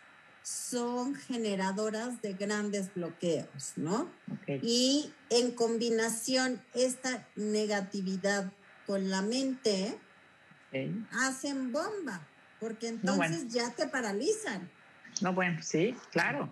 son 0.49 1.15
generadoras 1.15 2.23
de 2.23 2.33
grandes 2.33 2.95
bloqueos, 2.95 3.75
¿no? 3.77 4.11
Y 4.63 5.13
en 5.29 5.51
combinación 5.51 6.63
esta 6.73 7.27
negatividad 7.37 8.51
con 8.87 9.11
la 9.11 9.21
mente 9.21 9.99
hacen 11.13 11.71
bomba, 11.71 12.27
porque 12.61 12.89
entonces 12.89 13.49
ya 13.49 13.71
te 13.75 13.89
paralizan. 13.89 14.71
No, 15.21 15.35
bueno, 15.35 15.61
sí, 15.63 15.95
claro. 16.13 16.51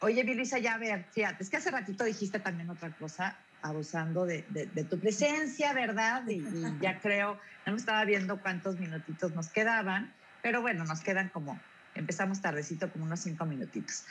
Oye, 0.00 0.24
Bilisa, 0.24 0.58
ya 0.58 0.74
a 0.74 0.78
ver, 0.78 1.06
fíjate, 1.12 1.44
es 1.44 1.50
que 1.50 1.56
hace 1.58 1.70
ratito 1.70 2.02
dijiste 2.02 2.40
también 2.40 2.68
otra 2.68 2.90
cosa, 2.96 3.36
abusando 3.62 4.26
de, 4.26 4.42
tu 4.90 4.98
presencia, 4.98 5.72
¿verdad? 5.72 6.26
Y, 6.26 6.42
ya 6.80 6.98
creo, 6.98 7.38
no 7.64 7.72
me 7.72 7.78
estaba 7.78 8.04
viendo 8.04 8.40
cuántos 8.42 8.78
minutitos 8.80 9.34
nos 9.34 9.48
quedaban, 9.48 10.12
pero 10.48 10.62
bueno, 10.62 10.82
nos 10.86 11.02
quedan 11.02 11.28
como, 11.28 11.60
empezamos 11.94 12.40
tardecito, 12.40 12.90
como 12.90 13.04
unos 13.04 13.20
cinco 13.20 13.44
minutitos. 13.44 14.04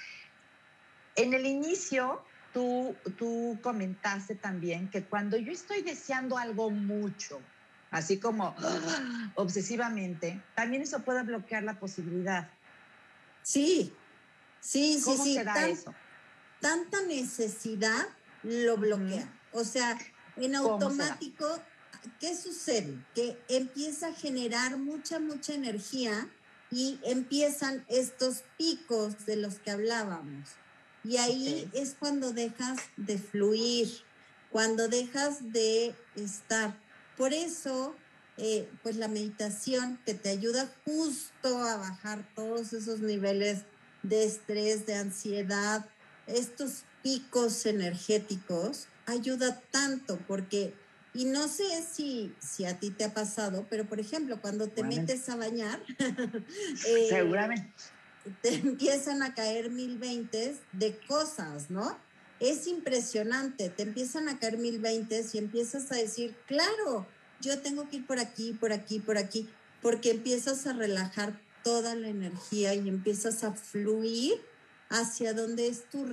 En 1.15 1.33
el 1.33 1.47
inicio, 1.47 2.23
tú, 2.53 2.95
tú 3.17 3.57
comentaste 3.63 4.35
también 4.35 4.87
que 4.91 5.03
cuando 5.03 5.35
yo 5.37 5.51
estoy 5.51 5.81
deseando 5.81 6.37
algo 6.37 6.69
mucho, 6.69 7.41
así 7.89 8.19
como 8.19 8.55
obsesivamente, 9.33 10.39
también 10.53 10.83
eso 10.83 10.99
puede 10.99 11.23
bloquear 11.23 11.63
la 11.63 11.79
posibilidad. 11.79 12.51
Sí, 13.41 13.91
sí, 14.59 15.01
sí, 15.03 15.17
sí. 15.17 15.33
Se 15.33 15.43
da 15.43 15.67
eso? 15.67 15.95
Tanta 16.61 17.01
necesidad 17.01 18.09
lo 18.43 18.77
bloquea. 18.77 19.27
O 19.53 19.63
sea, 19.63 19.97
en 20.35 20.55
automático, 20.55 21.47
¿qué 22.19 22.35
sucede? 22.35 22.97
Que 23.15 23.37
empieza 23.49 24.07
a 24.07 24.13
generar 24.13 24.77
mucha, 24.77 25.19
mucha 25.19 25.53
energía 25.53 26.29
y 26.71 26.99
empiezan 27.03 27.85
estos 27.87 28.43
picos 28.57 29.25
de 29.25 29.37
los 29.37 29.55
que 29.55 29.71
hablábamos. 29.71 30.49
Y 31.03 31.17
ahí 31.17 31.69
es 31.73 31.95
cuando 31.97 32.33
dejas 32.33 32.79
de 32.97 33.17
fluir, 33.17 33.89
cuando 34.51 34.87
dejas 34.87 35.53
de 35.53 35.95
estar. 36.15 36.77
Por 37.15 37.33
eso, 37.33 37.95
eh, 38.37 38.69
pues 38.83 38.97
la 38.97 39.07
meditación 39.07 39.99
que 40.05 40.13
te 40.13 40.29
ayuda 40.29 40.69
justo 40.83 41.57
a 41.59 41.77
bajar 41.77 42.27
todos 42.35 42.73
esos 42.73 42.99
niveles 42.99 43.61
de 44.03 44.25
estrés, 44.25 44.85
de 44.85 44.95
ansiedad, 44.95 45.87
estos 46.27 46.83
picos 47.01 47.65
energéticos, 47.65 48.87
ayuda 49.05 49.61
tanto 49.71 50.19
porque, 50.27 50.73
y 51.17 51.25
no 51.25 51.47
sé 51.47 51.63
si, 51.83 52.33
si 52.39 52.65
a 52.65 52.79
ti 52.79 52.91
te 52.91 53.03
ha 53.03 53.13
pasado, 53.13 53.65
pero 53.69 53.85
por 53.85 53.99
ejemplo, 53.99 54.39
cuando 54.39 54.67
te 54.69 54.83
metes 54.83 55.27
a 55.29 55.35
bañar, 55.35 55.81
eh, 56.87 57.07
seguramente 57.09 57.71
te 58.41 58.55
empiezan 58.55 59.23
a 59.23 59.33
caer 59.33 59.69
mil 59.69 59.97
veintes 59.97 60.57
de 60.73 60.97
cosas, 61.07 61.69
¿no? 61.69 61.97
es 62.39 62.67
impresionante, 62.67 63.69
te 63.69 63.83
empiezan 63.83 64.29
a 64.29 64.37
caer 64.37 64.57
mil 64.57 64.79
veintes 64.79 65.33
y 65.33 65.37
empiezas 65.37 65.91
a 65.91 65.95
decir, 65.95 66.35
claro, 66.45 67.07
yo 67.41 67.59
tengo 67.59 67.89
que 67.89 67.97
ir 67.97 68.07
por 68.07 68.19
aquí, 68.19 68.53
por 68.53 68.71
aquí, 68.71 68.99
por 68.99 69.17
aquí, 69.17 69.49
porque 69.81 70.11
empiezas 70.11 70.67
a 70.67 70.73
relajar 70.73 71.39
toda 71.63 71.95
la 71.95 72.09
energía 72.09 72.75
y 72.75 72.87
empiezas 72.87 73.43
a 73.43 73.53
fluir 73.53 74.35
hacia 74.89 75.33
donde 75.33 75.67
es 75.67 75.89
tu 75.89 76.05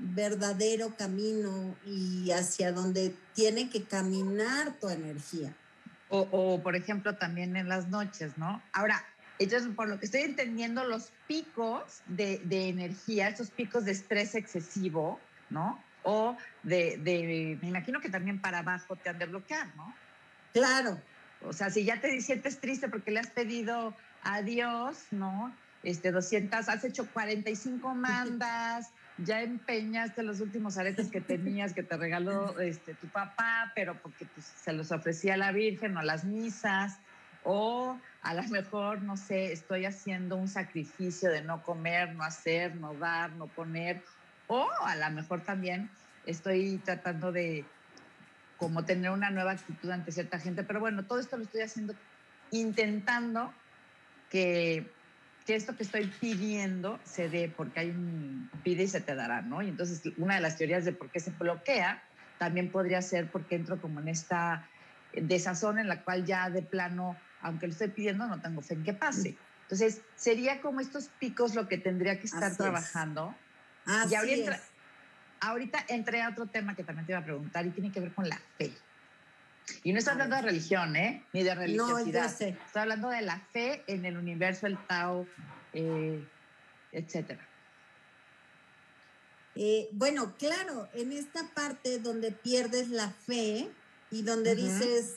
verdadero 0.00 0.94
camino 0.96 1.74
y 1.86 2.30
hacia 2.30 2.72
donde 2.72 3.14
tiene 3.34 3.70
que 3.70 3.84
caminar 3.84 4.72
tu 4.80 4.88
energía. 4.88 5.54
O, 6.10 6.60
por 6.62 6.74
ejemplo, 6.74 7.16
también 7.16 7.56
en 7.56 7.68
las 7.68 7.88
noches, 7.88 8.38
¿no? 8.38 8.62
Ahora, 8.72 9.04
entonces, 9.38 9.70
por 9.74 9.88
lo 9.88 9.98
que 9.98 10.06
estoy 10.06 10.22
entendiendo, 10.22 10.84
los 10.84 11.12
picos 11.26 12.00
de, 12.06 12.40
de 12.44 12.68
energía, 12.68 13.28
esos 13.28 13.50
picos 13.50 13.84
de 13.84 13.92
estrés 13.92 14.34
excesivo, 14.34 15.20
¿no? 15.50 15.82
O 16.02 16.36
de, 16.62 17.58
me 17.60 17.68
imagino 17.68 18.00
que 18.00 18.08
también 18.08 18.40
para 18.40 18.60
abajo 18.60 18.96
te 18.96 19.10
han 19.10 19.18
de 19.18 19.26
bloquear, 19.26 19.74
¿no? 19.76 19.94
Claro, 20.52 20.98
O 21.44 21.52
sea, 21.52 21.70
si 21.70 21.84
ya 21.84 22.00
te 22.00 22.20
sientes 22.20 22.58
triste 22.58 22.88
porque 22.88 23.10
le 23.10 23.20
has 23.20 23.30
pedido 23.30 23.94
a 24.22 24.42
Dios, 24.42 25.04
¿no? 25.10 25.54
Este, 25.82 26.10
200, 26.10 26.68
has 26.68 26.84
hecho 26.84 27.06
45 27.06 27.94
mandas, 27.94 28.90
ya 29.18 29.42
empeñaste 29.42 30.22
los 30.22 30.40
últimos 30.40 30.78
aretes 30.78 31.08
que 31.08 31.20
tenías 31.20 31.72
que 31.72 31.82
te 31.82 31.96
regaló 31.96 32.58
este, 32.60 32.94
tu 32.94 33.08
papá, 33.08 33.72
pero 33.74 33.94
porque 34.00 34.26
pues, 34.26 34.46
se 34.46 34.72
los 34.72 34.92
ofrecía 34.92 35.34
a 35.34 35.36
la 35.36 35.52
Virgen 35.52 35.96
o 35.96 36.02
las 36.02 36.24
misas, 36.24 36.98
o 37.44 37.98
a 38.22 38.34
lo 38.34 38.42
mejor, 38.44 39.02
no 39.02 39.16
sé, 39.16 39.52
estoy 39.52 39.86
haciendo 39.86 40.36
un 40.36 40.48
sacrificio 40.48 41.30
de 41.30 41.42
no 41.42 41.62
comer, 41.62 42.14
no 42.14 42.24
hacer, 42.24 42.74
no 42.76 42.94
dar, 42.94 43.32
no 43.32 43.46
poner, 43.46 44.02
o 44.48 44.68
a 44.84 44.96
lo 44.96 45.10
mejor 45.10 45.42
también 45.42 45.90
estoy 46.26 46.78
tratando 46.84 47.32
de 47.32 47.64
como 48.58 48.84
tener 48.84 49.10
una 49.10 49.30
nueva 49.30 49.52
actitud 49.52 49.90
ante 49.90 50.12
cierta 50.12 50.38
gente, 50.38 50.64
pero 50.64 50.80
bueno, 50.80 51.04
todo 51.04 51.20
esto 51.20 51.36
lo 51.36 51.44
estoy 51.44 51.62
haciendo 51.62 51.94
intentando 52.50 53.52
que, 54.30 54.90
que 55.48 55.54
esto 55.54 55.74
que 55.74 55.82
estoy 55.82 56.04
pidiendo 56.20 57.00
se 57.04 57.30
dé, 57.30 57.50
porque 57.56 57.80
hay 57.80 57.88
un 57.88 58.50
pide 58.62 58.82
y 58.82 58.86
se 58.86 59.00
te 59.00 59.14
dará, 59.14 59.40
¿no? 59.40 59.62
Y 59.62 59.68
entonces 59.70 60.02
una 60.18 60.34
de 60.34 60.42
las 60.42 60.58
teorías 60.58 60.84
de 60.84 60.92
por 60.92 61.08
qué 61.08 61.20
se 61.20 61.30
bloquea 61.30 62.02
también 62.38 62.70
podría 62.70 63.00
ser 63.00 63.30
porque 63.30 63.54
entro 63.54 63.80
como 63.80 64.00
en 64.00 64.08
esta 64.08 64.68
desazón 65.14 65.78
en 65.78 65.88
la 65.88 66.04
cual 66.04 66.26
ya 66.26 66.50
de 66.50 66.60
plano, 66.60 67.16
aunque 67.40 67.66
lo 67.66 67.72
estoy 67.72 67.88
pidiendo, 67.88 68.26
no 68.26 68.42
tengo 68.42 68.60
fe 68.60 68.74
en 68.74 68.84
que 68.84 68.92
pase. 68.92 69.38
Entonces, 69.62 70.02
sería 70.16 70.60
como 70.60 70.80
estos 70.80 71.08
picos 71.18 71.54
lo 71.54 71.66
que 71.66 71.78
tendría 71.78 72.20
que 72.20 72.26
estar 72.26 72.54
trabajando. 72.54 73.34
Así 73.86 74.12
y 74.12 74.16
ahorita, 74.16 74.60
ahorita 75.40 75.84
entré 75.88 76.20
a 76.20 76.28
otro 76.28 76.44
tema 76.44 76.76
que 76.76 76.84
también 76.84 77.06
te 77.06 77.12
iba 77.12 77.20
a 77.20 77.24
preguntar 77.24 77.64
y 77.64 77.70
tiene 77.70 77.90
que 77.90 78.00
ver 78.00 78.12
con 78.12 78.28
la 78.28 78.38
fe. 78.58 78.70
Y 79.88 79.92
no 79.94 80.00
estoy 80.00 80.12
hablando 80.12 80.36
de 80.36 80.42
religión, 80.42 80.96
¿eh? 80.96 81.24
Ni 81.32 81.42
de 81.42 81.54
religiosidad. 81.54 82.24
No, 82.24 82.28
sé. 82.28 82.48
Estoy 82.66 82.82
hablando 82.82 83.08
de 83.08 83.22
la 83.22 83.40
fe 83.54 83.84
en 83.86 84.04
el 84.04 84.18
universo, 84.18 84.66
el 84.66 84.76
Tao, 84.86 85.26
eh, 85.72 86.22
etcétera. 86.92 87.40
Eh, 89.54 89.88
bueno, 89.92 90.34
claro, 90.38 90.90
en 90.92 91.12
esta 91.12 91.48
parte 91.54 92.00
donde 92.00 92.32
pierdes 92.32 92.90
la 92.90 93.08
fe 93.08 93.70
y 94.10 94.20
donde 94.20 94.54
dices, 94.54 95.14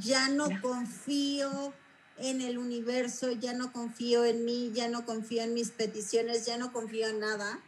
ya 0.00 0.28
no 0.28 0.50
confío 0.60 1.72
en 2.18 2.42
el 2.42 2.58
universo, 2.58 3.32
ya 3.32 3.54
no 3.54 3.72
confío 3.72 4.26
en 4.26 4.44
mí, 4.44 4.72
ya 4.74 4.88
no 4.88 5.06
confío 5.06 5.44
en 5.44 5.54
mis 5.54 5.70
peticiones, 5.70 6.44
ya 6.44 6.58
no 6.58 6.74
confío 6.74 7.08
en 7.08 7.20
nada, 7.20 7.58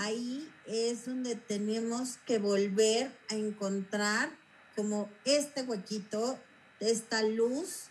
ahí 0.00 0.50
es 0.66 1.06
donde 1.06 1.36
tenemos 1.36 2.16
que 2.26 2.40
volver 2.40 3.12
a 3.28 3.36
encontrar 3.36 4.39
como 4.76 5.10
este 5.24 5.62
huequito, 5.62 6.38
esta 6.80 7.22
luz 7.22 7.88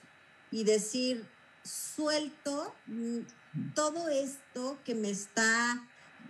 y 0.51 0.63
decir, 0.63 1.25
suelto 1.63 2.73
todo 3.75 4.09
esto 4.09 4.79
que 4.83 4.95
me 4.95 5.09
está... 5.09 5.85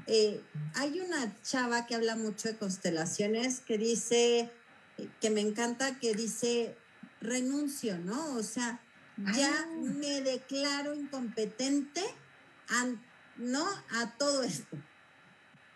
Eh, 0.08 0.42
hay 0.74 1.02
una 1.02 1.36
chava 1.44 1.86
que 1.86 1.96
habla 1.96 2.16
mucho 2.16 2.48
de 2.48 2.58
constelaciones 2.58 3.60
que 3.60 3.78
dice, 3.78 4.50
que 5.22 5.30
me 5.30 5.42
encanta, 5.42 6.00
que 6.00 6.16
dice, 6.16 6.76
renuncio, 7.22 7.98
¿no? 8.00 8.36
O 8.36 8.44
sea, 8.44 8.82
ya 9.36 9.54
ah. 9.54 9.68
me 9.76 10.22
declaro 10.22 10.96
incompetente, 10.96 12.04
¿no? 13.38 13.66
A 13.92 14.18
todo 14.18 14.44
esto. 14.44 14.78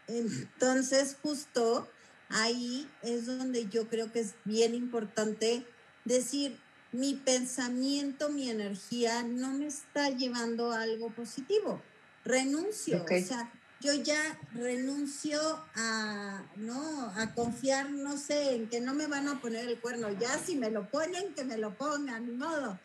Entonces, 0.07 1.17
justo 1.21 1.89
ahí 2.33 2.89
es 3.01 3.25
donde 3.25 3.69
yo 3.69 3.87
creo 3.87 4.11
que 4.11 4.19
es 4.19 4.33
bien 4.43 4.73
importante 4.75 5.65
decir, 6.03 6.57
mi 6.91 7.13
pensamiento, 7.13 8.29
mi 8.29 8.49
energía 8.49 9.23
no 9.23 9.53
me 9.53 9.67
está 9.67 10.09
llevando 10.09 10.71
a 10.71 10.81
algo 10.81 11.09
positivo. 11.09 11.81
Renuncio, 12.25 13.03
o 13.03 13.07
sea, 13.07 13.51
yo 13.81 13.93
ya 13.93 14.39
renuncio 14.53 15.39
a, 15.75 16.43
¿no? 16.55 17.11
A 17.17 17.33
confiar, 17.33 17.89
no 17.91 18.17
sé, 18.17 18.55
en 18.55 18.69
que 18.69 18.79
no 18.79 18.93
me 18.93 19.07
van 19.07 19.27
a 19.27 19.41
poner 19.41 19.67
el 19.67 19.79
cuerno. 19.79 20.09
Ya 20.19 20.37
si 20.37 20.55
me 20.55 20.69
lo 20.69 20.89
ponen, 20.89 21.33
que 21.33 21.43
me 21.43 21.57
lo 21.57 21.75
pongan, 21.75 22.25
ni 22.25 22.33
modo. 22.33 22.79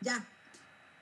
Ya. 0.00 0.26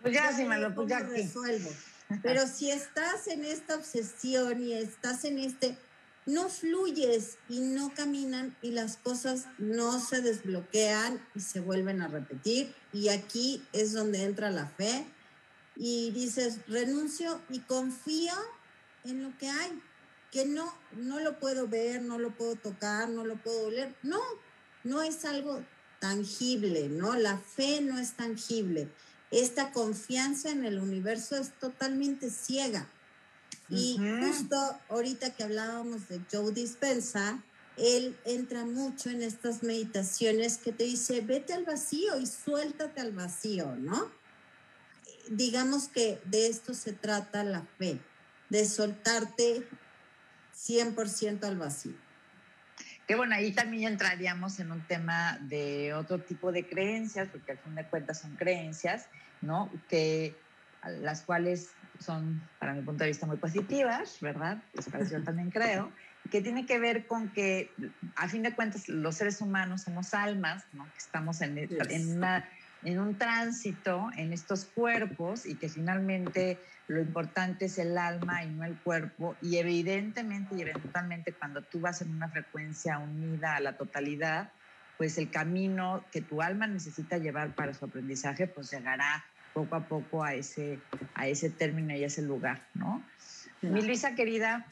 Pues 0.03 0.14
ya, 0.14 0.36
si 0.36 0.44
me 0.44 0.59
lo 0.59 0.74
pongo, 0.74 0.99
resuelvo. 0.99 1.70
Pero 2.22 2.46
si 2.46 2.70
estás 2.70 3.26
en 3.28 3.44
esta 3.44 3.76
obsesión 3.76 4.62
y 4.62 4.74
estás 4.74 5.24
en 5.24 5.38
este, 5.38 5.78
no 6.28 6.48
fluyes 6.48 7.38
y 7.48 7.60
no 7.60 7.92
caminan 7.94 8.56
y 8.62 8.70
las 8.70 8.96
cosas 8.96 9.46
no 9.58 9.98
se 10.00 10.20
desbloquean 10.20 11.20
y 11.34 11.40
se 11.40 11.60
vuelven 11.60 12.02
a 12.02 12.08
repetir. 12.08 12.74
Y 12.92 13.08
aquí 13.08 13.62
es 13.72 13.92
donde 13.92 14.22
entra 14.22 14.50
la 14.50 14.66
fe 14.66 15.06
y 15.74 16.10
dices, 16.12 16.60
renuncio 16.68 17.40
y 17.50 17.60
confío 17.60 18.34
en 19.04 19.22
lo 19.22 19.36
que 19.38 19.48
hay, 19.48 19.82
que 20.30 20.44
no, 20.44 20.72
no 20.96 21.18
lo 21.20 21.38
puedo 21.40 21.66
ver, 21.66 22.02
no 22.02 22.18
lo 22.18 22.30
puedo 22.30 22.56
tocar, 22.56 23.08
no 23.08 23.24
lo 23.24 23.36
puedo 23.36 23.66
oler. 23.66 23.94
No, 24.02 24.20
no 24.84 25.02
es 25.02 25.24
algo 25.24 25.64
tangible, 25.98 26.88
¿no? 26.88 27.14
La 27.14 27.38
fe 27.38 27.80
no 27.80 27.98
es 27.98 28.12
tangible 28.12 28.88
esta 29.30 29.72
confianza 29.72 30.50
en 30.50 30.64
el 30.64 30.78
universo 30.78 31.36
es 31.36 31.52
totalmente 31.58 32.30
ciega. 32.30 32.88
Y 33.70 33.98
justo 34.20 34.56
ahorita 34.88 35.34
que 35.34 35.44
hablábamos 35.44 36.08
de 36.08 36.20
Joe 36.32 36.52
Dispensa, 36.52 37.42
él 37.76 38.16
entra 38.24 38.64
mucho 38.64 39.10
en 39.10 39.22
estas 39.22 39.62
meditaciones 39.62 40.58
que 40.58 40.72
te 40.72 40.84
dice, 40.84 41.20
vete 41.20 41.52
al 41.52 41.64
vacío 41.64 42.18
y 42.18 42.26
suéltate 42.26 43.00
al 43.00 43.12
vacío, 43.12 43.76
¿no? 43.76 44.10
Digamos 45.30 45.88
que 45.88 46.20
de 46.24 46.48
esto 46.48 46.74
se 46.74 46.92
trata 46.92 47.44
la 47.44 47.62
fe, 47.78 48.00
de 48.48 48.64
soltarte 48.64 49.68
100% 50.56 51.44
al 51.44 51.58
vacío. 51.58 51.94
Que 53.06 53.14
bueno, 53.14 53.34
ahí 53.34 53.52
también 53.52 53.92
entraríamos 53.92 54.60
en 54.60 54.72
un 54.72 54.86
tema 54.86 55.38
de 55.42 55.94
otro 55.94 56.20
tipo 56.20 56.52
de 56.52 56.66
creencias, 56.66 57.28
porque 57.28 57.52
al 57.52 57.58
fin 57.58 57.74
de 57.74 57.86
cuentas 57.86 58.20
son 58.20 58.36
creencias, 58.36 59.06
¿no? 59.40 59.70
Que 59.88 60.36
las 61.00 61.22
cuales 61.22 61.70
son, 61.99 62.42
para 62.59 62.74
mi 62.74 62.82
punto 62.82 63.05
de 63.05 63.11
vista, 63.11 63.26
muy 63.26 63.36
positivas, 63.36 64.18
¿verdad? 64.20 64.62
Pues 64.74 64.88
para 64.88 65.05
yo 65.05 65.22
también 65.22 65.51
creo, 65.51 65.90
que 66.30 66.40
tiene 66.40 66.66
que 66.66 66.78
ver 66.78 67.07
con 67.07 67.28
que, 67.30 67.70
a 68.16 68.28
fin 68.28 68.42
de 68.42 68.55
cuentas, 68.55 68.88
los 68.88 69.16
seres 69.16 69.40
humanos 69.40 69.82
somos 69.82 70.14
almas, 70.14 70.64
¿no? 70.72 70.84
Que 70.84 70.99
estamos 70.99 71.40
en, 71.40 71.59
en 71.59 72.16
una 72.16 72.44
en 72.82 72.99
un 73.01 73.16
tránsito 73.16 74.09
en 74.16 74.32
estos 74.32 74.64
cuerpos 74.64 75.46
y 75.46 75.57
que 75.57 75.68
finalmente 75.68 76.59
lo 76.86 77.01
importante 77.01 77.66
es 77.66 77.78
el 77.78 77.99
alma 77.99 78.44
y 78.44 78.51
no 78.51 78.64
el 78.64 78.76
cuerpo. 78.76 79.36
Y 79.42 79.57
evidentemente 79.57 80.55
y 80.57 80.62
eventualmente 80.62 81.32
cuando 81.32 81.62
tú 81.62 81.80
vas 81.80 82.03
en 82.03 82.14
una 82.14 82.28
frecuencia 82.28 82.99
unida 82.99 83.57
a 83.57 83.61
la 83.61 83.76
totalidad, 83.76 84.53
pues 84.96 85.18
el 85.18 85.30
camino 85.30 86.05
que 86.11 86.20
tu 86.20 86.40
alma 86.42 86.66
necesita 86.66 87.18
llevar 87.18 87.55
para 87.55 87.74
su 87.74 87.84
aprendizaje, 87.84 88.46
pues 88.46 88.70
llegará 88.70 89.24
poco 89.53 89.76
a 89.76 89.80
poco 89.86 90.24
a 90.24 90.34
ese, 90.34 90.78
a 91.14 91.26
ese 91.26 91.51
término 91.51 91.94
y 91.94 92.05
a 92.05 92.07
ese 92.07 92.22
lugar, 92.22 92.62
¿no? 92.74 93.03
Mi 93.61 93.82
Luisa 93.82 94.14
querida, 94.14 94.66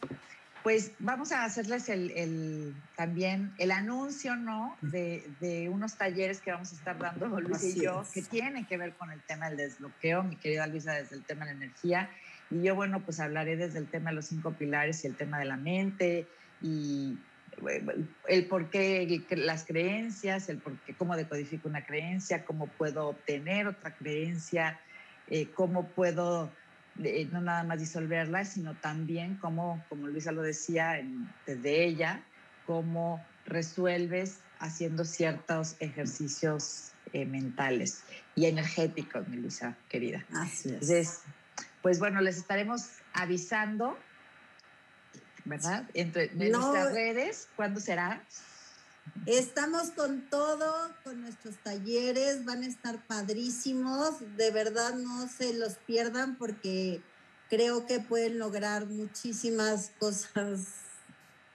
pues 0.62 0.93
vamos 0.99 1.33
a 1.33 1.45
hacerles 1.45 1.89
el, 1.89 2.74
también 2.97 3.53
el 3.59 3.70
anuncio, 3.70 4.37
¿no? 4.37 4.77
De, 4.81 5.68
unos 5.72 5.95
talleres 5.95 6.41
que 6.41 6.51
vamos 6.51 6.72
a 6.72 6.77
estar 6.77 6.99
dando 6.99 7.41
Luis 7.41 7.62
y 7.62 7.81
yo, 7.81 8.05
que 8.12 8.22
tienen 8.22 8.64
que 8.64 8.77
ver 8.77 8.93
con 8.95 9.11
el 9.11 9.20
tema 9.22 9.49
del 9.49 9.59
desbloqueo, 9.59 10.22
mi 10.22 10.37
querida 10.37 10.66
Luisa, 10.66 10.95
desde 10.95 11.16
el 11.16 11.22
tema 11.22 11.45
de 11.45 11.53
la 11.53 11.57
energía. 11.57 12.11
Y 12.51 12.62
yo, 12.62 12.74
bueno, 12.74 13.01
pues 13.01 13.20
hablaré 13.20 13.57
desde 13.57 13.79
el 13.79 13.87
tema 13.87 14.11
de 14.11 14.16
los 14.16 14.27
cinco 14.27 14.53
pilares 14.53 15.05
y 15.05 15.07
el 15.07 15.16
tema 15.16 15.39
de 15.39 15.45
la 15.45 15.57
mente 15.57 16.27
y 16.62 17.16
el 18.28 18.46
por 18.46 18.70
qué 18.70 19.24
las 19.30 19.64
creencias, 19.64 20.48
el 20.48 20.59
por 20.59 20.78
qué, 20.80 20.94
cómo 20.94 21.16
decodifico 21.16 21.68
una 21.68 21.84
creencia, 21.84 22.44
cómo 22.44 22.66
puedo 22.66 23.09
obtener 23.09 23.66
otra 23.66 23.94
creencia, 23.94 24.80
eh, 25.28 25.48
cómo 25.54 25.88
puedo 25.88 26.50
no 27.30 27.40
nada 27.40 27.62
más 27.64 27.78
disolverla, 27.78 28.44
sino 28.44 28.74
también 28.74 29.36
como, 29.36 29.84
como 29.88 30.07
Luisa 30.07 30.32
lo 30.32 30.42
decía 30.42 30.98
desde 31.46 31.84
ella, 31.84 32.22
cómo 32.66 33.24
resuelves 33.44 34.40
haciendo 34.59 35.04
ciertos 35.04 35.76
ejercicios 35.80 36.92
eh, 37.12 37.26
mentales 37.26 38.02
y 38.34 38.46
energéticos, 38.46 39.28
mi 39.28 39.36
Luisa, 39.36 39.76
querida. 39.88 40.24
Así 40.32 40.68
es. 40.68 40.74
Entonces, 40.74 41.20
pues 41.82 41.98
bueno, 41.98 42.20
les 42.20 42.38
estaremos 42.38 42.88
avisando, 43.12 43.96
¿verdad? 45.47 45.88
Entre 45.94 46.30
nuestras 46.34 46.92
redes, 46.92 47.49
¿cuándo 47.57 47.80
será? 47.80 48.22
Estamos 49.24 49.90
con 49.92 50.28
todo, 50.28 50.90
con 51.05 51.22
nuestros 51.22 51.57
talleres, 51.62 52.44
van 52.44 52.62
a 52.62 52.66
estar 52.66 52.99
padrísimos, 53.07 54.16
de 54.36 54.51
verdad 54.51 54.94
no 54.94 55.28
se 55.28 55.55
los 55.55 55.74
pierdan 55.86 56.36
porque 56.36 57.01
creo 57.49 57.86
que 57.86 58.01
pueden 58.01 58.38
lograr 58.38 58.86
muchísimas 58.86 59.92
cosas 59.99 60.66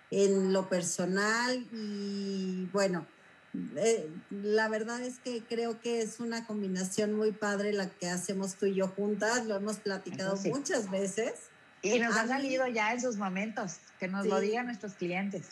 en 0.09 0.53
lo 0.53 0.67
personal 0.69 1.67
y 1.71 2.67
bueno, 2.73 3.05
Eh, 3.75 4.09
la 4.29 4.69
verdad 4.69 5.01
es 5.01 5.19
que 5.19 5.43
creo 5.43 5.81
que 5.81 6.01
es 6.01 6.21
una 6.21 6.47
combinación 6.47 7.11
muy 7.11 7.33
padre 7.33 7.73
la 7.73 7.89
que 7.89 8.07
hacemos 8.07 8.55
tú 8.55 8.65
y 8.67 8.75
yo 8.75 8.87
juntas, 8.87 9.45
lo 9.45 9.57
hemos 9.57 9.79
platicado 9.79 10.37
muchas 10.45 10.89
veces. 10.89 11.33
Y 11.81 11.99
nos 11.99 12.15
ha 12.15 12.27
salido 12.27 12.67
ya 12.67 12.93
esos 12.93 13.17
momentos, 13.17 13.77
que 13.99 14.07
nos 14.07 14.27
lo 14.27 14.39
digan 14.39 14.67
nuestros 14.67 14.93
clientes, 14.93 15.49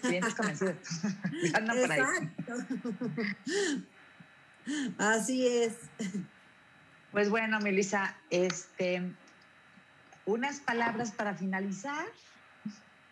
clientes 0.00 0.34
convencidos. 0.34 0.76
Exacto. 1.44 2.54
Así 4.98 5.46
es. 5.46 5.74
Pues 7.12 7.30
bueno, 7.30 7.60
Melissa, 7.60 8.16
este, 8.30 9.12
unas 10.24 10.60
palabras 10.60 11.12
para 11.12 11.34
finalizar. 11.34 12.06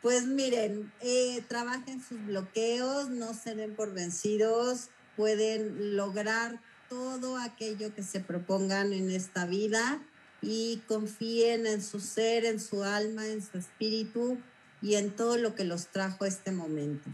Pues 0.01 0.27
miren, 0.27 0.93
eh, 1.01 1.43
trabajen 1.49 2.03
sus 2.03 2.23
bloqueos, 2.27 3.09
no 3.11 3.33
se 3.33 3.55
den 3.55 3.75
por 3.75 3.95
vencidos, 3.95 4.91
pueden 5.17 5.97
lograr 5.97 6.61
todo 6.89 7.39
aquello 7.39 7.95
que 7.95 8.03
se 8.03 8.21
propongan 8.21 8.93
en 8.93 9.11
esta 9.11 9.47
vida 9.47 10.03
y 10.45 10.83
confíen 10.87 11.67
en 11.67 11.83
su 11.83 12.01
ser, 12.01 12.45
en 12.45 12.61
su 12.61 12.85
alma, 12.85 13.27
en 13.27 13.43
su 13.43 13.57
espíritu 13.57 14.39
y 14.83 14.97
en 14.97 15.11
todo 15.11 15.39
lo 15.39 15.55
que 15.55 15.65
los 15.65 15.89
trajo 15.89 16.25
a 16.25 16.29
este 16.29 16.53
momento. 16.53 17.09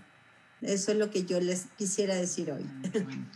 Eso 0.61 0.93
es 0.93 0.99
lo 0.99 1.11
que 1.11 1.24
yo 1.24 1.41
les 1.41 1.66
quisiera 1.78 2.14
decir 2.14 2.51
hoy. 2.51 2.66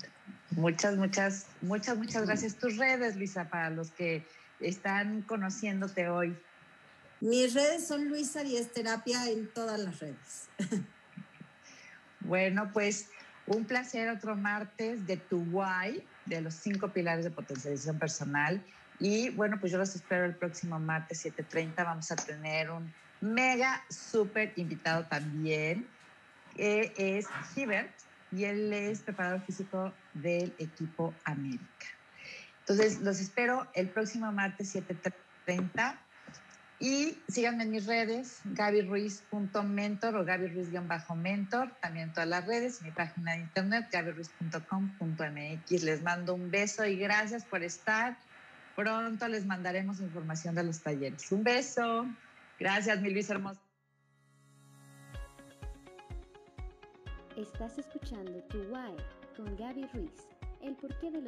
Muchas, 0.50 0.96
muchas, 0.96 1.46
muchas, 1.62 1.98
muchas 1.98 2.26
gracias. 2.26 2.54
Tus 2.54 2.76
redes, 2.76 3.16
Luisa, 3.16 3.48
para 3.48 3.70
los 3.70 3.90
que 3.90 4.24
están 4.60 5.22
conociéndote 5.22 6.08
hoy. 6.08 6.36
Mis 7.20 7.54
redes 7.54 7.88
son 7.88 8.08
Luisa 8.08 8.40
Arias 8.40 8.68
Terapia 8.68 9.28
en 9.30 9.48
todas 9.48 9.80
las 9.80 9.98
redes. 9.98 10.48
Bueno, 12.20 12.70
pues 12.72 13.10
un 13.46 13.66
placer 13.66 14.08
otro 14.08 14.34
martes 14.34 15.06
de 15.06 15.18
tu 15.18 15.44
guay, 15.50 16.02
de 16.24 16.40
los 16.40 16.54
cinco 16.54 16.88
pilares 16.88 17.22
de 17.22 17.30
potencialización 17.30 17.98
personal. 17.98 18.64
Y 19.00 19.30
bueno, 19.30 19.58
pues 19.58 19.72
yo 19.72 19.78
los 19.78 19.94
espero 19.94 20.24
el 20.24 20.34
próximo 20.34 20.78
martes 20.78 21.24
7.30. 21.24 21.76
Vamos 21.76 22.10
a 22.10 22.16
tener 22.16 22.70
un 22.70 22.92
mega, 23.20 23.82
súper 23.88 24.52
invitado 24.56 25.04
también, 25.04 25.86
que 26.54 26.92
es 26.96 27.26
Hibert, 27.56 27.90
y 28.32 28.44
él 28.44 28.72
es 28.72 29.00
preparador 29.00 29.40
físico 29.42 29.92
del 30.14 30.54
equipo 30.58 31.14
América. 31.24 31.86
Entonces, 32.60 33.00
los 33.00 33.20
espero 33.20 33.66
el 33.74 33.88
próximo 33.88 34.30
martes 34.32 34.74
7.30 34.74 35.96
y 36.80 37.18
síganme 37.28 37.64
en 37.64 37.70
mis 37.70 37.86
redes, 37.86 38.40
gabyruiz.mentor 38.44 40.16
o 40.16 40.24
gabyruiz-mentor, 40.24 41.70
también 41.80 42.08
en 42.08 42.12
todas 42.12 42.28
las 42.28 42.46
redes, 42.46 42.82
mi 42.82 42.90
página 42.90 43.32
de 43.32 43.38
internet, 43.40 43.88
gabyruiz.com.mx. 43.92 45.82
Les 45.82 46.02
mando 46.02 46.34
un 46.34 46.50
beso 46.50 46.84
y 46.84 46.96
gracias 46.96 47.44
por 47.44 47.62
estar. 47.62 48.16
Pronto 48.74 49.28
les 49.28 49.46
mandaremos 49.46 50.00
información 50.00 50.54
de 50.54 50.64
los 50.64 50.80
talleres. 50.80 51.30
Un 51.30 51.44
beso. 51.44 52.06
Gracias, 52.58 53.00
mi 53.00 53.10
Luis. 53.10 53.30
Estás 57.36 57.78
escuchando 57.78 58.42
Tu 58.44 58.58
Why 58.58 58.96
con 59.36 59.56
Gaby 59.56 59.86
Ruiz, 59.92 60.28
el 60.62 60.76
porqué 60.76 61.10
de 61.10 61.12
los 61.12 61.22